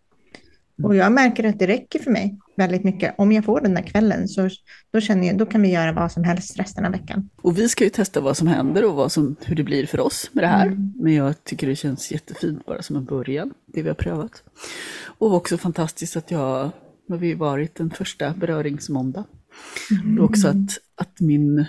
Och 0.83 0.95
jag 0.95 1.11
märker 1.11 1.43
att 1.43 1.59
det 1.59 1.67
räcker 1.67 1.99
för 1.99 2.11
mig 2.11 2.39
väldigt 2.55 2.83
mycket. 2.83 3.15
Om 3.17 3.31
jag 3.31 3.45
får 3.45 3.61
den 3.61 3.73
där 3.73 3.81
kvällen 3.81 4.27
så 4.27 4.49
då 4.91 5.01
känner 5.01 5.27
jag, 5.27 5.37
då 5.37 5.45
kan 5.45 5.61
vi 5.61 5.71
göra 5.71 5.91
vad 5.91 6.11
som 6.11 6.23
helst 6.23 6.59
resten 6.59 6.85
av 6.85 6.91
veckan. 6.91 7.29
Och 7.41 7.57
vi 7.57 7.69
ska 7.69 7.83
ju 7.83 7.89
testa 7.89 8.21
vad 8.21 8.37
som 8.37 8.47
händer 8.47 8.85
och 8.85 8.95
vad 8.95 9.11
som, 9.11 9.35
hur 9.45 9.55
det 9.55 9.63
blir 9.63 9.85
för 9.85 9.99
oss 9.99 10.29
med 10.33 10.43
det 10.43 10.47
här. 10.47 10.77
Men 10.95 11.13
jag 11.13 11.43
tycker 11.43 11.67
det 11.67 11.75
känns 11.75 12.11
jättefint 12.11 12.65
bara 12.65 12.81
som 12.81 12.95
en 12.95 13.05
början, 13.05 13.53
det 13.65 13.81
vi 13.81 13.87
har 13.87 13.95
prövat. 13.95 14.43
Och 15.03 15.33
också 15.33 15.57
fantastiskt 15.57 16.15
att 16.15 16.31
jag, 16.31 16.71
har 17.09 17.17
vi 17.17 17.33
varit 17.33 17.75
den 17.75 17.89
första 17.89 18.33
beröringsmåndag. 18.33 19.23
Och 20.19 20.25
också 20.25 20.47
att, 20.47 20.79
att 20.95 21.19
min, 21.19 21.65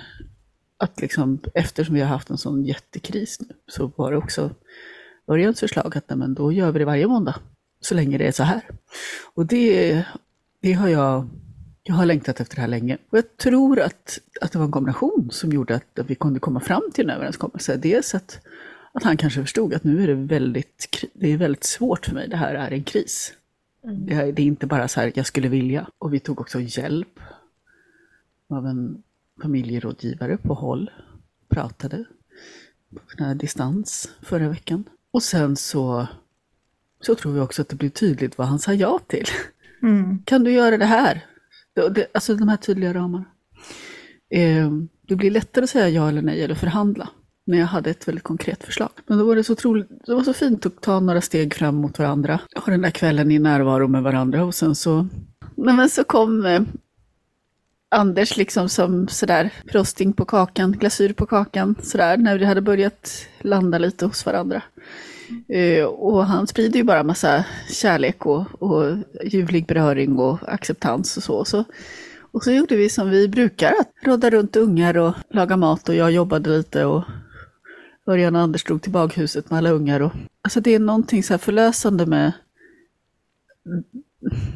att 0.77 1.01
liksom, 1.01 1.39
eftersom 1.55 1.95
vi 1.95 2.01
har 2.01 2.09
haft 2.09 2.31
en 2.31 2.39
sån 2.39 2.65
jättekris 2.65 3.41
nu, 3.41 3.55
så 3.67 3.93
var 3.97 4.11
det 4.11 4.19
också 4.19 4.51
Örjans 5.29 5.61
förslag 5.61 5.97
att 5.97 6.09
nej, 6.09 6.19
men 6.19 6.35
då 6.35 6.53
gör 6.53 6.73
vi 6.73 6.79
det 6.79 6.85
varje 6.85 7.07
måndag, 7.07 7.35
så 7.81 7.95
länge 7.95 8.19
det 8.19 8.27
är 8.27 8.33
så 8.33 8.43
här. 8.43 8.63
Och 9.35 9.47
det, 9.47 10.05
det 10.61 10.73
har 10.73 10.89
jag, 10.89 11.29
jag 11.83 11.95
har 11.95 12.07
längtat 12.07 12.41
efter 12.41 12.57
det 12.57 12.61
här 12.61 12.69
länge. 12.69 12.99
Och 13.11 13.19
jag 13.19 13.37
tror 13.37 13.81
att, 13.81 14.19
att 14.41 14.53
det 14.53 14.59
var 14.59 14.65
en 14.65 14.73
kombination 14.73 15.29
som 15.33 15.53
gjorde 15.53 15.75
att 15.75 15.99
vi 16.07 16.15
kunde 16.15 16.41
komma 16.41 16.61
fram 16.61 16.83
till 16.95 17.05
en 17.05 17.17
överenskommelse. 17.17 17.77
Dels 17.77 18.15
att, 18.15 18.41
att 18.93 19.03
han 19.03 19.17
kanske 19.17 19.41
förstod 19.41 19.75
att 19.75 19.85
nu 19.85 20.03
är 20.03 20.07
det 20.07 20.15
väldigt, 20.15 21.05
det 21.13 21.33
är 21.33 21.37
väldigt 21.37 21.65
svårt 21.65 22.07
för 22.07 22.15
mig, 22.15 22.29
det 22.29 22.37
här 22.37 22.55
är 22.55 22.71
en 22.71 22.85
kris. 22.85 23.33
Det, 23.83 24.15
här, 24.15 24.33
det 24.33 24.43
är 24.43 24.47
inte 24.47 24.67
bara 24.67 24.89
så 24.89 25.01
här, 25.01 25.13
jag 25.15 25.27
skulle 25.27 25.49
vilja. 25.49 25.87
Och 25.99 26.15
vi 26.15 26.21
tog 26.21 26.41
också 26.41 26.61
hjälp 26.61 27.21
av 28.49 28.67
en 28.67 29.03
familjerådgivare 29.43 30.37
på 30.37 30.55
håll. 30.55 30.91
Pratade 31.49 32.05
på 32.91 33.35
distans 33.35 34.11
förra 34.23 34.49
veckan. 34.49 34.85
Och 35.11 35.23
sen 35.23 35.57
så, 35.57 36.07
så 37.01 37.15
tror 37.15 37.33
vi 37.33 37.41
också 37.41 37.63
att 37.63 37.69
det 37.69 37.77
blev 37.77 37.91
tydligt 37.91 38.39
vad 38.39 38.47
han 38.47 38.59
sa 38.59 38.73
ja 38.73 39.01
till. 39.07 39.27
Mm. 39.83 40.23
Kan 40.25 40.45
du 40.45 40.53
göra 40.53 40.79
det 40.79 40.85
här? 40.85 41.27
Det, 41.75 41.89
det, 41.89 42.07
alltså 42.15 42.35
de 42.35 42.49
här 42.49 42.57
tydliga 42.57 42.95
ramarna. 42.95 43.25
Eh, 44.31 44.71
det 45.09 45.17
blir 45.17 45.31
lättare 45.31 45.65
att 45.65 45.71
säga 45.71 45.89
ja 45.89 46.09
eller 46.09 46.23
nej 46.23 46.43
eller 46.43 46.55
förhandla 46.55 47.09
när 47.45 47.59
jag 47.59 47.67
hade 47.67 47.91
ett 47.91 48.09
väldigt 48.09 48.25
konkret 48.25 48.65
förslag. 48.65 48.91
Men 49.07 49.19
då 49.19 49.25
var 49.25 49.37
det 49.37 49.45
så 49.45 49.53
otroligt, 49.53 49.89
det 50.07 50.15
var 50.15 50.23
så 50.23 50.33
fint 50.33 50.67
att 50.67 50.81
ta 50.81 51.01
några 51.01 51.21
steg 51.21 51.55
fram 51.55 51.75
mot 51.75 51.99
varandra. 51.99 52.41
Ha 52.57 52.73
den 52.73 52.83
där 52.83 52.91
kvällen 52.91 53.31
i 53.31 53.39
närvaro 53.39 53.89
med 53.89 54.03
varandra 54.03 54.45
och 54.45 54.55
sen 54.55 54.75
så, 54.75 55.09
nej 55.55 55.75
men 55.75 55.91
så 55.91 56.05
kom 56.05 56.47
eh, 56.47 56.61
Anders 57.93 58.37
liksom 58.37 58.69
som 58.69 59.09
sådär 59.09 59.51
frosting 59.73 60.13
på 60.13 60.25
kakan, 60.25 60.73
glasyr 60.73 61.13
på 61.13 61.27
kakan 61.27 61.75
sådär 61.83 62.17
när 62.17 62.39
vi 62.39 62.45
hade 62.45 62.63
börjat 62.63 63.27
landa 63.41 63.79
lite 63.79 64.07
hos 64.07 64.27
varandra. 64.27 64.63
Eh, 65.49 65.85
och 65.85 66.27
han 66.27 66.47
sprider 66.47 66.79
ju 66.79 66.85
bara 66.85 67.03
massa 67.03 67.45
kärlek 67.69 68.27
och, 68.27 68.63
och 68.63 68.97
ljuvlig 69.25 69.67
beröring 69.67 70.19
och 70.19 70.39
acceptans 70.47 71.17
och 71.17 71.23
så. 71.23 71.45
så. 71.45 71.65
Och 72.33 72.45
så 72.45 72.51
gjorde 72.51 72.77
vi 72.77 72.89
som 72.89 73.11
vi 73.11 73.29
brukar, 73.29 73.75
att 73.81 73.91
rådda 74.03 74.31
runt 74.31 74.57
ungar 74.57 74.97
och 74.97 75.15
laga 75.31 75.57
mat 75.57 75.89
och 75.89 75.95
jag 75.95 76.13
jobbade 76.13 76.51
lite 76.51 76.85
och 76.85 77.05
Örjan 78.07 78.37
och 78.37 78.43
Anders 78.43 78.65
drog 78.65 78.83
till 78.83 78.93
baghuset 78.93 79.51
med 79.51 79.59
alla 79.59 79.71
ungar. 79.71 80.01
Och, 80.01 80.13
alltså 80.43 80.61
det 80.61 80.75
är 80.75 80.79
någonting 80.79 81.23
så 81.23 81.33
här 81.33 81.39
förlösande 81.39 82.07
med 82.07 82.33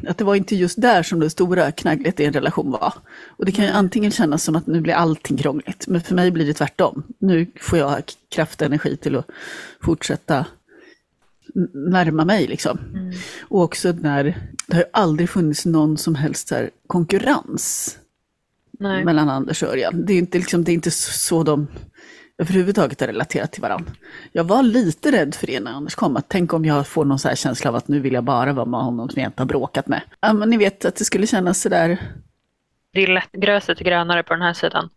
att 0.07 0.17
det 0.17 0.23
var 0.23 0.35
inte 0.35 0.55
just 0.55 0.81
där 0.81 1.03
som 1.03 1.19
det 1.19 1.29
stora 1.29 1.71
knagglet 1.71 2.19
i 2.19 2.25
en 2.25 2.33
relation 2.33 2.71
var. 2.71 2.93
Och 3.27 3.45
det 3.45 3.51
kan 3.51 3.65
ju 3.65 3.71
antingen 3.71 4.11
kännas 4.11 4.43
som 4.43 4.55
att 4.55 4.67
nu 4.67 4.81
blir 4.81 4.93
allting 4.93 5.37
krångligt, 5.37 5.87
men 5.87 6.01
för 6.01 6.15
mig 6.15 6.31
blir 6.31 6.45
det 6.45 6.53
tvärtom. 6.53 7.03
Nu 7.17 7.47
får 7.59 7.79
jag 7.79 8.03
kraft 8.29 8.61
och 8.61 8.65
energi 8.65 8.97
till 8.97 9.15
att 9.15 9.27
fortsätta 9.81 10.45
närma 11.73 12.25
mig 12.25 12.47
liksom. 12.47 12.79
Och 13.41 13.61
också 13.61 13.91
när 13.91 14.23
det 14.67 14.75
har 14.75 14.81
ju 14.81 14.89
aldrig 14.93 15.29
funnits 15.29 15.65
någon 15.65 15.97
som 15.97 16.15
helst 16.15 16.47
så 16.47 16.55
här 16.55 16.69
konkurrens 16.87 17.97
Nej. 18.79 19.05
mellan 19.05 19.29
Anders 19.29 19.63
och 19.63 19.69
Örjan. 19.69 20.05
Det 20.05 20.13
är 20.13 20.17
inte, 20.17 20.37
liksom, 20.37 20.63
det 20.63 20.71
är 20.71 20.73
inte 20.73 20.91
så 20.91 21.43
de 21.43 21.67
överhuvudtaget 22.37 22.99
har 22.99 23.07
relaterat 23.07 23.51
till 23.51 23.61
varandra. 23.61 23.91
Jag 24.31 24.43
var 24.43 24.63
lite 24.63 25.11
rädd 25.11 25.35
för 25.35 25.47
det 25.47 25.59
när 25.59 25.71
Anders 25.71 25.95
kom, 25.95 26.17
att 26.17 26.29
tänk 26.29 26.53
om 26.53 26.65
jag 26.65 26.87
får 26.87 27.05
någon 27.05 27.19
så 27.19 27.35
känsla 27.35 27.69
av 27.69 27.75
att 27.75 27.87
nu 27.87 27.99
vill 27.99 28.13
jag 28.13 28.23
bara 28.23 28.53
vara 28.53 28.65
med 28.65 28.79
honom 28.79 29.09
som 29.09 29.21
jag 29.21 29.29
inte 29.29 29.41
har 29.41 29.47
bråkat 29.47 29.87
med. 29.87 30.01
Ja, 30.19 30.33
men 30.33 30.49
ni 30.49 30.57
vet 30.57 30.85
att 30.85 30.95
det 30.95 31.05
skulle 31.05 31.27
kännas 31.27 31.61
sådär, 31.61 32.01
Det 32.93 33.03
är 33.03 33.07
lätt, 33.07 33.31
gräset 33.31 33.81
är 33.81 33.85
grönare 33.85 34.23
på 34.23 34.33
den 34.33 34.41
här 34.41 34.53
sidan. 34.53 34.89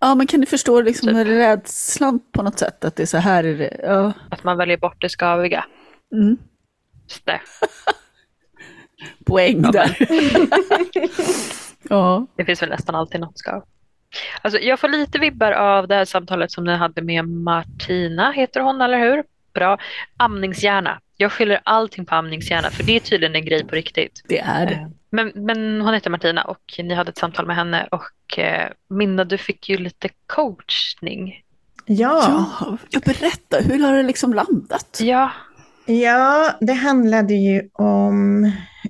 Ja, 0.00 0.14
men 0.14 0.26
kan 0.26 0.40
ni 0.40 0.46
förstå 0.46 0.80
liksom 0.80 1.08
Typ. 1.08 1.26
rädslan 1.26 2.20
på 2.32 2.42
något 2.42 2.58
sätt? 2.58 2.84
Att 2.84 2.96
det 2.96 3.02
är 3.02 3.06
så 3.06 3.18
här 3.18 3.44
är 3.44 3.54
det. 3.58 3.76
Ja. 3.82 4.12
Att 4.30 4.44
man 4.44 4.56
väljer 4.56 4.76
bort 4.76 5.00
det 5.00 5.08
skaviga. 5.08 5.64
Mm. 6.12 6.36
Det. 7.24 7.40
Poäng 9.26 9.60
Ja, 9.64 9.70
där. 9.70 9.96
ja. 11.88 12.26
Det 12.36 12.44
finns 12.44 12.62
väl 12.62 12.68
nästan 12.68 12.94
alltid 12.94 13.20
något 13.20 13.38
skav. 13.38 13.64
Alltså, 14.42 14.60
jag 14.60 14.80
får 14.80 14.88
lite 14.88 15.18
vibbar 15.18 15.52
av 15.52 15.88
det 15.88 15.94
här 15.94 16.04
samtalet 16.04 16.52
som 16.52 16.64
ni 16.64 16.76
hade 16.76 17.02
med 17.02 17.28
Martina, 17.28 18.30
heter 18.32 18.60
hon, 18.60 18.80
eller 18.80 18.98
hur? 18.98 19.24
Bra. 19.54 19.78
Amningshjärna. 20.16 21.00
Jag 21.16 21.32
skyller 21.32 21.60
allting 21.64 22.06
på 22.06 22.14
amningshjärna, 22.14 22.70
för 22.70 22.82
det 22.82 22.96
är 22.96 23.00
tydligen 23.00 23.34
en 23.34 23.44
grej 23.44 23.64
på 23.64 23.74
riktigt. 23.74 24.22
Det 24.28 24.38
är 24.38 24.66
det. 24.66 24.90
Men, 25.10 25.32
men 25.34 25.80
hon 25.80 25.94
heter 25.94 26.10
Martina 26.10 26.42
och 26.42 26.74
ni 26.78 26.94
hade 26.94 27.10
ett 27.10 27.18
samtal 27.18 27.46
med 27.46 27.56
henne 27.56 27.88
och 27.90 28.38
eh, 28.38 28.68
Minna, 28.90 29.24
du 29.24 29.38
fick 29.38 29.68
ju 29.68 29.76
lite 29.78 30.08
coachning. 30.26 31.42
Ja, 31.86 32.46
Ja, 32.60 32.78
jag 32.90 33.02
berätta, 33.02 33.58
hur 33.60 33.78
har 33.78 33.92
det 33.92 34.02
liksom 34.02 34.34
landat? 34.34 34.98
Ja, 35.00 35.30
ja, 35.86 36.52
det 36.60 36.72
handlade 36.72 37.34
ju 37.34 37.68
om 37.72 38.44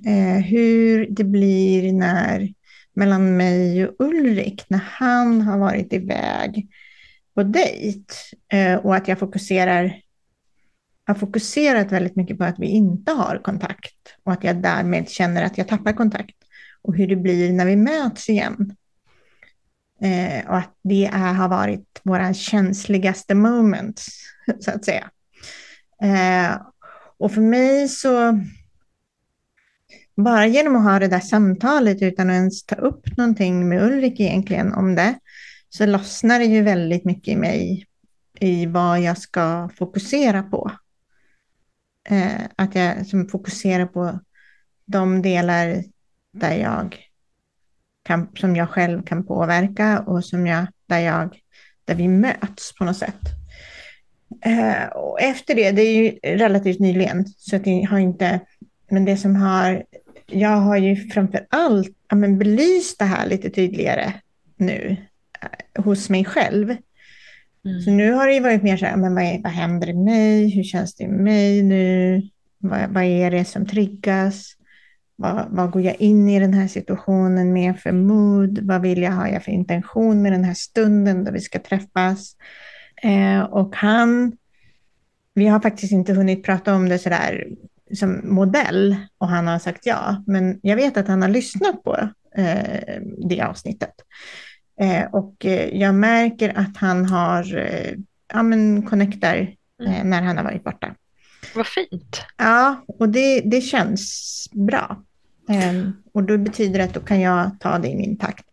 eh, 0.05 0.45
hur 0.45 1.07
det 1.09 1.23
blir 1.23 1.93
när 1.93 2.53
mellan 2.93 3.37
mig 3.37 3.87
och 3.87 3.95
Ulrik 3.99 4.65
när 4.67 4.81
han 4.91 5.41
har 5.41 5.57
varit 5.57 5.93
iväg 5.93 6.67
på 7.35 7.43
dejt 7.43 8.13
eh, 8.53 8.75
och 8.75 8.95
att 8.95 9.07
jag 9.07 9.19
fokuserar 9.19 10.01
har 11.09 11.15
fokuserat 11.15 11.91
väldigt 11.91 12.15
mycket 12.15 12.37
på 12.37 12.43
att 12.43 12.59
vi 12.59 12.67
inte 12.67 13.11
har 13.11 13.41
kontakt 13.43 13.95
och 14.23 14.31
att 14.31 14.43
jag 14.43 14.61
därmed 14.61 15.09
känner 15.09 15.43
att 15.43 15.57
jag 15.57 15.67
tappar 15.67 15.93
kontakt 15.93 16.35
och 16.81 16.95
hur 16.95 17.07
det 17.07 17.15
blir 17.15 17.53
när 17.53 17.65
vi 17.65 17.75
möts 17.75 18.29
igen. 18.29 18.75
Eh, 20.01 20.49
och 20.49 20.57
att 20.57 20.75
det 20.83 21.05
är, 21.05 21.33
har 21.33 21.49
varit 21.49 22.01
våra 22.03 22.33
känsligaste 22.33 23.35
moments, 23.35 24.07
så 24.59 24.71
att 24.71 24.85
säga. 24.85 25.09
Eh, 26.01 26.61
och 27.17 27.31
för 27.31 27.41
mig 27.41 27.89
så, 27.89 28.39
bara 30.15 30.47
genom 30.47 30.75
att 30.75 30.83
ha 30.83 30.99
det 30.99 31.07
där 31.07 31.19
samtalet 31.19 32.01
utan 32.01 32.29
att 32.29 32.33
ens 32.33 32.65
ta 32.65 32.75
upp 32.75 33.17
någonting 33.17 33.69
med 33.69 33.83
Ulrik 33.83 34.19
egentligen 34.19 34.73
om 34.73 34.95
det, 34.95 35.19
så 35.69 35.85
lossnar 35.85 36.39
det 36.39 36.45
ju 36.45 36.61
väldigt 36.61 37.05
mycket 37.05 37.33
i 37.33 37.35
mig 37.35 37.85
i 38.39 38.65
vad 38.65 39.01
jag 39.01 39.17
ska 39.17 39.69
fokusera 39.77 40.43
på. 40.43 40.71
Eh, 42.09 42.41
att 42.55 42.75
jag 42.75 43.05
som 43.05 43.27
fokuserar 43.27 43.85
på 43.85 44.19
de 44.85 45.21
delar 45.21 45.83
där 46.31 46.57
jag 46.57 46.97
kan, 48.03 48.29
som 48.35 48.55
jag 48.55 48.69
själv 48.69 49.03
kan 49.03 49.25
påverka 49.25 49.99
och 49.99 50.25
som 50.25 50.47
jag, 50.47 50.67
där, 50.85 50.99
jag, 50.99 51.39
där 51.85 51.95
vi 51.95 52.07
möts 52.07 52.75
på 52.75 52.85
något 52.85 52.97
sätt. 52.97 53.19
Eh, 54.41 54.85
och 54.85 55.21
efter 55.21 55.55
det, 55.55 55.71
det 55.71 55.81
är 55.81 55.95
ju 55.95 56.11
relativt 56.23 56.79
nyligen, 56.79 57.27
så 57.27 57.55
att 57.55 57.67
jag 57.67 57.89
har 57.89 57.99
inte, 57.99 58.39
men 58.89 59.05
det 59.05 59.17
som 59.17 59.35
har, 59.35 59.83
jag 60.25 60.57
har 60.57 60.77
ju 60.77 60.95
framför 60.95 61.45
allt 61.49 61.97
ja, 62.09 62.15
men 62.15 62.37
belyst 62.37 62.99
det 62.99 63.05
här 63.05 63.27
lite 63.27 63.49
tydligare 63.49 64.13
nu 64.55 64.97
eh, 65.41 65.83
hos 65.83 66.09
mig 66.09 66.25
själv. 66.25 66.75
Mm. 67.65 67.81
Så 67.81 67.91
nu 67.91 68.11
har 68.11 68.27
det 68.27 68.33
ju 68.33 68.39
varit 68.39 68.63
mer 68.63 68.77
så 68.77 68.85
här, 68.85 68.97
men 68.97 69.15
vad, 69.15 69.23
är, 69.23 69.41
vad 69.43 69.51
händer 69.51 69.89
i 69.89 69.93
mig? 69.93 70.49
Hur 70.49 70.63
känns 70.63 70.95
det 70.95 71.03
i 71.03 71.07
mig 71.07 71.63
nu? 71.63 72.21
Vad, 72.57 72.89
vad 72.89 73.03
är 73.03 73.31
det 73.31 73.45
som 73.45 73.65
triggas? 73.65 74.55
Vad, 75.15 75.45
vad 75.49 75.71
går 75.71 75.81
jag 75.81 76.01
in 76.01 76.29
i 76.29 76.39
den 76.39 76.53
här 76.53 76.67
situationen 76.67 77.53
med 77.53 77.79
för 77.79 77.91
mood? 77.91 78.59
Vad 78.61 78.81
vill 78.81 79.01
jag 79.01 79.11
ha 79.11 79.29
jag 79.29 79.43
för 79.43 79.51
intention 79.51 80.21
med 80.21 80.31
den 80.31 80.43
här 80.43 80.53
stunden 80.53 81.23
då 81.23 81.31
vi 81.31 81.39
ska 81.39 81.59
träffas? 81.59 82.35
Eh, 83.03 83.41
och 83.41 83.75
han, 83.75 84.37
vi 85.33 85.47
har 85.47 85.59
faktiskt 85.59 85.91
inte 85.91 86.13
hunnit 86.13 86.43
prata 86.43 86.75
om 86.75 86.89
det 86.89 86.99
sådär 86.99 87.47
som 87.93 88.21
modell 88.23 88.95
och 89.17 89.27
han 89.27 89.47
har 89.47 89.59
sagt 89.59 89.85
ja, 89.85 90.23
men 90.27 90.59
jag 90.63 90.75
vet 90.75 90.97
att 90.97 91.07
han 91.07 91.21
har 91.21 91.29
lyssnat 91.29 91.83
på 91.83 92.09
eh, 92.35 93.01
det 93.29 93.41
avsnittet. 93.41 93.93
Eh, 94.79 95.05
och 95.11 95.45
eh, 95.45 95.77
jag 95.77 95.95
märker 95.95 96.57
att 96.59 96.77
han 96.77 97.05
har, 97.05 97.57
eh, 97.57 97.93
ja 98.33 98.43
men 98.43 98.81
connectar 98.81 99.55
Mm. 99.85 100.09
när 100.09 100.21
han 100.21 100.37
har 100.37 100.43
varit 100.43 100.63
borta. 100.63 100.95
vad 101.55 101.67
fint. 101.67 102.21
Ja, 102.37 102.85
och 102.87 103.09
det, 103.09 103.41
det 103.41 103.61
känns 103.61 104.45
bra. 104.51 105.03
Ehm, 105.49 105.91
och 106.13 106.23
då 106.23 106.37
betyder 106.37 106.77
det 106.79 106.83
att 106.85 106.93
då 106.93 106.99
kan 106.99 107.21
jag 107.21 107.51
ta 107.59 107.77
det 107.79 107.87
i 107.87 107.95
min 107.95 108.17
takt. 108.17 108.45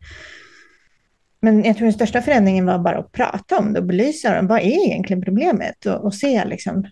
Men 1.41 1.65
jag 1.65 1.77
tror 1.77 1.85
den 1.85 1.93
största 1.93 2.23
förändringen 2.23 2.67
var 2.67 2.79
bara 2.79 2.99
att 2.99 3.12
prata 3.12 3.59
om 3.59 3.73
det 3.73 3.81
och 3.81 3.87
belysa 3.87 4.35
det. 4.43 4.47
Vad 4.49 4.59
är 4.61 4.87
egentligen 4.87 5.23
problemet? 5.23 5.87
Och, 5.87 6.05
och 6.05 6.15
se 6.15 6.45
liksom, 6.45 6.87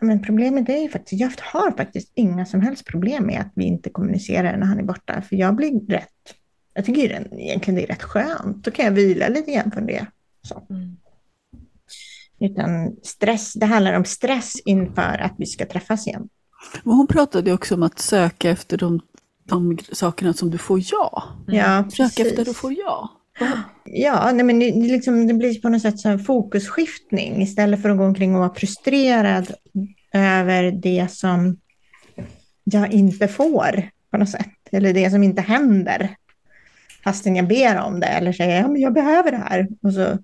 men 0.00 0.22
problemet 0.22 0.68
är 0.68 0.78
ju 0.78 0.88
faktiskt, 0.88 1.20
jag 1.20 1.32
har 1.40 1.70
faktiskt 1.76 2.12
inga 2.14 2.46
som 2.46 2.60
helst 2.60 2.86
problem 2.86 3.26
med 3.26 3.40
att 3.40 3.52
vi 3.54 3.64
inte 3.64 3.90
kommunicerar 3.90 4.56
när 4.56 4.66
han 4.66 4.78
är 4.78 4.82
borta. 4.82 5.22
För 5.22 5.36
jag 5.36 5.54
blir 5.56 5.86
rätt, 5.88 6.08
jag 6.74 6.84
tycker 6.84 7.08
det- 7.08 7.42
egentligen 7.42 7.74
det 7.76 7.82
är 7.82 7.86
rätt 7.86 8.02
skönt. 8.02 8.64
Då 8.64 8.70
kan 8.70 8.84
jag 8.84 8.92
vila 8.92 9.28
lite 9.28 9.52
grann 9.52 9.70
från 9.70 9.86
det. 9.86 10.06
Så. 10.48 10.66
Mm. 10.70 10.96
Utan 12.40 12.96
stress, 13.02 13.52
det 13.52 13.66
handlar 13.66 13.92
om 13.92 14.04
stress 14.04 14.52
inför 14.64 15.18
att 15.22 15.34
vi 15.38 15.46
ska 15.46 15.66
träffas 15.66 16.06
igen. 16.06 16.28
Men 16.84 16.94
hon 16.94 17.06
pratade 17.06 17.52
också 17.52 17.74
om 17.74 17.82
att 17.82 17.98
söka 17.98 18.50
efter 18.50 18.76
de, 18.76 19.00
de 19.48 19.78
sakerna 19.92 20.32
som 20.32 20.50
du 20.50 20.58
får 20.58 20.80
ja. 20.92 21.22
Ja, 21.46 21.84
Sök 21.92 22.06
efter 22.06 22.24
precis. 22.24 22.44
du 22.44 22.54
får 22.54 22.72
ja. 22.72 23.10
Ja, 23.84 24.32
nej, 24.32 24.44
men 24.44 24.58
det, 24.58 24.70
det 24.70 24.80
liksom, 24.92 25.26
det 25.26 25.34
blir 25.34 25.60
på 25.60 25.68
något 25.68 25.82
sätt 25.82 26.00
som 26.00 26.10
en 26.10 26.18
fokusskiftning 26.24 27.42
istället 27.42 27.82
för 27.82 27.90
att 27.90 27.98
gå 27.98 28.04
omkring 28.04 28.34
och 28.34 28.40
vara 28.40 28.54
frustrerad 28.54 29.50
över 30.12 30.72
det 30.72 31.10
som 31.10 31.56
jag 32.64 32.92
inte 32.92 33.28
får 33.28 33.90
på 34.10 34.16
något 34.16 34.30
sätt. 34.30 34.48
Eller 34.72 34.92
det 34.94 35.10
som 35.10 35.22
inte 35.22 35.42
händer. 35.42 36.16
Fastän 37.04 37.36
jag 37.36 37.48
ber 37.48 37.80
om 37.80 38.00
det 38.00 38.06
eller 38.06 38.32
säger 38.32 38.60
ja, 38.60 38.68
men 38.68 38.80
jag 38.80 38.94
behöver 38.94 39.30
det 39.30 39.36
här. 39.36 39.68
Och 39.82 39.94
så 39.94 40.18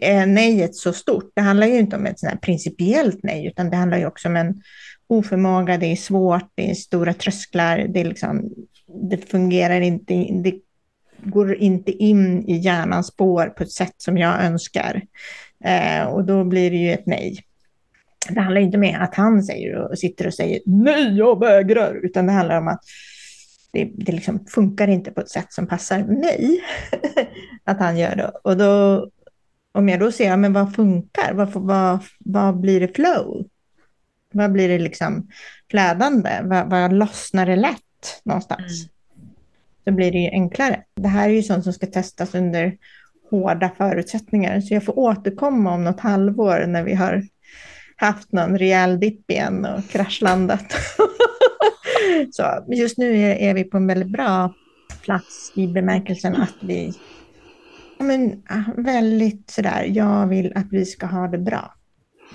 är 0.00 0.26
nejet 0.26 0.76
så 0.76 0.92
stort. 0.92 1.32
Det 1.34 1.40
handlar 1.42 1.66
ju 1.66 1.78
inte 1.78 1.96
om 1.96 2.06
ett 2.06 2.18
sånt 2.18 2.32
här 2.32 2.38
principiellt 2.38 3.20
nej, 3.22 3.46
utan 3.46 3.70
det 3.70 3.76
handlar 3.76 3.98
ju 3.98 4.06
också 4.06 4.28
om 4.28 4.36
en 4.36 4.62
oförmåga, 5.06 5.78
det 5.78 5.86
är 5.86 5.96
svårt, 5.96 6.50
det 6.54 6.70
är 6.70 6.74
stora 6.74 7.14
trösklar, 7.14 7.78
det, 7.78 8.00
är 8.00 8.04
liksom, 8.04 8.50
det 9.10 9.16
fungerar 9.16 9.80
inte, 9.80 10.14
det 10.14 10.54
går 11.24 11.54
inte 11.54 11.92
in 11.92 12.48
i 12.48 12.56
hjärnans 12.56 13.06
spår 13.06 13.46
på 13.46 13.62
ett 13.62 13.72
sätt 13.72 13.94
som 13.96 14.18
jag 14.18 14.44
önskar. 14.44 15.02
Eh, 15.64 16.04
och 16.04 16.24
då 16.24 16.44
blir 16.44 16.70
det 16.70 16.76
ju 16.76 16.92
ett 16.92 17.06
nej. 17.06 17.38
Det 18.28 18.40
handlar 18.40 18.60
inte 18.60 18.78
om 18.78 18.96
att 18.98 19.14
han 19.14 19.42
säger 19.42 19.76
och 19.76 19.98
sitter 19.98 20.26
och 20.26 20.34
säger 20.34 20.60
nej, 20.66 21.16
jag 21.16 21.40
vägrar, 21.40 22.00
utan 22.04 22.26
det 22.26 22.32
handlar 22.32 22.58
om 22.58 22.68
att 22.68 22.80
det, 23.74 23.90
det 23.94 24.12
liksom 24.12 24.46
funkar 24.46 24.88
inte 24.88 25.10
på 25.10 25.20
ett 25.20 25.30
sätt 25.30 25.52
som 25.52 25.66
passar 25.66 26.04
mig. 26.04 26.60
att 27.64 27.78
han 27.78 27.98
gör 27.98 28.16
det. 28.16 28.32
Och 28.44 28.56
då, 28.56 29.06
om 29.72 29.88
jag 29.88 30.00
då 30.00 30.12
ser, 30.12 30.36
men 30.36 30.52
vad 30.52 30.74
funkar? 30.74 31.32
Vad, 31.34 31.52
vad, 31.52 31.98
vad 32.18 32.60
blir 32.60 32.80
det 32.80 32.96
flow? 32.96 33.44
Vad 34.32 34.52
blir 34.52 34.68
det 34.68 34.78
liksom 34.78 35.28
flödande? 35.70 36.30
Vad, 36.42 36.70
vad 36.70 36.92
lossnar 36.92 37.46
det 37.46 37.56
lätt 37.56 38.20
någonstans? 38.22 38.82
Mm. 38.82 38.90
Så 39.84 39.92
blir 39.92 40.12
det 40.12 40.18
ju 40.18 40.30
enklare. 40.30 40.82
Det 40.94 41.08
här 41.08 41.28
är 41.28 41.32
ju 41.32 41.42
sånt 41.42 41.64
som 41.64 41.72
ska 41.72 41.86
testas 41.86 42.34
under 42.34 42.76
hårda 43.30 43.70
förutsättningar. 43.76 44.60
Så 44.60 44.74
jag 44.74 44.84
får 44.84 44.98
återkomma 44.98 45.74
om 45.74 45.84
något 45.84 46.00
halvår 46.00 46.64
när 46.66 46.82
vi 46.82 46.94
har 46.94 47.22
haft 47.96 48.32
någon 48.32 48.58
rejäl 48.58 49.00
dipp 49.00 49.30
igen 49.30 49.64
och 49.64 49.88
kraschlandat. 49.88 50.66
så 52.30 52.64
just 52.68 52.98
nu 52.98 53.18
är, 53.18 53.36
är 53.36 53.54
vi 53.54 53.64
på 53.64 53.76
en 53.76 53.86
väldigt 53.86 54.08
bra 54.08 54.54
plats 55.02 55.52
i 55.54 55.66
bemärkelsen 55.66 56.36
att 56.36 56.56
vi 56.60 56.92
ja, 57.98 58.04
men, 58.04 58.42
väldigt 58.76 59.50
sådär, 59.50 59.86
jag 59.88 60.26
vill 60.26 60.52
att 60.54 60.66
vi 60.70 60.84
ska 60.84 61.06
ha 61.06 61.28
det 61.28 61.38
bra. 61.38 61.74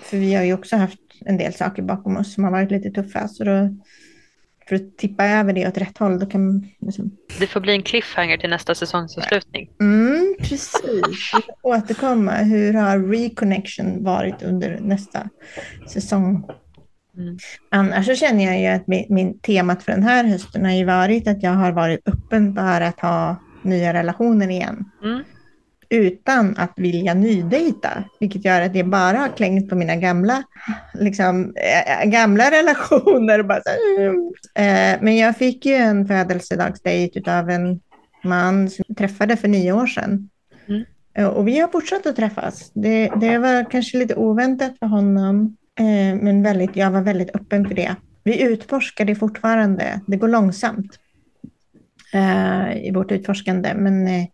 För 0.02 0.18
vi 0.18 0.34
har 0.34 0.44
ju 0.44 0.54
också 0.54 0.76
haft 0.76 1.00
en 1.26 1.38
del 1.38 1.54
saker 1.54 1.82
bakom 1.82 2.18
oss 2.18 2.34
som 2.34 2.44
har 2.44 2.52
varit 2.52 2.72
lite 2.72 2.90
tuffa. 2.90 3.28
Så 3.28 3.44
då, 3.44 3.76
för 4.68 4.76
att 4.76 4.98
tippa 4.98 5.26
över 5.26 5.54
det 5.54 5.68
åt 5.68 5.78
rätt 5.78 5.98
håll, 5.98 6.20
då 6.20 6.26
kan 6.26 6.68
liksom, 6.80 7.12
Det 7.40 7.48
får 7.48 7.60
bli 7.60 7.74
en 7.74 7.84
cliffhanger 7.84 8.38
till 8.38 8.50
nästa 8.50 8.76
säsongsavslutning. 8.76 9.70
Mm, 9.80 10.36
precis. 10.40 11.34
Vi 11.36 11.42
återkomma. 11.62 12.32
Hur 12.32 12.74
har 12.74 13.00
reconnection 13.00 14.04
varit 14.04 14.44
under 14.44 14.80
nästa 14.80 15.30
säsong? 15.88 16.50
Mm. 17.20 17.38
Annars 17.70 18.06
så 18.06 18.16
känner 18.16 18.46
jag 18.46 18.60
ju 18.60 18.68
att 18.68 18.88
min, 18.88 19.06
min 19.10 19.40
temat 19.40 19.84
för 19.84 19.92
den 19.92 20.04
här 20.04 20.24
hösten 20.24 20.66
har 20.66 20.72
ju 20.72 20.86
varit 20.86 21.28
att 21.28 21.44
jag 21.44 21.52
har 21.52 21.72
varit 21.72 22.08
öppen 22.08 22.56
för 22.56 22.82
att 22.82 23.00
ha 23.00 23.36
nya 23.62 23.94
relationer 23.94 24.50
igen. 24.50 24.86
Mm. 25.04 25.24
Utan 25.90 26.58
att 26.58 26.74
vilja 26.76 27.14
nydejta, 27.14 28.04
vilket 28.20 28.46
gör 28.46 28.62
att 28.62 28.76
jag 28.76 28.88
bara 28.88 29.18
har 29.18 29.28
klängt 29.28 29.70
på 29.70 29.76
mina 29.76 29.96
gamla, 29.96 30.44
liksom, 30.94 31.54
äh, 32.02 32.10
gamla 32.10 32.52
relationer. 32.52 33.44
Bara 33.50 33.62
eh, 34.56 34.98
men 35.02 35.18
jag 35.18 35.38
fick 35.38 35.66
ju 35.66 35.74
en 35.74 36.08
födelsedagsdejt 36.08 37.28
av 37.28 37.50
en 37.50 37.80
man 38.24 38.70
som 38.70 38.86
jag 38.88 38.98
träffade 38.98 39.38
för 39.38 39.48
nio 39.48 39.72
år 39.72 39.88
sedan. 39.88 40.30
Mm. 40.68 40.84
Eh, 41.14 41.28
Och 41.28 41.48
vi 41.48 41.60
har 41.60 41.68
fortsatt 41.68 42.06
att 42.06 42.16
träffas. 42.16 42.72
Det, 42.74 43.12
det 43.16 43.38
var 43.38 43.72
kanske 43.72 43.98
lite 43.98 44.16
oväntat 44.16 44.80
för 44.80 44.88
honom, 44.88 45.58
men 46.16 46.44
väldigt, 46.44 46.76
jag 46.76 46.92
var 46.92 47.02
väldigt 47.02 47.36
öppen 47.36 47.68
för 47.68 47.76
det. 47.76 47.96
Vi 48.24 48.44
utforskar 48.44 49.06
det 49.06 49.16
fortfarande. 49.16 50.02
Det 50.08 50.18
går 50.18 50.28
långsamt 50.28 51.00
eh, 52.14 52.88
i 52.88 52.92
vårt 52.94 53.12
utforskande, 53.12 53.74
men 53.74 54.08
eh, 54.08 54.26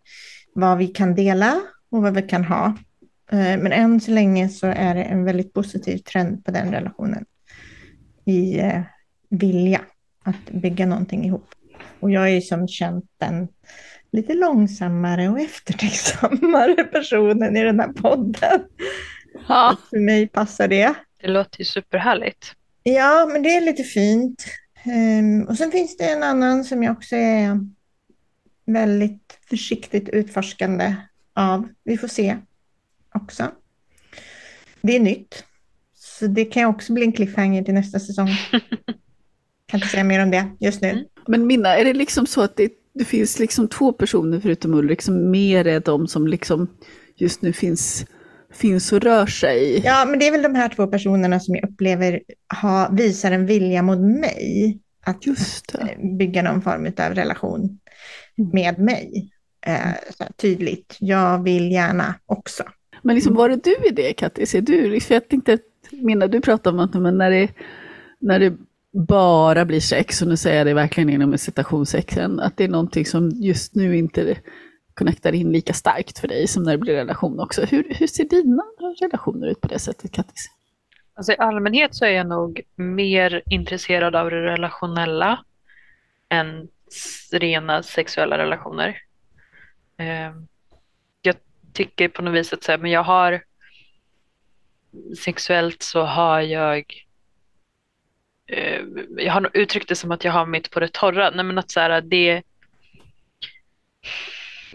vad 0.54 0.78
vi 0.78 0.86
kan 0.86 1.14
dela 1.14 1.60
och 1.90 2.02
vad 2.02 2.14
vi 2.14 2.22
kan 2.22 2.44
ha. 2.44 2.66
Eh, 3.30 3.38
men 3.38 3.72
än 3.72 4.00
så 4.00 4.10
länge 4.10 4.48
så 4.48 4.66
är 4.66 4.94
det 4.94 5.02
en 5.02 5.24
väldigt 5.24 5.52
positiv 5.52 5.98
trend 5.98 6.44
på 6.44 6.50
den 6.50 6.72
relationen 6.72 7.24
i 8.24 8.58
eh, 8.58 8.82
vilja 9.30 9.80
att 10.24 10.50
bygga 10.50 10.86
någonting 10.86 11.24
ihop. 11.24 11.48
Och 12.00 12.10
jag 12.10 12.24
är 12.24 12.34
ju 12.34 12.40
som 12.40 12.68
känt 12.68 13.04
den 13.18 13.48
lite 14.12 14.34
långsammare 14.34 15.28
och 15.28 15.40
eftertänksammare 15.40 16.84
personen 16.92 17.56
i 17.56 17.62
den 17.62 17.80
här 17.80 17.92
podden. 17.92 18.60
Ja. 19.48 19.76
För 19.90 19.98
mig 19.98 20.28
passar 20.28 20.68
det. 20.68 20.94
Det 21.26 21.32
låter 21.32 21.58
ju 21.58 21.64
superhärligt. 21.64 22.52
Ja, 22.82 23.28
men 23.32 23.42
det 23.42 23.56
är 23.56 23.60
lite 23.60 23.82
fint. 23.82 24.46
Ehm, 24.84 25.42
och 25.42 25.56
sen 25.56 25.70
finns 25.70 25.96
det 25.96 26.04
en 26.04 26.22
annan 26.22 26.64
som 26.64 26.82
jag 26.82 26.92
också 26.92 27.16
är 27.16 27.60
väldigt 28.66 29.38
försiktigt 29.48 30.08
utforskande 30.08 30.94
av. 31.34 31.68
Vi 31.84 31.98
får 31.98 32.08
se 32.08 32.36
också. 33.14 33.50
Det 34.80 34.96
är 34.96 35.00
nytt. 35.00 35.44
Så 35.94 36.26
det 36.26 36.44
kan 36.44 36.64
också 36.64 36.92
bli 36.92 37.04
en 37.04 37.12
cliffhanger 37.12 37.62
till 37.62 37.74
nästa 37.74 38.00
säsong. 38.00 38.28
kan 39.66 39.80
inte 39.80 39.88
säga 39.88 40.04
mer 40.04 40.22
om 40.22 40.30
det 40.30 40.50
just 40.60 40.80
nu. 40.80 40.90
Mm. 40.90 41.04
Men 41.26 41.46
Minna, 41.46 41.76
är 41.76 41.84
det 41.84 41.94
liksom 41.94 42.26
så 42.26 42.42
att 42.42 42.56
det, 42.56 42.72
det 42.94 43.04
finns 43.04 43.38
liksom 43.38 43.68
två 43.68 43.92
personer 43.92 44.40
förutom 44.40 44.74
Ulrik 44.74 45.02
som 45.02 45.30
mer 45.30 45.66
är 45.66 45.80
de 45.80 46.08
som 46.08 46.26
liksom 46.26 46.68
just 47.16 47.42
nu 47.42 47.52
finns, 47.52 48.06
finns 48.52 48.92
och 48.92 49.00
rör 49.00 49.26
sig? 49.26 49.82
Ja, 49.84 50.04
men 50.08 50.18
det 50.18 50.26
är 50.26 50.32
väl 50.32 50.42
de 50.42 50.54
här 50.54 50.68
två 50.68 50.86
personerna 50.86 51.40
som 51.40 51.54
jag 51.54 51.70
upplever 51.70 52.20
ha, 52.62 52.88
visar 52.92 53.32
en 53.32 53.46
vilja 53.46 53.82
mot 53.82 53.98
mig 54.00 54.78
att 55.06 55.26
Just 55.26 55.72
det. 55.72 55.78
eh, 55.78 56.16
bygga 56.16 56.42
någon 56.42 56.62
form 56.62 56.92
av 56.98 57.14
relation 57.14 57.78
med 58.52 58.78
mig. 58.78 59.30
Eh, 59.66 59.72
här, 59.72 60.32
tydligt, 60.36 60.96
jag 61.00 61.42
vill 61.42 61.72
gärna 61.72 62.14
också. 62.26 62.62
Men 63.02 63.14
liksom, 63.14 63.34
var 63.34 63.50
är 63.50 63.56
du 63.56 63.88
i 63.88 63.90
det, 63.90 64.12
Kattis? 64.12 64.54
Är 64.54 64.60
du, 64.60 65.00
för 65.00 65.14
jag 65.14 65.28
tänkte, 65.28 65.58
Minna, 65.90 66.26
du 66.26 66.40
pratar 66.40 66.70
om 66.70 66.78
att 66.78 66.94
men 66.94 67.18
när, 67.18 67.30
det, 67.30 67.48
när 68.20 68.38
det 68.38 68.56
bara 69.08 69.64
blir 69.64 69.80
sex, 69.80 70.22
och 70.22 70.28
nu 70.28 70.36
säger 70.36 70.56
jag 70.58 70.66
det 70.66 70.74
verkligen 70.74 71.10
inom 71.10 71.38
citationstecken, 71.38 72.40
att 72.40 72.56
det 72.56 72.64
är 72.64 72.68
någonting 72.68 73.06
som 73.06 73.30
just 73.30 73.74
nu 73.74 73.96
inte 73.96 74.36
connectar 74.96 75.32
in 75.32 75.52
lika 75.52 75.72
starkt 75.72 76.18
för 76.18 76.28
dig 76.28 76.48
som 76.48 76.62
när 76.62 76.72
det 76.72 76.78
blir 76.78 76.94
relation 76.94 77.40
också. 77.40 77.64
Hur, 77.64 77.94
hur 77.94 78.06
ser 78.06 78.24
dina 78.24 78.62
relationer 79.00 79.46
ut 79.46 79.60
på 79.60 79.68
det 79.68 79.78
sättet, 79.78 80.12
Kattis? 80.12 80.50
Alltså 81.14 81.32
i 81.32 81.36
allmänhet 81.36 81.94
så 81.94 82.04
är 82.04 82.10
jag 82.10 82.26
nog 82.26 82.60
mer 82.76 83.42
intresserad 83.46 84.16
av 84.16 84.30
det 84.30 84.42
relationella 84.42 85.44
än 86.28 86.68
rena 87.32 87.82
sexuella 87.82 88.38
relationer. 88.38 88.98
Eh, 89.96 90.32
jag 91.22 91.36
tycker 91.72 92.08
på 92.08 92.22
något 92.22 92.34
vis 92.34 92.52
att 92.52 92.64
så 92.64 92.72
här, 92.72 92.78
men 92.78 92.90
jag 92.90 93.02
har 93.02 93.44
sexuellt 95.18 95.82
så 95.82 96.02
har 96.02 96.40
jag 96.40 96.84
eh, 98.46 98.82
jag 99.16 99.32
har 99.32 99.40
nog 99.40 99.56
uttryckt 99.56 99.88
det 99.88 99.94
som 99.94 100.10
att 100.12 100.24
jag 100.24 100.32
har 100.32 100.46
mitt 100.46 100.70
på 100.70 100.80
det 100.80 100.92
torra. 100.92 101.30
Nej 101.30 101.44
men 101.44 101.58
att 101.58 101.70
så 101.70 101.80
här, 101.80 102.00
det 102.00 102.42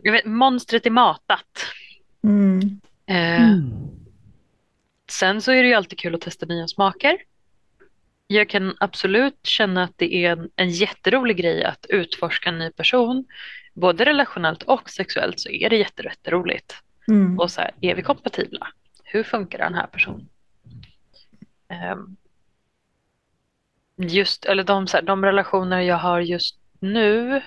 jag 0.04 0.12
vet, 0.12 0.26
monstret 0.26 0.86
är 0.86 0.90
matat. 0.90 1.66
Mm. 2.24 2.80
Eh, 3.06 3.58
Sen 5.10 5.42
så 5.42 5.52
är 5.52 5.64
det 5.64 5.70
ju 5.70 5.74
alltid 5.76 6.00
kul 6.00 6.16
att 6.16 6.22
testa 6.22 6.46
nya 6.46 6.68
smaker. 6.68 7.18
Jag 8.28 8.50
kan 8.50 8.76
absolut 8.80 9.40
känna 9.44 9.84
att 9.84 9.94
det 9.98 10.16
är 10.16 10.32
en, 10.32 10.50
en 10.56 10.70
jätterolig 10.70 11.38
grej 11.38 11.64
att 11.64 11.86
utforska 11.90 12.50
en 12.50 12.58
ny 12.60 12.72
person. 12.72 13.26
Både 13.74 14.06
relationellt 14.06 14.64
och 14.64 14.90
sexuellt 14.90 15.40
så 15.40 15.50
är 15.50 15.70
det 15.70 15.78
jätte- 15.78 16.04
jätteroligt. 16.04 16.76
Mm. 17.08 17.40
Och 17.40 17.52
så 17.52 17.62
här, 17.62 17.72
är 17.82 17.96
vi 17.96 18.02
kompatibla? 18.02 18.68
Hur 19.04 19.24
funkar 19.24 19.58
den 19.58 19.74
här 19.74 19.88
personen? 19.88 20.30
Ehm, 21.68 22.16
just, 23.98 24.46
eller 24.46 24.64
de, 24.64 24.88
så 24.88 24.98
här, 24.98 25.04
de 25.04 25.26
relationer 25.26 25.82
jag 25.82 25.98
har 25.98 26.20
just 26.20 26.60
nu. 26.80 27.42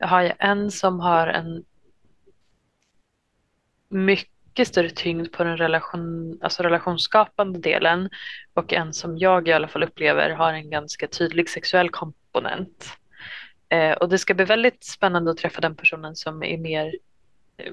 Jag 0.00 0.08
har 0.08 0.22
ju 0.22 0.32
en 0.38 0.70
som 0.70 1.00
har 1.00 1.26
en 1.26 1.64
mycket 3.88 4.68
större 4.68 4.90
tyngd 4.90 5.32
på 5.32 5.44
den 5.44 5.56
relation, 5.56 6.38
alltså 6.42 6.62
relationsskapande 6.62 7.58
delen 7.58 8.10
och 8.54 8.72
en 8.72 8.92
som 8.92 9.18
jag 9.18 9.48
i 9.48 9.52
alla 9.52 9.68
fall 9.68 9.82
upplever 9.82 10.30
har 10.30 10.52
en 10.52 10.70
ganska 10.70 11.08
tydlig 11.08 11.48
sexuell 11.48 11.90
komponent. 11.90 12.86
Eh, 13.68 13.92
och 13.92 14.08
det 14.08 14.18
ska 14.18 14.34
bli 14.34 14.44
väldigt 14.44 14.84
spännande 14.84 15.30
att 15.30 15.36
träffa 15.36 15.60
den 15.60 15.74
personen 15.74 16.16
som 16.16 16.42
är 16.42 16.58
mer 16.58 16.94
eh, 17.56 17.72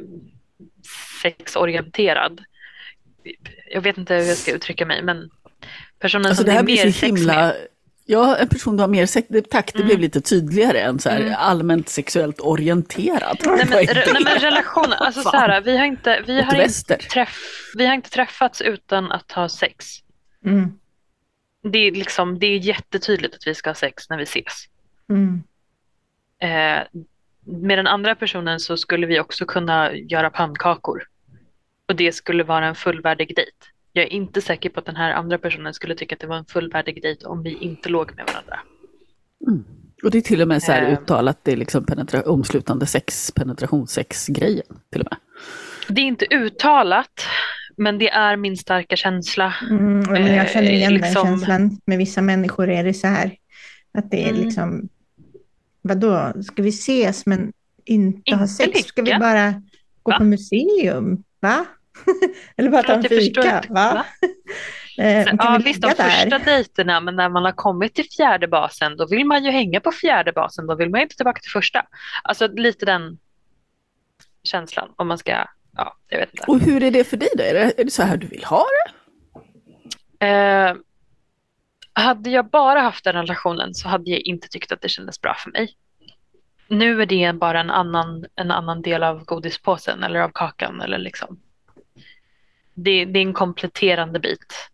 sexorienterad. 1.22 2.44
Jag 3.72 3.82
vet 3.82 3.98
inte 3.98 4.16
hur 4.16 4.24
jag 4.24 4.38
ska 4.38 4.52
uttrycka 4.52 4.86
mig, 4.86 5.04
men 5.04 5.30
personen 6.00 6.26
Alltså 6.26 6.44
som 6.44 6.46
det 6.46 6.52
här 6.52 6.60
är 6.60 6.64
blir 6.64 6.86
mer 6.86 6.92
så 6.92 7.00
sex 7.00 7.20
himla... 7.20 7.34
med. 7.34 7.68
Ja, 8.10 8.38
en 8.38 8.48
person 8.50 8.78
du 8.78 8.84
har 8.84 8.88
mer 8.88 9.06
sex... 9.06 9.28
det- 9.30 9.50
Tack, 9.50 9.74
det 9.74 9.80
Mm. 9.80 9.88
blev 9.88 10.00
lite 10.00 10.22
tydligare 10.22 10.80
än 10.80 11.00
så 11.00 11.10
här 11.10 11.20
Mm. 11.22 11.34
allmänt 11.38 11.90
sexuellt 11.90 12.40
orienterad. 12.40 13.38
Nej 13.46 13.66
men, 13.70 13.70
nej, 13.70 14.24
men 14.24 14.40
relation, 14.40 14.94
alltså 14.94 15.22
så 15.22 15.30
här, 15.38 15.62
vi 15.62 15.78
har 15.78 15.86
inte, 15.86 16.24
vi 16.28 16.42
har 16.42 16.62
inte, 16.62 16.98
träff, 16.98 17.38
vi 17.78 17.86
har 17.86 17.94
inte 17.94 18.10
träffats 18.10 18.62
utan 18.62 19.12
att 19.12 19.32
ha 19.32 19.50
sex. 19.50 19.86
Mm. 20.46 20.72
Det 21.64 21.78
är, 21.80 21.92
liksom, 21.92 22.40
det 22.40 22.46
är 22.48 22.58
jättetydligt 22.58 23.36
att 23.36 23.48
vi 23.48 23.56
ska 23.56 23.70
ha 23.70 23.76
sex 23.76 24.10
när 24.10 24.18
vi 24.18 24.24
ses. 24.24 24.66
Mm. 25.10 25.44
Eh, 26.42 26.84
med 27.46 27.78
den 27.80 27.88
andra 27.88 28.16
personen 28.16 28.60
så 28.60 28.78
skulle 28.78 29.08
vi 29.08 29.20
också 29.20 29.46
kunna 29.46 29.94
göra 29.94 30.30
pannkakor. 30.30 31.04
Och 31.88 31.96
det 31.96 32.12
skulle 32.12 32.44
vara 32.44 32.66
en 32.68 32.76
fullvärdig 32.76 33.36
dejt. 33.36 33.52
Jag 33.98 34.06
är 34.06 34.14
inte 34.14 34.42
säker 34.42 34.70
på 34.70 34.80
att 34.80 34.86
den 34.86 34.96
här 34.96 35.12
andra 35.12 35.38
personen 35.38 35.74
skulle 35.74 35.96
tycka 35.96 36.16
att 36.16 36.20
det 36.22 36.28
var 36.28 36.38
en 36.38 36.46
fullvärdig 36.46 37.02
dejt 37.02 37.26
om 37.26 37.44
vi 37.44 37.54
inte 37.58 37.90
låg 37.90 38.16
med 38.16 38.26
varandra. 38.26 38.60
Och 40.04 40.12
det 40.12 40.18
är 40.18 40.22
till 40.22 40.42
och 40.42 40.48
med 40.48 40.64
så 40.64 40.72
här 40.72 40.82
Ehm. 40.84 40.94
uttalat, 40.94 41.40
det 41.44 41.52
är 41.52 41.58
liksom 41.58 41.86
penetra- 41.86 42.24
omslutande 42.28 42.86
sex, 42.86 43.32
penetrationssex-grejen 43.32 44.66
till 44.92 45.02
och 45.02 45.08
med. 45.12 45.18
Det 45.96 46.02
är 46.02 46.06
inte 46.06 46.26
uttalat, 46.36 47.22
men 47.78 47.98
det 47.98 48.10
är 48.10 48.38
min 48.38 48.58
starka 48.58 48.96
känsla. 48.96 49.54
Mm, 49.70 50.00
men 50.00 50.36
jag 50.36 50.50
känner 50.50 50.72
igen 50.72 50.94
Eh, 50.96 51.02
liksom- 51.02 51.28
den 51.28 51.38
känslan. 51.40 51.80
Med 51.86 51.98
vissa 51.98 52.22
människor 52.22 52.70
är 52.70 52.84
det 52.84 52.94
så 52.94 53.08
här. 53.08 53.32
Att 53.94 54.12
det 54.12 54.24
är 54.26 54.30
Mm. 54.30 54.42
liksom, 54.46 54.90
vadå, 55.82 56.34
ska 56.44 56.62
vi 56.64 56.70
ses 56.70 57.26
men 57.26 57.54
inte, 57.86 58.32
ha 58.36 58.42
Inte 58.42 58.54
sex? 58.54 58.80
Ska 58.80 59.02
vi 59.02 59.06
ligga? 59.06 59.20
bara 59.20 59.52
gå 60.04 60.12
Va? 60.12 60.18
på 60.18 60.24
museum? 60.24 61.24
Va? 61.40 61.66
Eller 62.58 62.70
bara 62.70 62.84
ta 62.84 62.94
en 62.94 63.04
fika? 63.04 63.42
inte. 63.42 63.62
Va? 63.70 63.94
Va? 63.94 64.06
Eh, 65.00 65.24
Så, 65.26 65.36
ja, 65.40 65.56
vi 65.58 65.64
visst, 65.64 65.82
de 65.82 65.90
första 65.90 66.30
där? 66.30 66.46
dejterna, 66.46 67.00
men 67.00 67.16
när 67.16 67.30
man 67.30 67.46
har 67.46 67.52
kommit 67.52 67.96
till 67.96 68.06
fjärde 68.18 68.48
basen, 68.48 68.98
då 68.98 69.08
vill 69.08 69.26
man 69.26 69.44
ju 69.44 69.52
hänga 69.52 69.80
på 69.80 69.92
fjärde 69.92 70.32
basen. 70.32 70.68
Då 70.68 70.76
vill 70.76 70.90
man 70.90 71.00
ju 71.00 71.04
inte 71.04 71.16
tillbaka 71.16 71.42
till 71.42 71.52
första. 71.52 71.86
Alltså 72.24 72.48
lite 72.48 72.86
den 72.86 73.18
känslan, 74.44 74.94
om 74.96 75.08
man 75.08 75.18
ska, 75.18 75.32
ja, 75.78 75.98
jag 76.08 76.20
vet 76.20 76.30
inte. 76.30 76.44
Och 76.48 76.60
hur 76.60 76.84
är 76.84 76.92
det 76.92 77.04
för 77.04 77.18
dig 77.18 77.30
då? 77.38 77.44
Är 77.44 77.54
det, 77.54 77.80
är 77.80 77.84
det 77.86 77.92
så 77.92 78.04
här 78.04 78.18
du 78.18 78.28
vill 78.28 78.44
ha 78.44 78.66
det? 78.66 80.28
Eh, 80.28 80.76
hade 81.94 82.30
jag 82.30 82.50
bara 82.50 82.82
haft 82.82 83.04
den 83.04 83.14
relationen 83.16 83.74
så 83.74 83.88
hade 83.90 84.12
jag 84.12 84.20
inte 84.20 84.48
tyckt 84.48 84.72
att 84.72 84.82
det 84.82 84.90
kändes 84.90 85.22
bra 85.22 85.36
för 85.40 85.52
mig. 85.52 85.70
Nu 86.68 87.02
är 87.02 87.06
det 87.06 87.34
bara 87.34 87.60
en 87.60 87.70
annan, 87.70 88.26
en 88.36 88.52
annan 88.52 88.82
del 88.82 89.04
av 89.04 89.26
godispåsen 89.26 90.04
eller 90.04 90.20
av 90.20 90.30
kakan. 90.34 90.82
Eller 90.82 90.98
liksom. 90.98 91.40
Det, 92.78 93.06
det 93.06 93.20
är 93.20 93.24
en 93.24 93.34
kompletterande 93.34 94.20
bit. 94.20 94.70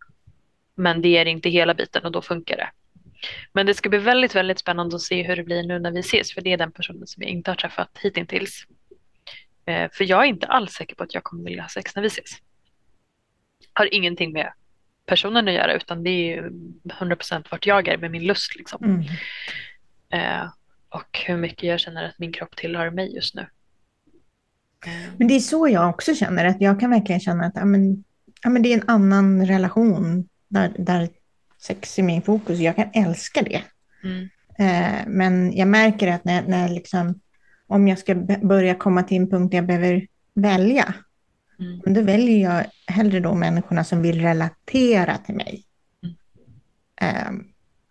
Men 0.74 1.02
det 1.02 1.16
är 1.16 1.26
inte 1.26 1.48
hela 1.48 1.74
biten 1.74 2.04
och 2.04 2.12
då 2.12 2.22
funkar 2.22 2.56
det. 2.56 2.70
Men 3.52 3.66
det 3.66 3.74
ska 3.74 3.88
bli 3.88 3.98
väldigt, 3.98 4.34
väldigt 4.34 4.58
spännande 4.58 4.96
att 4.96 5.02
se 5.02 5.22
hur 5.22 5.36
det 5.36 5.44
blir 5.44 5.62
nu 5.62 5.78
när 5.78 5.90
vi 5.90 6.00
ses. 6.00 6.34
För 6.34 6.40
det 6.40 6.52
är 6.52 6.56
den 6.56 6.72
personen 6.72 7.06
som 7.06 7.22
jag 7.22 7.30
inte 7.30 7.50
har 7.50 7.56
träffat 7.56 7.98
hittills. 8.02 8.66
Eh, 9.66 9.90
för 9.92 10.04
jag 10.04 10.22
är 10.22 10.28
inte 10.28 10.46
alls 10.46 10.72
säker 10.72 10.94
på 10.94 11.04
att 11.04 11.14
jag 11.14 11.24
kommer 11.24 11.44
vilja 11.44 11.62
ha 11.62 11.68
sex 11.68 11.94
när 11.94 12.02
vi 12.02 12.06
ses. 12.06 12.30
Har 13.72 13.94
ingenting 13.94 14.32
med 14.32 14.52
personen 15.06 15.48
att 15.48 15.54
göra 15.54 15.74
utan 15.74 16.04
det 16.04 16.10
är 16.10 16.36
ju 16.36 16.50
100% 16.84 17.46
vart 17.50 17.66
jag 17.66 17.88
är 17.88 17.98
med 17.98 18.10
min 18.10 18.24
lust. 18.24 18.56
Liksom. 18.56 18.84
Mm. 18.84 19.04
Eh, 20.10 20.50
och 20.88 21.18
hur 21.26 21.36
mycket 21.36 21.62
jag 21.62 21.80
känner 21.80 22.04
att 22.04 22.18
min 22.18 22.32
kropp 22.32 22.56
tillhör 22.56 22.90
mig 22.90 23.14
just 23.14 23.34
nu. 23.34 23.46
Eh, 24.86 25.10
Men 25.18 25.28
det 25.28 25.34
är 25.34 25.40
så 25.40 25.68
jag 25.68 25.90
också 25.90 26.14
känner, 26.14 26.44
att 26.44 26.60
jag 26.60 26.80
kan 26.80 26.90
verkligen 26.90 27.20
känna 27.20 27.44
att 27.46 27.56
ja, 27.56 27.64
men, 27.64 28.04
ja, 28.42 28.50
men 28.50 28.62
det 28.62 28.72
är 28.72 28.78
en 28.78 28.88
annan 28.88 29.46
relation 29.46 30.28
där, 30.48 30.72
där 30.78 31.08
sex 31.62 31.98
är 31.98 32.02
min 32.02 32.22
fokus. 32.22 32.58
Jag 32.58 32.76
kan 32.76 32.88
älska 32.92 33.42
det. 33.42 33.62
mm, 34.04 34.28
Eh, 34.58 35.06
men 35.06 35.56
jag 35.56 35.68
märker 35.68 36.08
att 36.08 36.24
när, 36.24 36.42
när 36.42 36.68
liksom, 36.68 37.20
om 37.66 37.88
jag 37.88 37.98
ska 37.98 38.14
börja 38.42 38.74
komma 38.74 39.02
till 39.02 39.16
en 39.16 39.30
punkt 39.30 39.50
där 39.50 39.58
jag 39.58 39.66
behöver 39.66 40.06
välja. 40.34 40.94
Mm. 41.58 41.94
Då 41.94 42.02
väljer 42.02 42.50
jag 42.50 42.64
hellre 42.86 43.20
då 43.20 43.34
människorna 43.34 43.84
som 43.84 44.02
vill 44.02 44.20
relatera 44.20 45.18
till 45.18 45.34
mig. 45.34 45.64
Mm. 46.02 46.16
Ehm, 46.96 47.44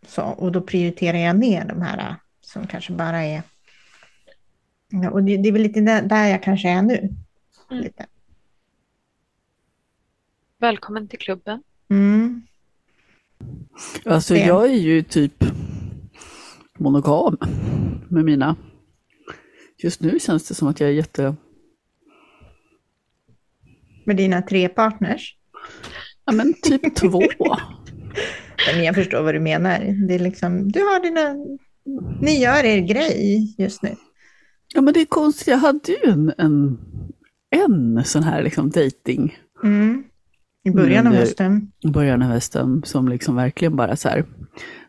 så, 0.07 0.21
och 0.21 0.51
då 0.51 0.61
prioriterar 0.61 1.17
jag 1.17 1.35
ner 1.35 1.65
de 1.65 1.81
här 1.81 2.15
som 2.41 2.67
kanske 2.67 2.93
bara 2.93 3.23
är... 3.23 3.41
Ja, 5.01 5.09
och 5.09 5.23
det, 5.23 5.37
det 5.37 5.49
är 5.49 5.53
väl 5.53 5.61
lite 5.61 5.81
där, 5.81 6.01
där 6.01 6.27
jag 6.27 6.43
kanske 6.43 6.69
är 6.69 6.81
nu. 6.81 7.15
Mm. 7.71 7.83
Lite. 7.83 8.05
Välkommen 10.59 11.07
till 11.07 11.19
klubben. 11.19 11.63
Mm. 11.89 12.41
Alltså 14.05 14.35
jag 14.35 14.69
är 14.69 14.75
ju 14.75 15.03
typ 15.03 15.43
monogam 16.77 17.37
med 18.09 18.25
mina. 18.25 18.55
Just 19.77 20.01
nu 20.01 20.19
känns 20.19 20.47
det 20.47 20.55
som 20.55 20.67
att 20.67 20.79
jag 20.79 20.89
är 20.89 20.93
jätte... 20.93 21.35
Med 24.05 24.17
dina 24.17 24.41
tre 24.41 24.69
partners. 24.69 25.37
Ja 26.25 26.33
men 26.33 26.53
typ 26.53 26.95
två. 27.01 27.21
Men 28.73 28.83
jag 28.83 28.95
förstår 28.95 29.23
vad 29.23 29.35
du 29.35 29.39
menar. 29.39 30.07
Det 30.07 30.15
är 30.15 30.19
liksom, 30.19 30.71
du 30.71 30.79
har 30.79 30.99
dina... 30.99 31.33
Ni 32.21 32.41
gör 32.41 32.63
er 32.63 32.77
grej 32.77 33.55
just 33.57 33.83
nu. 33.83 33.95
Ja 34.73 34.81
men 34.81 34.93
det 34.93 35.01
är 35.01 35.05
konstigt, 35.05 35.47
jag 35.47 35.57
hade 35.57 35.91
ju 35.91 36.11
en, 36.11 36.33
en, 36.37 36.77
en 37.49 38.03
sån 38.05 38.23
här 38.23 38.43
liksom 38.43 38.69
dating 38.69 39.37
Mm. 39.63 40.03
I 40.63 40.71
början 40.71 41.07
av 41.07 41.13
hösten. 41.13 41.71
i 41.79 41.87
början 41.87 42.21
av 42.21 42.27
hösten 42.27 42.81
som 42.85 43.07
liksom 43.07 43.35
verkligen 43.35 43.75
bara 43.75 43.95
så 43.95 44.09
här, 44.09 44.25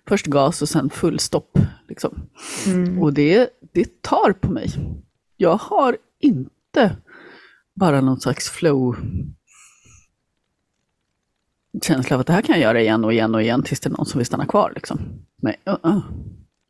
först 0.09 0.27
gas 0.27 0.63
och 0.63 0.69
sen 0.69 0.91
full 0.91 1.19
stopp. 1.19 1.59
Liksom. 1.89 2.27
Mm. 2.67 3.03
Och 3.03 3.13
det, 3.13 3.51
det 3.73 4.03
tar 4.03 4.33
på 4.33 4.53
mig. 4.53 4.69
Jag 5.37 5.57
har 5.57 5.97
inte 6.21 6.97
bara 7.75 8.01
någon 8.01 8.21
slags 8.21 8.51
flow 8.51 8.97
känsla 11.83 12.17
av 12.17 12.21
att 12.21 12.27
det 12.27 12.33
här 12.33 12.43
kan 12.43 12.55
jag 12.55 12.63
göra 12.63 12.81
igen 12.81 13.05
och 13.05 13.13
igen 13.13 13.35
och 13.35 13.43
igen 13.43 13.63
tills 13.63 13.81
det 13.81 13.89
är 13.89 13.91
någon 13.91 14.07
som 14.07 14.19
vill 14.19 14.27
stanna 14.27 14.47
kvar. 14.47 14.73
Liksom. 14.75 15.01
Nej. 15.43 15.61
Uh-uh. 15.65 16.01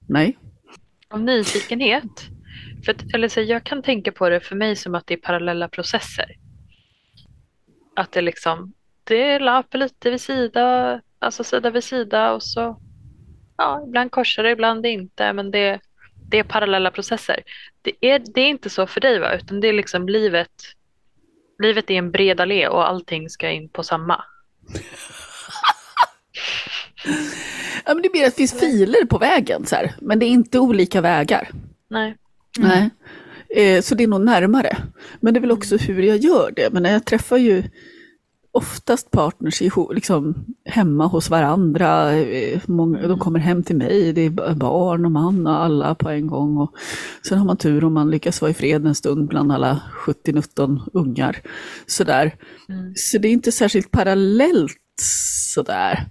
Nej. 0.09 0.39
Av 1.09 1.21
nyfikenhet. 1.21 2.34
För 2.85 2.93
att, 2.93 3.15
eller 3.15 3.29
så, 3.29 3.41
jag 3.41 3.65
kan 3.65 3.83
tänka 3.83 4.13
på 4.13 4.29
det 4.29 4.41
för 4.41 4.57
mig 4.57 4.77
som 4.77 4.95
att 4.95 5.07
det 5.07 5.15
är 5.15 5.19
parallella 5.19 5.69
processer. 5.69 6.37
Att 7.97 8.13
det 8.13 8.23
liksom, 8.23 8.73
det 9.05 9.39
löper 9.39 9.79
lite 9.79 10.11
vid 10.11 10.21
sida, 10.21 11.01
alltså 11.19 11.45
sida 11.45 11.71
vid 11.71 11.85
sida 11.85 12.33
och 12.33 12.43
så, 12.43 12.81
ja, 13.57 13.85
ibland 13.87 14.11
korsar 14.11 14.43
det, 14.43 14.51
ibland 14.51 14.87
inte, 14.87 15.33
men 15.33 15.51
det, 15.51 15.81
det 16.31 16.39
är 16.39 16.45
parallella 16.45 16.91
processer. 16.91 17.43
Det 17.83 17.93
är, 18.01 18.23
det 18.35 18.41
är 18.41 18.49
inte 18.49 18.71
så 18.71 18.87
för 18.87 19.01
dig 19.01 19.19
va, 19.19 19.35
utan 19.35 19.61
det 19.61 19.69
är 19.69 19.73
liksom 19.73 20.09
livet, 20.09 20.53
livet 21.63 21.91
är 21.91 21.95
en 21.95 22.11
bred 22.11 22.41
allé 22.41 22.69
och 22.69 22.89
allting 22.89 23.31
ska 23.31 23.51
in 23.51 23.69
på 23.69 23.83
samma. 23.83 24.25
Ja, 27.87 27.95
men 27.95 28.03
det 28.03 28.13
mer 28.13 28.27
att 28.27 28.33
det 28.33 28.37
finns 28.37 28.61
filer 28.61 29.05
på 29.05 29.19
vägen, 29.19 29.67
så 29.67 29.77
här. 29.77 29.95
men 30.01 30.19
det 30.19 30.27
är 30.27 30.29
inte 30.29 30.59
olika 30.59 31.01
vägar. 31.01 31.51
Nej. 31.89 32.17
Nej. 32.59 32.91
Eh, 33.49 33.83
så 33.83 33.95
det 33.95 34.05
är 34.05 34.09
nog 34.09 34.21
närmare. 34.21 34.77
Men 35.21 35.35
det 35.35 35.39
är 35.39 35.41
väl 35.41 35.53
också 35.53 35.77
hur 35.77 36.03
jag 36.03 36.17
gör 36.17 36.53
det. 36.57 36.73
Men 36.73 36.85
jag 36.85 37.05
träffar 37.05 37.37
ju 37.37 37.63
oftast 38.55 39.11
partners 39.11 39.63
liksom, 39.91 40.45
hemma 40.65 41.07
hos 41.07 41.31
varandra. 41.31 42.13
Eh, 42.13 42.61
många, 42.67 43.09
de 43.09 43.19
kommer 43.19 43.39
hem 43.39 43.63
till 43.63 43.77
mig, 43.77 44.13
det 44.13 44.21
är 44.21 44.55
barn 44.55 45.05
och 45.05 45.11
man 45.11 45.47
och 45.47 45.63
alla 45.63 45.95
på 45.95 46.09
en 46.09 46.27
gång. 46.27 46.57
Och 46.57 46.75
sen 47.29 47.39
har 47.39 47.45
man 47.45 47.57
tur 47.57 47.85
om 47.85 47.95
man 47.95 48.11
lyckas 48.11 48.41
vara 48.41 48.51
i 48.51 48.55
fred 48.55 48.87
en 48.87 48.95
stund 48.95 49.29
bland 49.29 49.53
alla 49.53 49.83
70-19 50.07 50.81
ungar. 50.93 51.41
Sådär. 51.87 52.37
Mm. 52.69 52.93
Så 52.97 53.19
det 53.19 53.29
är 53.29 53.33
inte 53.33 53.53
särskilt 53.53 53.91
parallellt 53.91 54.81
sådär. 55.55 56.07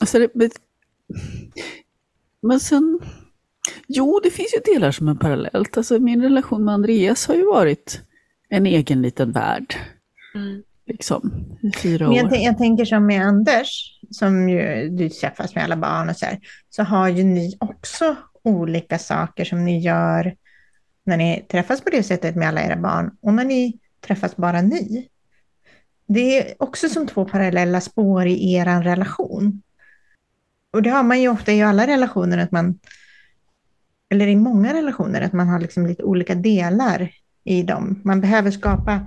Alltså 0.00 0.18
det, 0.18 0.52
men 2.42 2.60
sen, 2.60 3.00
jo 3.86 4.20
det 4.22 4.30
finns 4.30 4.54
ju 4.54 4.72
delar 4.74 4.90
som 4.90 5.08
är 5.08 5.14
parallellt. 5.14 5.76
Alltså 5.76 5.98
min 5.98 6.22
relation 6.22 6.64
med 6.64 6.74
Andreas 6.74 7.26
har 7.26 7.34
ju 7.34 7.46
varit 7.46 8.00
en 8.48 8.66
egen 8.66 9.02
liten 9.02 9.32
värld. 9.32 9.74
Mm. 10.34 10.62
Liksom, 10.86 11.46
i 11.62 11.72
fyra 11.78 12.08
Men 12.08 12.16
jag, 12.16 12.26
år. 12.26 12.30
tän- 12.30 12.44
jag 12.44 12.58
tänker 12.58 12.84
som 12.84 13.06
med 13.06 13.22
Anders, 13.22 13.98
som 14.10 14.48
ju 14.48 14.88
du 14.88 15.08
träffas 15.08 15.54
med 15.54 15.64
alla 15.64 15.76
barn 15.76 16.08
och 16.08 16.16
så 16.16 16.26
här, 16.26 16.38
så 16.70 16.82
har 16.82 17.08
ju 17.08 17.24
ni 17.24 17.56
också 17.60 18.16
olika 18.42 18.98
saker 18.98 19.44
som 19.44 19.64
ni 19.64 19.80
gör 19.80 20.34
när 21.04 21.16
ni 21.16 21.44
träffas 21.50 21.80
på 21.80 21.90
det 21.90 22.02
sättet 22.02 22.36
med 22.36 22.48
alla 22.48 22.62
era 22.62 22.76
barn 22.76 23.10
och 23.20 23.34
när 23.34 23.44
ni 23.44 23.78
träffas 24.06 24.36
bara 24.36 24.60
ni. 24.62 25.08
Det 26.06 26.38
är 26.38 26.54
också 26.58 26.88
som 26.88 27.06
två 27.06 27.24
parallella 27.24 27.80
spår 27.80 28.26
i 28.26 28.54
er 28.54 28.82
relation. 28.82 29.62
Och 30.72 30.82
det 30.82 30.90
har 30.90 31.02
man 31.02 31.20
ju 31.20 31.28
ofta 31.28 31.52
i 31.52 31.62
alla 31.62 31.86
relationer, 31.86 32.38
att 32.38 32.52
man, 32.52 32.78
eller 34.12 34.26
i 34.26 34.36
många 34.36 34.74
relationer, 34.74 35.20
att 35.20 35.32
man 35.32 35.48
har 35.48 35.60
liksom 35.60 35.86
lite 35.86 36.02
olika 36.02 36.34
delar 36.34 37.10
i 37.44 37.62
dem. 37.62 38.00
Man 38.04 38.20
behöver 38.20 38.50
skapa 38.50 39.00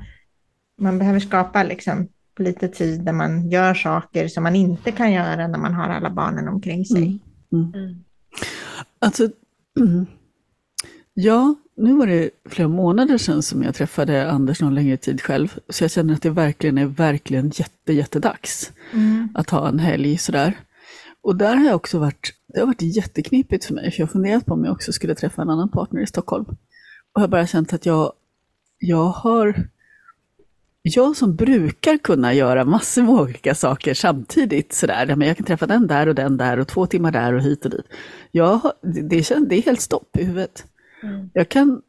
man 0.77 0.99
behöver 0.99 1.19
skapa 1.19 1.63
liksom 1.63 2.07
lite 2.39 2.67
tid 2.67 3.01
där 3.01 3.13
man 3.13 3.49
gör 3.49 3.73
saker 3.73 4.27
som 4.27 4.43
man 4.43 4.55
inte 4.55 4.91
kan 4.91 5.11
göra 5.11 5.47
när 5.47 5.59
man 5.59 5.73
har 5.73 5.89
alla 5.89 6.09
barnen 6.09 6.47
omkring 6.47 6.85
sig. 6.85 7.19
Mm. 7.51 7.71
Mm. 7.73 7.73
Mm. 7.73 8.03
Alltså, 8.99 9.29
mm. 9.79 10.05
ja, 11.13 11.55
nu 11.77 11.93
var 11.93 12.07
det 12.07 12.29
flera 12.49 12.67
månader 12.67 13.17
sedan 13.17 13.43
som 13.43 13.63
jag 13.63 13.75
träffade 13.75 14.31
Anders 14.31 14.61
någon 14.61 14.75
längre 14.75 14.97
tid 14.97 15.21
själv. 15.21 15.59
Så 15.69 15.83
jag 15.83 15.91
känner 15.91 16.13
att 16.13 16.21
det 16.21 16.29
verkligen 16.29 16.77
är 16.77 16.85
verkligen 16.85 17.51
jätte, 17.55 17.93
jättedags 17.93 18.71
att 19.33 19.49
ha 19.49 19.69
en 19.69 19.79
helg 19.79 20.17
sådär. 20.17 20.53
Och 21.21 21.35
där 21.35 21.55
har 21.55 21.65
jag 21.65 21.75
också 21.75 21.99
varit, 21.99 22.33
det 22.55 22.61
har 22.61 22.67
varit 22.67 22.81
jätteknipigt 22.81 23.65
för 23.65 23.73
mig, 23.73 23.91
för 23.91 23.99
jag 23.99 24.07
har 24.07 24.11
funderat 24.11 24.45
på 24.45 24.53
om 24.53 24.65
jag 24.65 24.73
också 24.73 24.91
skulle 24.91 25.15
träffa 25.15 25.41
en 25.41 25.49
annan 25.49 25.69
partner 25.69 26.01
i 26.01 26.07
Stockholm. 26.07 26.45
Och 26.45 26.57
jag 27.13 27.21
har 27.21 27.27
bara 27.27 27.47
känt 27.47 27.73
att 27.73 27.85
jag, 27.85 28.13
jag 28.79 29.05
har, 29.05 29.67
jag 30.81 31.15
som 31.17 31.35
brukar 31.35 31.97
kunna 31.97 32.33
göra 32.33 32.65
massor 32.65 33.01
med 33.01 33.13
olika 33.13 33.55
saker 33.55 33.93
samtidigt 33.93 34.73
sådär, 34.73 35.15
men 35.15 35.27
jag 35.27 35.37
kan 35.37 35.45
träffa 35.45 35.67
den 35.67 35.87
där 35.87 36.07
och 36.07 36.15
den 36.15 36.37
där 36.37 36.59
och 36.59 36.67
två 36.67 36.85
timmar 36.87 37.11
där 37.11 37.33
och 37.33 37.41
hit 37.41 37.65
och 37.65 37.71
dit. 37.71 37.85
Jag, 38.31 38.61
det, 38.81 39.23
känns, 39.23 39.49
det 39.49 39.55
är 39.55 39.61
helt 39.61 39.81
stopp 39.81 40.17
i 40.17 40.23
huvudet. 40.23 40.65
Mm. 41.03 41.29
Jag 41.33 41.49
kan, 41.49 41.81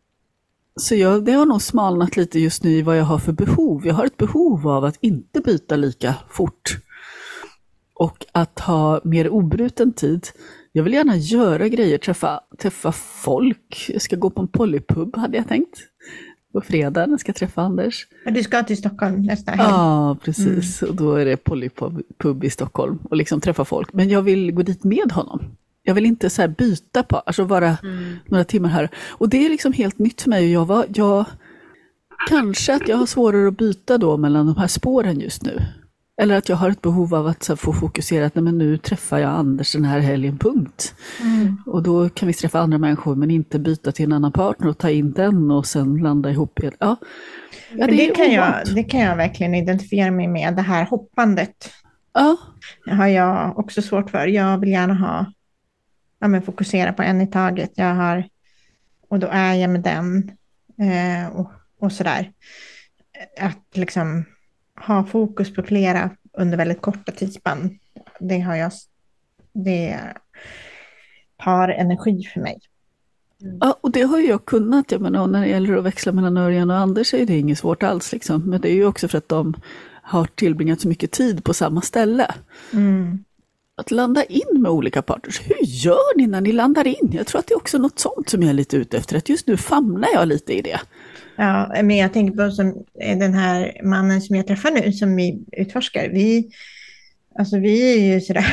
så 0.76 0.94
jag, 0.94 1.24
det 1.24 1.32
har 1.32 1.46
nog 1.46 1.62
smalnat 1.62 2.16
lite 2.16 2.38
just 2.38 2.64
nu 2.64 2.70
i 2.70 2.82
vad 2.82 2.98
jag 2.98 3.04
har 3.04 3.18
för 3.18 3.32
behov. 3.32 3.86
Jag 3.86 3.94
har 3.94 4.06
ett 4.06 4.16
behov 4.16 4.68
av 4.68 4.84
att 4.84 4.98
inte 5.00 5.40
byta 5.40 5.76
lika 5.76 6.14
fort. 6.30 6.78
Och 7.98 8.26
att 8.32 8.60
ha 8.60 9.00
mer 9.04 9.28
obruten 9.28 9.92
tid. 9.92 10.26
Jag 10.76 10.82
vill 10.82 10.92
gärna 10.92 11.16
göra 11.16 11.68
grejer, 11.68 11.98
träffa, 11.98 12.40
träffa 12.58 12.92
folk. 12.92 13.86
Jag 13.88 14.02
ska 14.02 14.16
gå 14.16 14.30
på 14.30 14.40
en 14.42 14.48
polypub 14.48 15.16
hade 15.16 15.36
jag 15.36 15.48
tänkt. 15.48 15.78
På 16.52 16.60
fredag 16.60 17.06
jag 17.08 17.20
ska 17.20 17.32
träffa 17.32 17.62
Anders. 17.62 18.06
Men 18.24 18.34
du 18.34 18.42
ska 18.42 18.62
till 18.62 18.76
Stockholm 18.76 19.22
nästa 19.22 19.50
helg. 19.50 19.62
Ja, 19.70 20.16
precis. 20.24 20.82
Och 20.82 20.94
då 20.94 21.14
är 21.14 21.24
det 21.24 21.36
polypub 21.36 22.02
pub 22.18 22.44
i 22.44 22.50
Stockholm 22.50 22.98
och 23.10 23.16
liksom 23.16 23.40
träffa 23.40 23.64
folk. 23.64 23.92
Men 23.92 24.08
jag 24.08 24.22
vill 24.22 24.52
gå 24.52 24.62
dit 24.62 24.84
med 24.84 25.12
honom. 25.12 25.40
Jag 25.82 25.94
vill 25.94 26.06
inte 26.06 26.30
så 26.30 26.48
byta 26.48 27.02
på, 27.02 27.16
alltså 27.16 27.44
vara 27.44 27.76
Mm. 27.82 28.16
några 28.26 28.44
timmar 28.44 28.68
här. 28.68 28.88
Och 29.08 29.28
det 29.28 29.46
är 29.46 29.50
liksom 29.50 29.72
helt 29.72 29.98
nytt 29.98 30.22
för 30.22 30.30
mig. 30.30 30.52
Jag 30.52 30.66
var, 30.66 30.86
jag, 30.94 31.24
kanske 32.28 32.74
att 32.74 32.88
jag 32.88 32.96
har 32.96 33.06
svårare 33.06 33.48
att 33.48 33.58
byta 33.58 33.98
då 33.98 34.16
mellan 34.16 34.46
de 34.46 34.56
här 34.56 34.68
spåren 34.68 35.20
just 35.20 35.42
nu. 35.42 35.62
Eller 36.18 36.38
att 36.38 36.48
jag 36.48 36.56
har 36.56 36.70
ett 36.70 36.82
behov 36.82 37.14
av 37.14 37.26
att 37.26 37.50
få 37.56 37.72
fokusera 37.72 38.26
att 38.26 38.34
nej, 38.34 38.44
men 38.44 38.58
nu 38.58 38.78
träffar 38.78 39.18
jag 39.18 39.30
Anders 39.30 39.72
den 39.72 39.84
här 39.84 40.00
helgen, 40.00 40.38
punkt. 40.38 40.94
Mm. 41.22 41.62
Och 41.66 41.82
då 41.82 42.08
kan 42.08 42.28
vi 42.28 42.34
träffa 42.34 42.60
andra 42.60 42.78
människor 42.78 43.14
men 43.14 43.30
inte 43.30 43.58
byta 43.58 43.92
till 43.92 44.04
en 44.04 44.12
annan 44.12 44.32
partner 44.32 44.68
och 44.68 44.78
ta 44.78 44.90
in 44.90 45.12
den 45.12 45.50
och 45.50 45.66
sen 45.66 45.96
landa 45.96 46.30
ihop 46.30 46.58
igen. 46.58 46.74
Ja, 46.78 46.96
ja 47.70 47.86
det, 47.86 48.08
är 48.10 48.14
kan 48.14 48.32
jag, 48.32 48.54
det 48.74 48.84
kan 48.84 49.00
jag 49.00 49.16
verkligen 49.16 49.54
identifiera 49.54 50.10
mig 50.10 50.28
med, 50.28 50.56
det 50.56 50.62
här 50.62 50.84
hoppandet. 50.84 51.72
Ja, 52.12 52.36
Det 52.84 52.94
har 52.94 53.06
jag 53.06 53.58
också 53.58 53.82
svårt 53.82 54.10
för. 54.10 54.26
Jag 54.26 54.58
vill 54.58 54.70
gärna 54.70 54.94
ha, 54.94 55.32
ja, 56.18 56.28
men 56.28 56.42
fokusera 56.42 56.92
på 56.92 57.02
en 57.02 57.20
i 57.20 57.26
taget. 57.26 57.72
Jag 57.74 57.94
har, 57.94 58.28
och 59.08 59.18
då 59.18 59.28
är 59.30 59.54
jag 59.54 59.70
med 59.70 59.82
den 59.82 60.30
eh, 60.80 61.36
och, 61.36 61.50
och 61.80 61.92
sådär. 61.92 62.32
Att 63.40 63.66
liksom 63.74 64.24
ha 64.76 65.04
fokus 65.04 65.54
på 65.54 65.62
flera 65.62 66.10
under 66.32 66.56
väldigt 66.56 66.80
korta 66.80 67.12
tidsspann, 67.12 67.78
det 68.20 68.38
har 68.38 68.56
jag, 68.56 68.72
det 69.52 70.00
tar 71.44 71.68
energi 71.68 72.22
för 72.34 72.40
mig. 72.40 72.60
Ja, 73.60 73.78
och 73.80 73.90
det 73.90 74.02
har 74.02 74.18
ju 74.18 74.26
jag 74.26 74.44
kunnat. 74.44 74.92
Jag 74.92 75.00
menar, 75.00 75.26
när 75.26 75.40
det 75.40 75.48
gäller 75.48 75.76
att 75.76 75.84
växla 75.84 76.12
mellan 76.12 76.36
Örjan 76.36 76.70
och 76.70 76.76
Anders 76.76 77.14
är 77.14 77.26
det 77.26 77.38
inget 77.38 77.58
svårt 77.58 77.82
alls. 77.82 78.12
Liksom. 78.12 78.42
Men 78.50 78.60
det 78.60 78.70
är 78.70 78.74
ju 78.74 78.86
också 78.86 79.08
för 79.08 79.18
att 79.18 79.28
de 79.28 79.54
har 80.02 80.24
tillbringat 80.24 80.80
så 80.80 80.88
mycket 80.88 81.10
tid 81.10 81.44
på 81.44 81.54
samma 81.54 81.80
ställe. 81.80 82.34
Mm. 82.72 83.24
Att 83.76 83.90
landa 83.90 84.24
in 84.24 84.62
med 84.62 84.70
olika 84.70 85.02
partners. 85.02 85.40
Hur 85.44 85.56
gör 85.62 86.16
ni 86.16 86.26
när 86.26 86.40
ni 86.40 86.52
landar 86.52 86.86
in? 86.86 87.10
Jag 87.12 87.26
tror 87.26 87.38
att 87.38 87.46
det 87.46 87.54
är 87.54 87.56
också 87.56 87.78
något 87.78 87.98
sånt 87.98 88.28
som 88.28 88.42
jag 88.42 88.50
är 88.50 88.54
lite 88.54 88.76
ute 88.76 88.96
efter. 88.96 89.16
Att 89.16 89.28
just 89.28 89.46
nu 89.46 89.56
famlar 89.56 90.08
jag 90.12 90.28
lite 90.28 90.52
i 90.52 90.62
det. 90.62 90.80
Ja, 91.36 91.72
men 91.82 91.96
jag 91.96 92.12
tänker 92.12 92.44
på 92.44 92.50
som 92.50 92.84
eh, 93.00 93.18
den 93.18 93.34
här 93.34 93.80
mannen 93.82 94.20
som 94.20 94.36
jag 94.36 94.46
träffar 94.46 94.70
nu 94.70 94.92
som 94.92 95.16
vi 95.16 95.44
utforskar. 95.52 96.08
Vi, 96.08 96.50
alltså 97.38 97.58
vi 97.58 97.94
är 97.94 98.14
ju 98.14 98.20
sådär, 98.20 98.46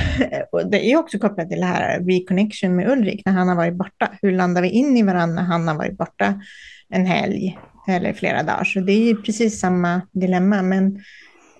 och 0.52 0.72
det 0.72 0.92
är 0.92 0.98
också 0.98 1.20
kopplat 1.20 1.50
till 1.50 1.60
det 1.60 1.66
här 1.66 2.00
reconnection 2.00 2.76
med 2.76 2.92
Ulrik 2.92 3.22
när 3.26 3.34
han 3.34 3.48
har 3.48 3.56
varit 3.56 3.74
borta. 3.74 4.10
Hur 4.22 4.32
landar 4.32 4.62
vi 4.62 4.70
in 4.70 4.98
i 4.98 5.04
varandra 5.04 5.42
när 5.42 5.50
han 5.50 5.68
har 5.68 5.76
varit 5.76 5.98
borta 5.98 6.42
en 6.90 7.06
helg 7.06 7.60
eller 7.88 8.14
flera 8.14 8.44
dagar? 8.44 8.64
Så 8.64 8.80
det 8.80 8.94
är 8.94 9.08
ju 9.08 9.22
precis 9.22 9.60
samma 9.60 10.02
dilemma. 10.12 10.62
Men, 10.62 10.96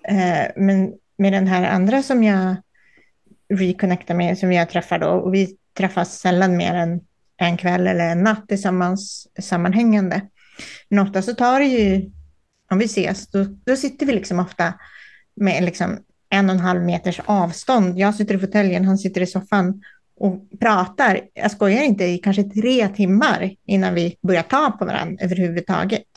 eh, 0.08 0.52
men 0.56 0.94
med 1.18 1.34
den 1.34 1.48
här 1.48 1.70
andra 1.70 2.04
som 2.04 2.24
jag 2.24 2.56
reconnectar 3.54 4.16
med, 4.16 4.38
som 4.38 4.52
jag 4.52 4.70
träffar 4.70 5.00
då, 5.00 5.08
och 5.08 5.34
vi 5.34 5.58
träffas 5.78 6.20
sällan 6.20 6.58
mer 6.58 6.74
än 6.74 7.02
en 7.38 7.58
kväll 7.58 7.88
eller 7.88 8.10
en 8.10 8.24
natt 8.24 8.48
tillsammans 8.48 9.28
sammanhängande. 9.40 10.22
Men 10.90 11.00
ofta 11.00 11.22
så 11.22 11.34
tar 11.34 11.60
det 11.60 11.66
ju, 11.66 12.12
om 12.72 12.80
vi 12.80 12.86
ses, 12.86 13.28
då, 13.28 13.46
då 13.66 13.76
sitter 13.76 14.06
vi 14.06 14.14
liksom 14.14 14.40
ofta 14.40 14.74
med 15.36 15.64
liksom 15.64 16.00
en 16.30 16.50
och 16.50 16.56
en 16.56 16.62
halv 16.62 16.82
meters 16.82 17.20
avstånd. 17.26 18.00
Jag 18.00 18.16
sitter 18.16 18.36
i 18.36 18.40
fåtöljen, 18.40 18.86
han 18.86 18.98
sitter 18.98 19.22
i 19.22 19.28
soffan 19.28 19.82
och 20.20 20.60
pratar, 20.60 21.22
jag 21.34 21.52
skojar 21.52 21.84
inte, 21.84 22.06
i 22.06 22.18
kanske 22.18 22.44
tre 22.44 22.88
timmar 22.88 23.52
innan 23.68 23.94
vi 23.94 24.16
börjar 24.28 24.44
ta 24.44 24.72
på 24.72 24.86
varandra 24.86 25.26
överhuvudtaget. 25.26 26.08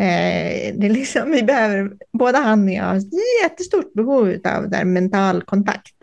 Eh, 0.00 0.74
det 0.74 0.86
är 0.86 0.90
liksom, 0.90 1.30
vi 1.30 1.42
behöver, 1.42 1.90
både 2.12 2.38
han 2.38 2.64
och 2.64 2.74
jag 2.74 2.84
har 2.84 3.02
jättestort 3.42 3.94
behov 3.94 4.36
av 4.44 4.70
där 4.70 4.84
mental 4.84 5.42
kontakt. 5.42 5.94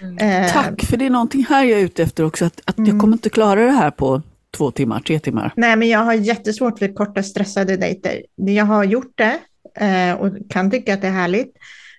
Mm. 0.00 0.44
Eh, 0.44 0.52
Tack, 0.52 0.84
för 0.84 0.96
det 0.96 1.06
är 1.06 1.10
någonting 1.10 1.44
här 1.48 1.64
jag 1.64 1.80
är 1.80 1.84
ute 1.84 2.02
efter 2.02 2.24
också, 2.24 2.44
att, 2.44 2.60
att 2.64 2.78
mm. 2.78 2.90
jag 2.90 3.00
kommer 3.00 3.12
inte 3.12 3.30
klara 3.30 3.66
det 3.66 3.72
här 3.72 3.90
på 3.90 4.22
två 4.56 4.70
timmar, 4.70 5.00
tre 5.00 5.18
timmar. 5.18 5.52
Nej, 5.56 5.76
men 5.76 5.88
jag 5.88 5.98
har 5.98 6.14
jättesvårt 6.14 6.78
för 6.78 6.94
korta 6.94 7.22
stressade 7.22 7.76
dejter. 7.76 8.22
Jag 8.36 8.64
har 8.64 8.84
gjort 8.84 9.12
det 9.14 9.38
eh, 9.84 10.14
och 10.14 10.50
kan 10.50 10.70
tycka 10.70 10.94
att 10.94 11.00
det 11.00 11.06
är 11.06 11.12
härligt. 11.12 11.56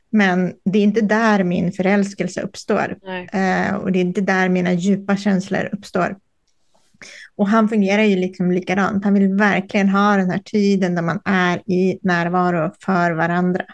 Men 0.10 0.54
det 0.66 0.80
är 0.80 0.84
inte 0.84 1.01
där 1.01 1.43
min 1.43 1.72
förälskelse 1.72 2.41
uppstår. 2.41 2.97
Eh, 3.32 3.76
och 3.76 3.91
det 3.91 3.99
är 3.99 4.01
inte 4.01 4.22
där 4.22 4.49
mina 4.49 4.74
djupa 4.74 5.18
känslor 5.18 5.70
uppstår. 5.72 6.18
Och 7.36 7.47
han 7.47 7.70
fungerar 7.70 8.04
ju 8.04 8.16
liksom 8.16 8.51
likadant. 8.51 9.04
Han 9.04 9.14
vill 9.14 9.34
verkligen 9.34 9.89
ha 9.89 10.18
den 10.18 10.30
här 10.30 10.39
tiden 10.45 10.95
där 10.95 11.01
man 11.01 11.20
är 11.26 11.72
i 11.72 11.99
närvaro 12.01 12.72
för 12.80 13.12
varandra. 13.12 13.66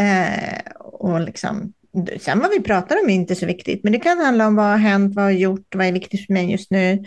Eh, 0.00 0.72
och 0.74 1.20
liksom, 1.20 1.72
sen 2.20 2.40
vad 2.40 2.50
vi 2.50 2.60
pratar 2.60 2.96
om 3.02 3.10
är 3.10 3.14
inte 3.14 3.34
så 3.34 3.46
viktigt, 3.46 3.84
men 3.84 3.92
det 3.92 3.98
kan 3.98 4.18
handla 4.18 4.46
om 4.46 4.54
vad 4.54 4.66
har 4.66 4.76
hänt, 4.76 5.14
vad 5.14 5.24
har 5.24 5.30
gjort, 5.30 5.74
vad 5.74 5.86
är 5.86 5.92
viktigt 5.92 6.26
för 6.26 6.32
mig 6.32 6.50
just 6.50 6.70
nu. 6.70 7.04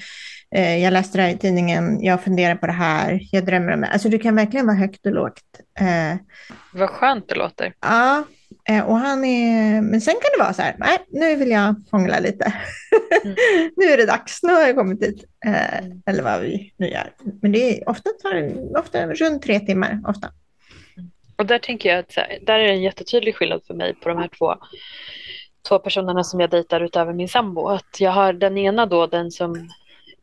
Eh, 0.55 0.77
jag 0.83 0.93
läste 0.93 1.17
det 1.17 1.21
här 1.21 1.29
i 1.29 1.37
tidningen, 1.37 2.03
jag 2.03 2.23
funderar 2.23 2.55
på 2.55 2.67
det 2.67 2.73
här, 2.73 3.19
jag 3.31 3.45
drömmer 3.45 3.73
om 3.73 3.81
det. 3.81 3.87
Alltså 3.87 4.09
det 4.09 4.17
kan 4.17 4.35
verkligen 4.35 4.65
vara 4.65 4.77
högt 4.77 5.05
och 5.05 5.11
lågt. 5.11 5.59
Eh, 5.79 6.17
vad 6.73 6.89
skönt 6.89 7.29
det 7.29 7.35
låter. 7.35 7.73
Ja, 7.81 8.23
eh, 8.69 8.83
och 8.89 8.97
han 8.97 9.25
är, 9.25 9.81
men 9.81 10.01
sen 10.01 10.13
kan 10.13 10.31
det 10.37 10.43
vara 10.43 10.53
så 10.53 10.61
här, 10.61 10.75
nej, 10.79 10.97
nu 11.09 11.35
vill 11.35 11.51
jag 11.51 11.75
hångla 11.91 12.19
lite. 12.19 12.53
Mm. 13.23 13.35
nu 13.75 13.85
är 13.85 13.97
det 13.97 14.05
dags, 14.05 14.43
nu 14.43 14.53
har 14.53 14.61
jag 14.61 14.75
kommit 14.75 14.99
dit. 14.99 15.23
Mm. 15.45 16.01
Eller 16.05 16.23
vad 16.23 16.41
vi 16.41 16.73
nu 16.77 16.89
gör. 16.89 17.13
Men 17.41 17.51
det 17.51 17.77
är 17.77 17.89
ofta, 17.89 18.09
tar, 18.09 18.77
ofta 18.79 19.07
runt 19.07 19.43
tre 19.43 19.59
timmar, 19.59 20.01
ofta. 20.07 20.31
Och 21.35 21.45
där 21.45 21.59
tänker 21.59 21.89
jag 21.89 21.99
att 21.99 22.15
här, 22.15 22.39
där 22.41 22.59
är 22.59 22.63
det 22.63 22.73
en 22.73 22.81
jättetydlig 22.81 23.35
skillnad 23.35 23.61
för 23.67 23.73
mig 23.73 23.95
på 23.95 24.09
de 24.09 24.17
här 24.17 24.29
två 24.37 24.55
två 25.67 25.79
personerna 25.79 26.23
som 26.23 26.39
jag 26.39 26.49
dejtar 26.49 26.81
utöver 26.81 27.13
min 27.13 27.27
sambo. 27.27 27.67
Att 27.67 27.99
jag 27.99 28.11
har 28.11 28.33
den 28.33 28.57
ena 28.57 28.85
då, 28.85 29.07
den 29.07 29.31
som 29.31 29.69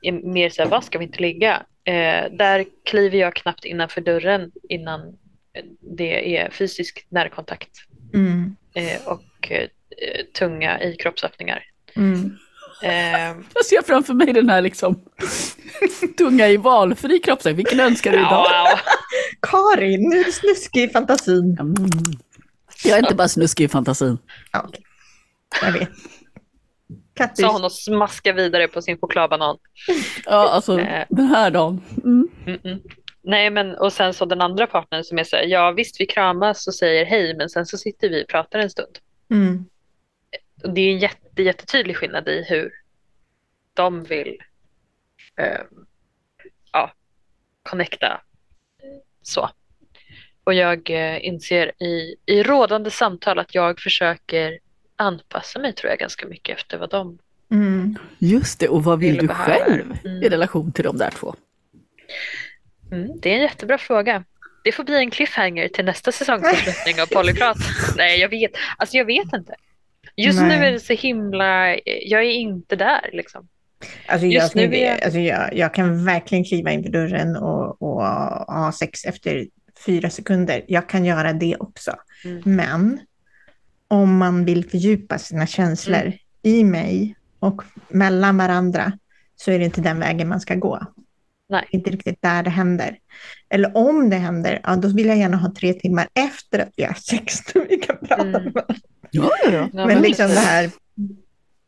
är 0.03 0.12
mer 0.12 0.51
så 0.51 0.62
här, 0.62 0.70
vad 0.70 0.84
ska 0.84 0.99
vi 0.99 1.05
inte 1.05 1.22
ligga? 1.22 1.62
Eh, 1.84 2.32
där 2.32 2.64
kliver 2.84 3.18
jag 3.18 3.34
knappt 3.34 3.64
innanför 3.64 4.01
dörren 4.01 4.53
innan 4.68 5.18
det 5.96 6.36
är 6.36 6.51
fysisk 6.51 7.07
närkontakt 7.09 7.70
mm. 8.14 8.57
eh, 8.74 9.07
och 9.07 9.51
eh, 9.51 9.68
tunga 10.38 10.82
i 10.82 10.96
kroppsöppningar. 10.96 11.64
Mm. 11.96 12.36
Eh, 12.82 13.36
jag 13.55 13.64
ser 13.64 13.82
framför 13.82 14.14
mig 14.14 14.32
den 14.32 14.49
här 14.49 14.62
liksom 14.62 15.05
tunga 16.18 16.49
i 16.49 16.57
valfri 16.57 17.18
kroppsöppning. 17.18 17.57
Vilken 17.57 17.80
önskar 17.80 18.12
du 18.12 18.18
idag? 18.18 18.46
Karin, 19.42 20.09
nu 20.09 20.20
är 20.20 20.24
du 20.24 20.32
snuskig 20.32 20.82
i 20.82 20.88
fantasin. 20.88 21.57
Mm. 21.61 21.76
Jag 22.84 22.99
är 22.99 23.03
inte 23.03 23.14
bara 23.14 23.28
snuskig 23.28 23.64
i 23.64 23.68
fantasin. 23.68 24.18
Ja, 24.53 24.68
okay. 24.68 24.80
Jag 25.62 25.72
vet. 25.72 25.90
Kattis. 27.18 27.44
Sa 27.44 27.52
hon 27.52 27.64
och 27.64 27.72
smaskade 27.72 28.42
vidare 28.42 28.68
på 28.68 28.82
sin 28.82 28.98
chokladbanan. 28.98 29.58
Ja, 30.24 30.48
alltså 30.50 30.80
eh. 30.80 31.06
den 31.08 31.26
här 31.26 31.50
dagen. 31.50 31.82
Mm. 32.04 32.28
Mm 32.46 32.58
-mm. 32.58 32.90
Nej, 33.22 33.50
men 33.50 33.74
och 33.74 33.92
sen 33.92 34.14
så 34.14 34.24
den 34.24 34.40
andra 34.40 34.66
partnern 34.66 35.04
som 35.04 35.18
är 35.18 35.24
så 35.24 35.36
här, 35.36 35.44
ja 35.44 35.70
visst 35.70 36.00
vi 36.00 36.06
kramas 36.06 36.66
och 36.66 36.74
säger 36.74 37.04
hej, 37.04 37.36
men 37.36 37.48
sen 37.48 37.66
så 37.66 37.78
sitter 37.78 38.08
vi 38.08 38.24
och 38.24 38.28
pratar 38.28 38.58
en 38.58 38.70
stund. 38.70 38.98
Mm. 39.30 39.64
Och 40.62 40.70
det 40.70 40.80
är 40.80 40.92
en 40.92 40.98
jätte, 40.98 41.42
jättetydlig 41.42 41.96
skillnad 41.96 42.28
i 42.28 42.44
hur 42.48 42.72
de 43.74 44.04
vill 44.04 44.38
eh, 45.36 45.60
ja, 46.72 46.92
connecta 47.62 48.20
så. 49.22 49.50
Och 50.44 50.54
jag 50.54 50.90
eh, 50.90 51.26
inser 51.26 51.82
i, 51.82 52.16
i 52.26 52.42
rådande 52.42 52.90
samtal 52.90 53.38
att 53.38 53.54
jag 53.54 53.80
försöker 53.80 54.58
anpassa 54.99 55.59
mig 55.59 55.72
tror 55.72 55.90
jag 55.90 55.99
ganska 55.99 56.26
mycket 56.26 56.59
efter 56.59 56.78
vad 56.78 56.90
de 56.90 57.18
mm. 57.51 57.99
Just 58.18 58.61
det, 58.61 58.68
och 58.68 58.84
vad 58.84 58.99
vill, 58.99 59.16
du 59.16 59.28
själv 59.28 59.99
mm. 60.05 60.22
i 60.22 60.28
relation 60.28 60.72
till 60.72 60.84
de 60.84 60.99
där 60.99 61.11
två? 61.11 61.34
Mm, 62.92 63.20
det 63.20 63.30
är 63.30 63.34
en 63.34 63.42
jättebra 63.42 63.78
fråga. 63.78 64.24
Det 64.64 64.72
får 64.72 64.84
bli 64.84 64.96
en 64.96 65.11
cliffhanger 65.11 65.68
till 65.68 65.84
nästa 65.84 66.12
säsongsavslutning 66.12 67.03
av 67.03 67.07
Polyprat. 67.07 67.57
Nej, 67.96 68.20
jag 68.20 68.28
vet. 68.28 68.51
Alltså 68.76 68.96
jag 68.96 69.05
vet 69.05 69.32
inte. 69.34 69.55
Just 70.16 70.40
Nej. 70.40 70.59
nu 70.59 70.66
är 70.66 70.72
det 70.72 70.80
så 70.80 70.92
himla, 70.92 71.68
jag 71.84 72.22
är 72.22 72.32
inte 72.32 72.76
där 72.76 73.11
liksom. 73.12 73.49
Alltså 74.07 74.26
jag, 74.26 74.51
nu 74.55 74.62
är 74.62 74.90
jag... 74.90 75.03
Alltså 75.03 75.18
jag, 75.18 75.57
jag 75.57 75.74
kan 75.74 76.05
verkligen 76.05 76.44
kliva 76.44 76.72
in 76.72 76.82
för 76.82 76.90
dörren 76.90 77.36
och, 77.36 77.82
och 77.82 78.03
ha 78.55 78.72
sex 78.72 79.05
efter 79.05 79.46
fyra 79.86 80.11
sekunder. 80.11 80.64
Jag 80.68 80.88
kan 80.88 81.05
göra 81.05 81.32
det 81.32 81.57
också. 81.57 81.94
Mm. 82.24 82.42
Men 82.44 83.01
om 83.89 84.16
man 84.16 84.45
vill 84.45 84.68
fördjupa 84.68 85.18
sina 85.18 85.47
känslor 85.47 86.01
mm. 86.01 86.14
i 86.43 86.64
mig 86.64 87.16
och 87.39 87.62
mellan 87.89 88.36
varandra 88.36 88.93
så 89.36 89.51
är 89.51 89.59
det 89.59 89.64
inte 89.64 89.80
den 89.80 90.01
vägen 90.01 90.28
man 90.28 90.41
ska 90.41 90.55
gå. 90.55 90.80
Nej. 91.49 91.66
Inte 91.70 91.91
riktigt 91.91 92.22
där 92.22 92.43
det 92.43 92.51
händer. 92.51 92.99
Eller 93.51 93.76
om 93.76 94.11
det 94.11 94.16
händer, 94.16 94.61
ja, 94.62 94.76
då 94.76 94.89
vill 94.89 95.07
jag 95.07 95.18
gärna 95.18 95.36
ha 95.36 95.55
tre 95.55 95.72
timmar 95.72 96.09
efter 96.14 96.59
att 96.59 96.72
vi 96.76 96.84
har 96.84 96.95
sex 96.95 97.34
så 97.53 97.64
vi 97.68 97.76
kan 97.76 97.97
prata 97.97 98.22
mm. 98.22 98.45
med 98.45 98.80
ja, 99.11 99.30
ja, 99.45 99.68
ja. 99.72 99.86
Men 99.86 100.03
liksom 100.03 100.26
det 100.26 100.41
här, 100.41 100.70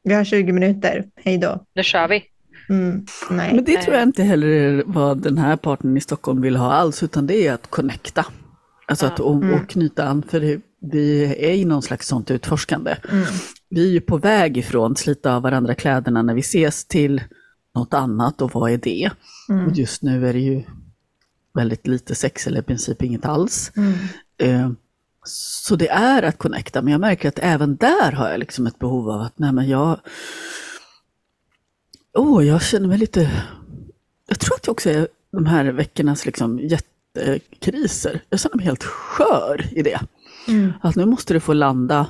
vi 0.03 0.14
har 0.14 0.25
20 0.25 0.53
minuter, 0.53 1.05
hej 1.16 1.39
då. 1.39 1.64
Nu 1.75 1.83
kör 1.83 2.09
vi. 2.09 2.25
Mm, 2.68 3.07
nej. 3.31 3.55
Men 3.55 3.64
det 3.64 3.83
tror 3.83 3.95
jag 3.95 4.03
inte 4.03 4.23
heller 4.23 4.47
är 4.47 4.83
vad 4.87 5.23
den 5.23 5.39
här 5.39 5.57
partnern 5.57 5.97
i 5.97 6.01
Stockholm 6.01 6.43
vill 6.43 6.57
ha 6.57 6.73
alls, 6.73 7.03
utan 7.03 7.27
det 7.27 7.47
är 7.47 7.53
att 7.53 7.71
connecta. 7.71 8.27
Alltså 8.87 9.07
att 9.07 9.21
och, 9.21 9.35
mm. 9.35 9.55
och 9.55 9.68
knyta 9.68 10.05
an, 10.05 10.23
för 10.23 10.41
det, 10.41 10.61
vi 10.81 11.24
är 11.24 11.53
i 11.53 11.64
någon 11.64 11.83
slags 11.83 12.07
sånt 12.07 12.31
utforskande. 12.31 12.97
Mm. 13.11 13.26
Vi 13.68 13.89
är 13.89 13.91
ju 13.91 14.01
på 14.01 14.16
väg 14.16 14.57
ifrån 14.57 14.97
slita 14.97 15.35
av 15.35 15.43
varandra 15.43 15.74
kläderna 15.74 16.22
när 16.22 16.35
vi 16.35 16.41
ses 16.41 16.85
till 16.85 17.22
något 17.74 17.95
annat 17.95 18.43
och 18.43 18.51
vad 18.55 18.70
är 18.70 18.78
det? 18.78 19.11
Mm. 19.49 19.66
Och 19.66 19.76
just 19.76 20.03
nu 20.03 20.28
är 20.28 20.33
det 20.33 20.41
ju 20.41 20.62
väldigt 21.55 21.87
lite 21.87 22.14
sex 22.14 22.47
eller 22.47 22.61
i 22.61 22.62
princip 22.62 23.03
inget 23.03 23.24
alls. 23.24 23.72
Mm. 23.76 23.95
Eh, 24.39 24.70
så 25.24 25.76
det 25.76 25.89
är 25.89 26.22
att 26.22 26.39
connecta, 26.39 26.83
men 26.83 26.93
jag 26.93 27.01
märker 27.01 27.28
att 27.28 27.39
även 27.39 27.76
där 27.76 28.12
har 28.12 28.28
jag 28.31 28.39
liksom 28.39 28.66
ett 28.66 28.78
behov 28.78 29.11
av 29.11 29.20
att, 29.20 29.39
nej 29.39 29.53
men 29.53 29.68
jag... 29.68 30.01
Åh, 32.12 32.39
oh, 32.39 32.47
jag 32.47 32.62
känner 32.62 32.89
mig 32.89 32.99
lite... 32.99 33.45
Jag 34.26 34.39
tror 34.39 34.55
att 34.57 34.66
jag 34.66 34.72
också 34.72 34.91
är 34.91 35.09
de 35.31 35.47
här 35.47 35.64
veckornas 35.64 36.26
liksom 36.26 36.59
jättekriser. 36.59 38.22
Jag 38.31 38.41
känner 38.41 38.57
mig 38.57 38.66
helt 38.66 38.85
skör 38.85 39.68
i 39.72 39.83
det. 39.83 40.01
Mm. 40.49 40.72
Att 40.82 40.97
nu 40.97 41.07
måste 41.07 41.34
det 41.34 41.41
få 41.41 41.53
landa 41.53 42.07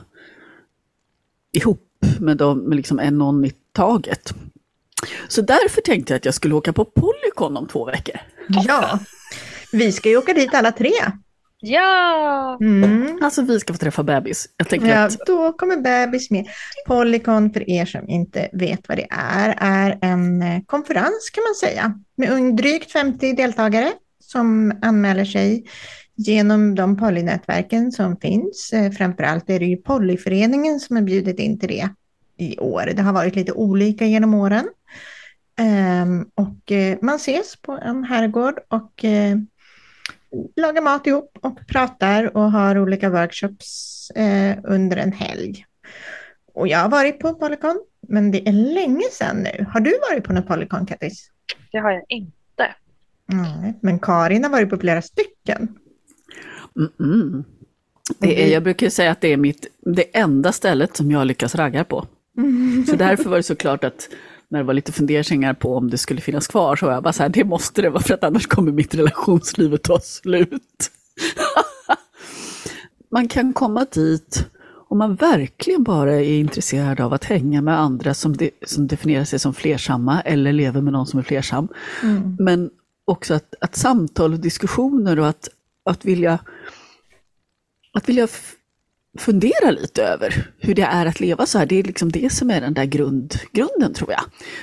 ihop 1.53 1.87
med, 2.21 2.37
de, 2.37 2.59
med 2.59 2.77
liksom 2.77 2.99
en 2.99 3.19
någon 3.19 3.45
i 3.45 3.53
taget. 3.73 4.35
Så 5.29 5.43
därför 5.43 5.81
tänkte 5.81 6.13
jag 6.13 6.19
att 6.19 6.25
jag 6.25 6.35
skulle 6.35 6.55
åka 6.55 6.73
på 6.73 6.85
Polycon 6.85 7.57
om 7.57 7.67
två 7.69 7.85
veckor. 7.85 8.17
Ja, 8.49 8.99
vi 9.73 9.93
ska 9.93 10.09
ju 10.09 10.17
åka 10.17 10.33
dit 10.33 10.55
alla 10.55 10.73
tre. 10.73 10.93
Ja! 11.61 12.59
Mm. 12.61 13.19
Alltså 13.23 13.43
vi 13.43 13.61
ska 13.61 13.73
få 13.73 13.79
träffa 13.79 14.03
bebis. 14.03 14.49
Jag 14.57 14.69
tänker 14.69 14.87
ja, 14.87 15.05
att... 15.05 15.19
Då 15.27 15.53
kommer 15.53 15.77
bebis 15.77 16.31
med. 16.31 16.47
Polycon, 16.87 17.53
för 17.53 17.71
er 17.71 17.87
som 17.87 18.09
inte 18.09 18.49
vet 18.53 18.89
vad 18.89 18.99
det 18.99 19.07
är, 19.11 19.55
är 19.59 19.99
en 20.03 20.43
eh, 20.43 20.61
konferens 20.67 21.31
kan 21.33 21.45
man 21.45 21.55
säga. 21.55 21.95
Med 22.17 22.57
drygt 22.57 22.93
50 22.93 23.33
deltagare 23.33 23.93
som 24.21 24.79
anmäler 24.83 25.25
sig 25.25 25.65
genom 26.15 26.75
de 26.75 26.97
polynätverken 26.97 27.93
som 27.93 28.17
finns. 28.17 28.73
Eh, 28.73 28.91
framförallt 28.91 29.51
är 29.51 29.59
det 29.59 29.67
ju 29.67 29.77
Polyföreningen 29.77 30.81
som 30.81 30.97
har 30.97 31.03
bjudit 31.03 31.39
in 31.39 31.59
till 31.59 31.69
det 31.69 31.89
i 32.37 32.59
år. 32.59 32.93
Det 32.97 33.03
har 33.03 33.13
varit 33.13 33.37
lite 33.37 33.53
olika 33.53 34.07
genom 34.07 34.35
åren. 34.35 34.69
Um, 36.03 36.31
och 36.35 36.71
uh, 36.71 36.97
man 37.03 37.17
ses 37.17 37.57
på 37.57 37.73
en 37.73 38.05
herrgård 38.05 38.61
och 38.69 39.05
uh, 39.05 39.37
lagar 40.57 40.83
mat 40.83 41.07
ihop 41.07 41.39
och 41.41 41.67
pratar 41.67 42.37
och 42.37 42.53
har 42.53 42.79
olika 42.79 43.11
workshops 43.11 44.11
eh, 44.11 44.59
under 44.65 44.97
en 44.97 45.13
helg. 45.13 45.67
Och 46.55 46.69
jag 46.69 46.79
har 46.79 46.89
varit 46.89 47.19
på 47.19 47.35
Polycon, 47.35 47.81
men 48.09 48.31
det 48.31 48.49
är 48.49 48.53
länge 48.53 49.05
sedan 49.13 49.37
nu. 49.37 49.67
Har 49.73 49.81
du 49.81 49.99
varit 50.11 50.25
på 50.25 50.33
något 50.33 50.47
Polycon, 50.47 50.87
Kattis? 50.87 51.31
Det 51.73 51.79
har 51.79 51.91
jag 51.91 52.05
inte. 52.09 52.75
Nej, 53.27 53.79
men 53.83 53.99
Karin 53.99 54.45
har 54.45 54.51
varit 54.51 54.71
på 54.71 54.79
flera 54.79 55.03
stycken. 55.03 55.79
Mm 56.77 56.91
-mm. 56.99 57.45
Det 58.19 58.45
är, 58.45 58.53
jag 58.53 58.63
brukar 58.63 58.89
säga 58.89 59.11
att 59.11 59.21
det 59.21 59.33
är 59.33 59.37
mitt, 59.37 59.67
det 59.81 60.17
enda 60.19 60.53
stället 60.53 60.97
som 60.97 61.11
jag 61.11 61.27
lyckas 61.27 61.55
ragga 61.55 61.85
på. 61.85 62.07
Så 62.89 62.97
därför 62.97 63.31
var 63.31 63.37
det 63.37 63.43
såklart 63.43 63.85
att 63.85 64.09
när 64.49 64.59
det 64.59 64.65
var 64.65 64.75
lite 64.75 64.93
funderingar 64.93 65.55
på 65.55 65.77
om 65.77 65.91
det 65.91 65.99
skulle 65.99 66.21
finnas 66.21 66.47
kvar 66.47 66.77
så 66.77 66.87
var 66.87 66.93
jag 66.93 67.03
bara 67.03 67.13
så 67.13 67.23
här, 67.23 67.31
det 67.31 67.45
måste 67.45 67.83
det 67.83 67.91
vara 67.91 68.03
för 68.03 68.15
att 68.15 68.25
annars 68.25 68.47
kommer 68.47 68.73
mitt 68.73 68.95
relationsliv 68.95 69.75
att 69.75 69.83
ta 69.83 70.01
slut. 70.01 70.91
man 73.11 73.29
kan 73.29 73.53
komma 73.53 73.87
dit 73.93 74.47
om 74.91 74.99
man 74.99 75.15
verkligen 75.15 75.83
bara 75.83 76.15
är 76.15 76.39
intresserad 76.39 77.01
av 77.01 77.13
att 77.13 77.25
hänga 77.25 77.63
med 77.63 77.79
andra 77.79 78.15
som, 78.15 78.37
de, 78.37 78.51
som 78.67 78.87
definierar 78.87 79.25
sig 79.25 79.39
som 79.39 79.55
flersamma 79.55 80.21
eller 80.21 80.53
lever 80.53 80.81
med 80.81 80.93
någon 80.93 81.07
som 81.07 81.19
är 81.19 81.23
flersam. 81.23 81.69
Mm. 82.03 82.37
Men 82.39 82.71
också 83.05 83.35
att, 83.35 83.55
att 83.61 83.77
samtal 83.77 84.33
och 84.33 84.41
diskussioner 84.41 85.19
och 85.19 85.29
att, 85.29 85.49
att 85.85 86.05
vilja, 86.05 86.39
att 87.93 88.09
vilja 88.09 88.29
fundera 89.19 89.71
lite 89.71 90.03
över 90.03 90.53
hur 90.59 90.75
det 90.75 90.83
är 90.83 91.07
att 91.07 91.21
leva 91.21 91.47
så 91.47 91.59
här. 91.59 91.67
Det 91.67 91.77
är 91.77 91.83
liksom 91.83 92.13
det 92.13 92.33
som 92.33 92.51
är 92.51 92.61
den 92.61 92.75
där 92.75 92.85
grund, 92.85 93.35
grunden 93.53 93.95
tror 93.95 94.13
jag. 94.13 94.23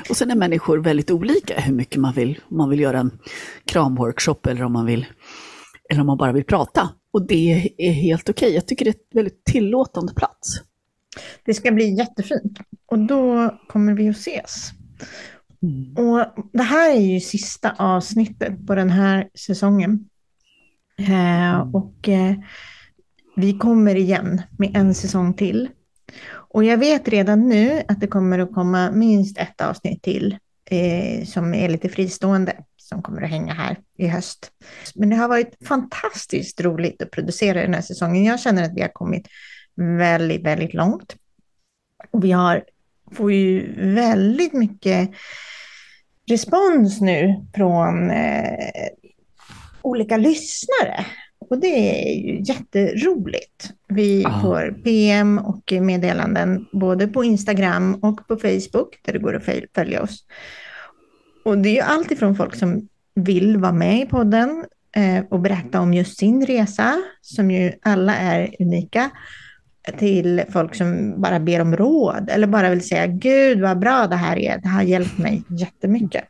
Och 0.10 0.18
sen 0.18 0.32
är 0.32 0.36
människor 0.36 0.78
väldigt 0.78 1.12
olika 1.12 1.60
hur 1.60 1.74
mycket 1.74 2.02
man 2.02 2.14
vill, 2.14 2.40
om 2.50 2.58
man 2.58 2.70
vill 2.70 2.80
göra 2.80 3.00
en 3.00 3.20
kramworkshop 3.66 4.48
eller 4.48 4.64
om 4.64 4.74
man 4.74 4.86
vill, 4.86 5.06
eller 5.90 6.02
om 6.02 6.08
man 6.08 6.18
bara 6.18 6.32
vill 6.32 6.44
prata. 6.44 6.90
Och 7.12 7.28
det 7.28 7.74
är 7.78 7.92
helt 7.92 8.30
okej. 8.30 8.48
Okay. 8.48 8.56
Jag 8.56 8.68
tycker 8.68 8.86
det 8.86 8.90
är 8.90 8.94
ett 8.94 9.16
väldigt 9.16 9.44
tillåtande 9.44 10.14
plats. 10.14 10.62
Det 11.46 11.54
ska 11.54 11.72
bli 11.72 11.98
jättefint. 11.98 12.60
Och 12.86 13.00
då 13.00 13.54
kommer 13.68 13.94
vi 13.94 14.10
att 14.10 14.16
ses. 14.16 14.72
Mm. 15.64 16.08
Och 16.08 16.26
det 16.54 16.64
här 16.64 16.96
är 16.96 17.00
ju 17.00 17.20
sista 17.20 17.76
avsnittet 17.78 18.68
på 18.68 18.76
den 18.76 18.90
här 18.90 19.30
säsongen. 19.36 20.10
Eh, 21.00 21.76
och 21.76 22.10
eh, 22.10 22.36
vi 23.38 23.54
kommer 23.54 23.96
igen 23.96 24.42
med 24.58 24.76
en 24.76 24.96
säsong 24.96 25.34
till. 25.34 25.70
Och 26.30 26.64
jag 26.64 26.78
vet 26.78 27.08
redan 27.08 27.50
nu 27.50 27.84
att 27.88 28.00
det 28.00 28.08
kommer 28.08 28.40
att 28.40 28.54
komma 28.54 28.92
minst 28.92 29.38
ett 29.38 29.62
avsnitt 29.62 30.04
till 30.04 30.38
eh, 30.66 31.26
som 31.26 31.54
är 31.54 31.70
lite 31.70 31.90
fristående, 31.90 32.54
som 32.78 33.02
kommer 33.02 33.22
att 33.22 33.30
hänga 33.30 33.54
här 33.54 33.78
i 33.98 34.08
höst. 34.08 34.52
Men 34.96 35.10
det 35.10 35.16
har 35.16 35.28
varit 35.28 35.56
fantastiskt 35.68 36.62
roligt 36.62 37.02
att 37.02 37.12
producera 37.12 37.62
den 37.62 37.74
här 37.74 37.82
säsongen. 37.82 38.24
Jag 38.24 38.40
känner 38.40 38.64
att 38.64 38.76
vi 38.76 38.82
har 38.82 38.94
kommit 38.94 39.28
väldigt, 39.76 40.44
väldigt 40.44 40.74
långt. 40.74 41.16
Och 42.12 42.24
vi 42.24 42.32
har, 42.32 42.64
får 43.12 43.32
ju 43.32 43.74
väldigt 43.94 44.54
mycket 44.54 45.10
respons 46.30 47.02
nu 47.02 47.46
från 47.56 48.10
eh, 48.12 48.90
olika 49.82 50.18
lyssnare 50.18 51.06
och 51.50 51.60
det 51.60 52.02
är 52.08 52.14
ju 52.14 52.42
jätteroligt. 52.42 53.72
Vi 53.88 54.26
Aha. 54.26 54.42
får 54.42 54.82
PM 54.84 55.38
och 55.38 55.74
meddelanden 55.82 56.68
både 56.72 57.08
på 57.08 57.24
Instagram 57.24 57.96
och 57.96 58.28
på 58.28 58.36
Facebook 58.36 59.00
där 59.02 59.14
det 59.14 59.20
går 59.20 59.36
att 59.36 59.50
följa 59.76 60.02
oss. 60.02 60.26
Och 61.46 61.58
det 61.58 61.70
är 61.70 61.74
ju 61.74 61.82
allt 61.82 62.12
ifrån 62.12 62.36
folk 62.36 62.56
som 62.56 62.88
vill 63.16 63.58
vara 63.58 63.72
med 63.72 64.02
i 64.02 64.06
podden 64.06 64.66
eh, 64.96 65.26
och 65.30 65.40
berätta 65.40 65.82
om 65.82 65.94
just 65.94 66.18
sin 66.18 66.46
resa, 66.46 67.02
som 67.22 67.52
ju 67.52 67.72
alla 67.82 68.16
är 68.16 68.56
unika, 68.60 69.10
till 69.98 70.42
folk 70.50 70.76
som 70.76 71.22
bara 71.22 71.40
ber 71.40 71.62
om 71.62 71.76
råd 71.76 72.30
eller 72.30 72.48
bara 72.48 72.70
vill 72.70 72.88
säga 72.88 73.08
Gud 73.08 73.62
vad 73.62 73.80
bra 73.80 74.08
det 74.08 74.16
här 74.16 74.38
är, 74.38 74.62
det 74.62 74.68
har 74.68 74.82
hjälpt 74.82 75.18
mig 75.18 75.44
jättemycket. 75.50 76.24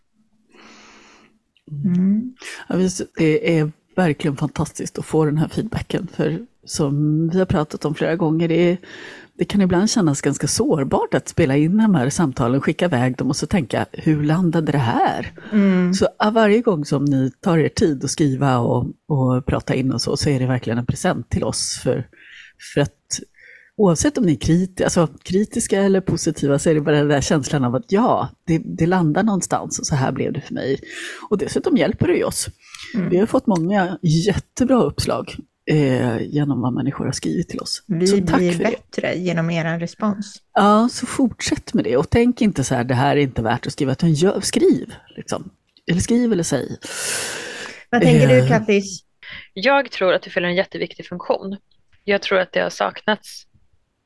Mm. 1.86 2.36
Ja, 2.70 2.76
det 3.18 3.60
är 3.60 3.72
verkligen 3.98 4.38
fantastiskt 4.38 5.00
att 5.00 5.06
få 5.06 5.26
den 5.26 5.38
här 5.38 5.48
feedbacken. 5.48 6.08
För 6.14 6.40
som 6.66 7.28
vi 7.30 7.40
har 7.40 7.46
pratat 7.46 7.86
om 7.86 7.96
flera 7.96 8.16
gånger, 8.16 8.48
det, 8.48 8.72
är, 8.72 8.78
det 9.38 9.46
kan 9.46 9.62
ibland 9.62 9.90
kännas 9.90 10.22
ganska 10.22 10.48
sårbart 10.48 11.14
att 11.14 11.30
spela 11.30 11.58
in 11.58 11.78
de 11.78 11.96
här 11.96 12.10
samtalen, 12.10 12.62
skicka 12.62 12.86
iväg 12.86 13.18
dem 13.18 13.30
och 13.30 13.36
så 13.36 13.48
tänka, 13.48 13.86
hur 13.92 14.24
landade 14.24 14.72
det 14.72 14.78
här? 14.78 15.32
Mm. 15.52 15.94
Så 15.94 16.08
varje 16.34 16.62
gång 16.62 16.86
som 16.86 17.06
ni 17.06 17.32
tar 17.32 17.58
er 17.58 17.70
tid 17.70 18.04
att 18.04 18.12
skriva 18.12 18.58
och, 18.58 18.86
och 19.08 19.46
prata 19.46 19.76
in 19.76 19.92
och 19.92 20.02
så, 20.02 20.18
så 20.18 20.30
är 20.30 20.40
det 20.40 20.48
verkligen 20.48 20.80
en 20.80 20.86
present 20.86 21.30
till 21.30 21.44
oss. 21.44 21.80
För, 21.84 22.08
för 22.74 22.82
att 22.82 23.20
oavsett 23.78 24.18
om 24.18 24.24
ni 24.24 24.32
är 24.32 24.40
kriti 24.40 24.84
alltså, 24.84 25.08
kritiska 25.24 25.82
eller 25.82 26.02
positiva 26.02 26.60
så 26.60 26.70
är 26.70 26.74
det 26.74 26.82
bara 26.82 26.96
den 26.96 27.08
där 27.08 27.22
känslan 27.22 27.64
av 27.64 27.76
att 27.76 27.92
ja, 27.92 28.30
det, 28.46 28.62
det 28.66 28.86
landar 28.86 29.24
någonstans 29.24 29.80
och 29.80 29.86
så 29.86 29.96
här 29.96 30.12
blev 30.12 30.34
det 30.34 30.42
för 30.42 30.54
mig. 30.54 30.80
Och 31.30 31.38
dessutom 31.38 31.78
hjälper 31.78 32.08
det 32.08 32.16
ju 32.16 32.24
oss. 32.24 32.48
Mm. 32.96 33.10
Vi 33.10 33.18
har 33.18 33.26
fått 33.26 33.48
många 33.48 33.98
jättebra 34.02 34.84
uppslag 34.84 35.36
eh, 35.66 36.22
genom 36.22 36.62
vad 36.62 36.74
människor 36.74 37.06
har 37.06 37.12
skrivit 37.12 37.50
till 37.50 37.60
oss. 37.60 37.84
Vi 37.88 38.08
så 38.08 38.18
tack 38.18 38.38
blir 38.38 38.58
bättre 38.58 39.02
det. 39.02 39.14
genom 39.14 39.50
er 39.50 39.80
respons. 39.80 40.42
Ja, 40.54 40.90
så 40.92 41.06
fortsätt 41.06 41.74
med 41.74 41.84
det 41.84 41.98
och 41.98 42.10
tänk 42.10 42.42
inte 42.42 42.64
så 42.64 42.76
här, 42.76 42.84
det 42.84 42.94
här 42.94 43.18
är 43.18 43.22
inte 43.22 43.42
värt 43.42 43.68
att 43.68 43.74
skriva, 43.74 43.92
utan 43.92 44.14
gör, 44.14 44.40
skriv. 44.40 44.94
Liksom. 45.16 45.50
Eller 45.88 46.02
skriv 46.02 46.32
eller 46.34 46.44
säg. 46.44 46.78
Vad 47.90 48.02
tänker 48.02 48.30
eh. 48.30 48.44
du 48.44 48.48
Kattis? 48.48 49.04
Jag 49.54 49.92
tror 49.92 50.14
att 50.14 50.22
det 50.22 50.30
fyller 50.30 50.48
en 50.48 50.56
jätteviktig 50.56 51.06
funktion. 51.06 51.58
Jag 52.04 52.22
tror 52.22 52.40
att 52.40 52.52
det 52.52 52.60
har 52.60 52.70
saknats 52.70 53.48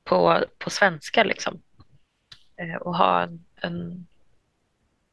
på, 0.03 0.43
på 0.59 0.69
svenska 0.69 1.23
liksom. 1.23 1.61
Eh, 2.61 2.82
och 2.82 2.97
ha 2.97 3.23
en, 3.23 3.45
en, 3.55 4.07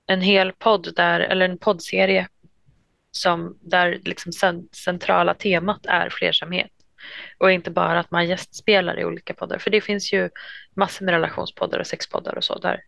en 0.07 0.21
hel 0.21 0.53
podd 0.53 0.93
där, 0.97 1.21
eller 1.21 1.49
en 1.49 1.59
poddserie 1.59 2.29
som, 3.21 3.59
där 3.61 4.01
liksom 4.05 4.33
centrala 4.73 5.35
temat 5.35 5.87
är 5.87 6.11
flersamhet. 6.11 6.71
Och 7.39 7.53
inte 7.53 7.71
bara 7.71 8.01
att 8.01 8.11
man 8.11 8.29
gästspelar 8.29 9.01
i 9.01 9.05
olika 9.05 9.35
poddar. 9.35 9.59
För 9.59 9.71
det 9.71 9.81
finns 9.81 10.13
ju 10.13 10.31
massor 10.75 11.05
med 11.05 11.13
relationspoddar 11.13 11.79
och 11.79 11.87
sexpoddar 11.87 12.35
och 12.35 12.45
så 12.45 12.59
där 12.59 12.81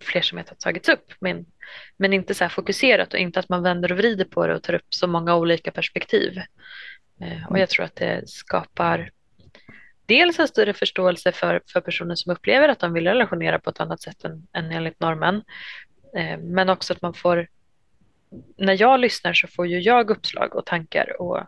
flersamhet 0.00 0.48
har 0.48 0.56
tagits 0.56 0.88
upp. 0.88 1.12
Men, 1.20 1.46
men 1.96 2.12
inte 2.12 2.34
så 2.34 2.44
här 2.44 2.48
fokuserat 2.48 3.14
och 3.14 3.20
inte 3.20 3.40
att 3.40 3.48
man 3.48 3.62
vänder 3.62 3.92
och 3.92 3.98
vrider 3.98 4.24
på 4.24 4.46
det 4.46 4.54
och 4.54 4.62
tar 4.62 4.74
upp 4.74 4.94
så 4.94 5.06
många 5.06 5.36
olika 5.36 5.70
perspektiv. 5.70 6.38
Eh, 7.20 7.50
och 7.50 7.58
jag 7.58 7.68
tror 7.68 7.84
att 7.84 7.96
det 7.96 8.28
skapar 8.28 9.10
dels 10.06 10.38
en 10.38 10.48
större 10.48 10.72
förståelse 10.72 11.32
för, 11.32 11.60
för 11.72 11.80
personer 11.80 12.14
som 12.14 12.32
upplever 12.32 12.68
att 12.68 12.78
de 12.78 12.92
vill 12.92 13.06
relationera 13.06 13.58
på 13.58 13.70
ett 13.70 13.80
annat 13.80 14.02
sätt 14.02 14.24
än, 14.24 14.46
än 14.52 14.72
enligt 14.72 15.00
normen. 15.00 15.42
Eh, 16.16 16.38
men 16.38 16.68
också 16.68 16.92
att 16.92 17.02
man 17.02 17.14
får, 17.14 17.48
när 18.56 18.80
jag 18.80 19.00
lyssnar 19.00 19.32
så 19.32 19.48
får 19.48 19.66
ju 19.66 19.80
jag 19.80 20.10
uppslag 20.10 20.54
och 20.54 20.66
tankar 20.66 21.22
och 21.22 21.40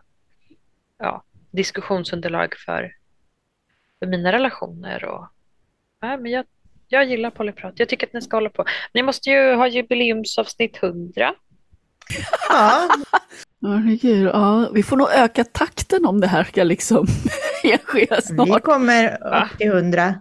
ja, 0.99 1.23
diskussionsunderlag 1.51 2.55
för, 2.65 2.91
för 3.99 4.07
mina 4.07 4.31
relationer. 4.31 5.05
Och, 5.05 5.27
ja, 6.01 6.17
men 6.17 6.31
jag, 6.31 6.45
jag 6.87 7.05
gillar 7.05 7.29
polyprat, 7.29 7.73
jag 7.77 7.89
tycker 7.89 8.07
att 8.07 8.13
ni 8.13 8.21
ska 8.21 8.37
hålla 8.37 8.49
på. 8.49 8.65
Ni 8.93 9.03
måste 9.03 9.29
ju 9.29 9.53
ha 9.53 9.67
jubileumsavsnitt 9.67 10.83
100. 10.83 11.33
Ja. 12.49 12.89
Herregud, 13.61 14.27
ja, 14.27 14.69
vi 14.73 14.83
får 14.83 14.97
nog 14.97 15.07
öka 15.15 15.43
takten 15.43 16.05
om 16.05 16.21
det 16.21 16.27
här 16.27 16.43
ska 16.43 16.63
liksom 16.63 17.07
ske 17.83 18.21
snart. 18.21 18.47
Vi 18.47 18.61
kommer 18.61 19.13
upp 19.13 19.57
till 19.57 19.71
hundra. 19.71 20.15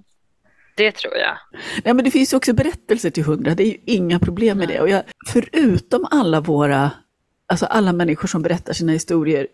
Det 0.80 0.92
tror 0.92 1.16
jag. 1.16 1.36
Nej, 1.84 1.94
men 1.94 2.04
det 2.04 2.10
finns 2.10 2.32
ju 2.32 2.36
också 2.36 2.52
berättelser 2.52 3.10
till 3.10 3.24
hundra, 3.24 3.54
det 3.54 3.62
är 3.62 3.66
ju 3.66 3.78
inga 3.84 4.18
problem 4.18 4.58
med 4.58 4.68
det. 4.68 4.80
Och 4.80 4.88
jag, 4.88 5.02
förutom 5.26 6.06
alla 6.10 6.40
våra, 6.40 6.90
alltså 7.46 7.66
alla 7.66 7.92
människor 7.92 8.28
som 8.28 8.42
berättar 8.42 8.72
sina 8.72 8.92
historier 8.92 9.46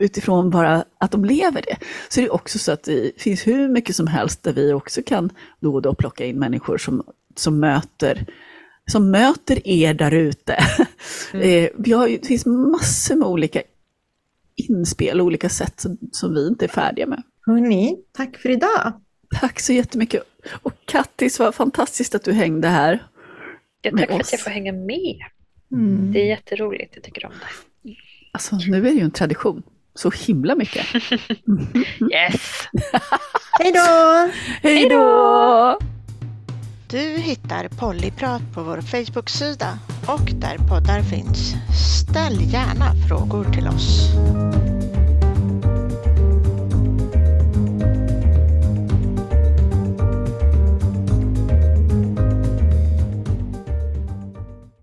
utifrån 0.00 0.50
bara 0.50 0.84
att 0.98 1.10
de 1.10 1.24
lever 1.24 1.62
det, 1.62 1.76
så 2.08 2.20
är 2.20 2.24
det 2.24 2.30
också 2.30 2.58
så 2.58 2.72
att 2.72 2.84
det 2.84 3.20
finns 3.22 3.46
hur 3.46 3.68
mycket 3.68 3.96
som 3.96 4.06
helst 4.06 4.42
där 4.42 4.52
vi 4.52 4.72
också 4.72 5.02
kan 5.06 5.30
då 5.60 5.74
och 5.74 5.82
då 5.82 5.94
plocka 5.94 6.24
in 6.24 6.38
människor 6.38 6.78
som, 6.78 7.02
som 7.36 7.60
möter 7.60 8.26
som 8.90 9.10
möter 9.10 9.68
er 9.68 9.94
där 9.94 10.14
ute. 10.14 10.56
Mm. 11.32 11.64
Eh, 11.64 11.70
vi 11.78 11.92
har, 11.92 12.08
det 12.08 12.26
finns 12.26 12.46
massor 12.46 13.16
med 13.16 13.28
olika 13.28 13.62
inspel, 14.56 15.20
olika 15.20 15.48
sätt 15.48 15.80
som, 15.80 15.98
som 16.12 16.34
vi 16.34 16.48
inte 16.48 16.64
är 16.64 16.68
färdiga 16.68 17.06
med. 17.06 17.22
Hörni, 17.46 17.96
tack 18.12 18.36
för 18.36 18.48
idag. 18.48 18.92
Tack 19.30 19.60
så 19.60 19.72
jättemycket. 19.72 20.22
Och 20.62 20.72
Kattis, 20.84 21.38
vad 21.38 21.54
fantastiskt 21.54 22.14
att 22.14 22.24
du 22.24 22.32
hängde 22.32 22.68
här. 22.68 23.06
Ja, 23.82 23.90
tack 23.90 24.08
för 24.08 24.20
att 24.20 24.32
jag 24.32 24.40
får 24.40 24.50
hänga 24.50 24.72
med. 24.72 25.16
Mm. 25.72 26.12
Det 26.12 26.20
är 26.20 26.26
jätteroligt, 26.26 26.92
jag 26.94 27.04
tycker 27.04 27.26
om 27.26 27.32
det. 27.40 27.94
Alltså, 28.32 28.56
nu 28.56 28.76
är 28.76 28.82
det 28.82 28.90
ju 28.90 29.00
en 29.00 29.10
tradition. 29.10 29.62
Så 29.94 30.10
himla 30.10 30.54
mycket. 30.54 30.86
yes! 32.12 32.68
Hej 33.58 33.72
då! 33.72 34.30
Hej 34.62 34.88
då! 34.88 35.78
Du 36.90 36.98
hittar 36.98 37.68
Pollyprat 37.68 38.42
på 38.54 38.62
vår 38.62 38.80
Facebook-sida 38.80 39.78
och 40.06 40.32
där 40.34 40.56
poddar 40.68 41.02
finns. 41.02 41.54
Ställ 42.02 42.52
gärna 42.52 43.08
frågor 43.08 43.44
till 43.44 43.68
oss. 43.68 44.08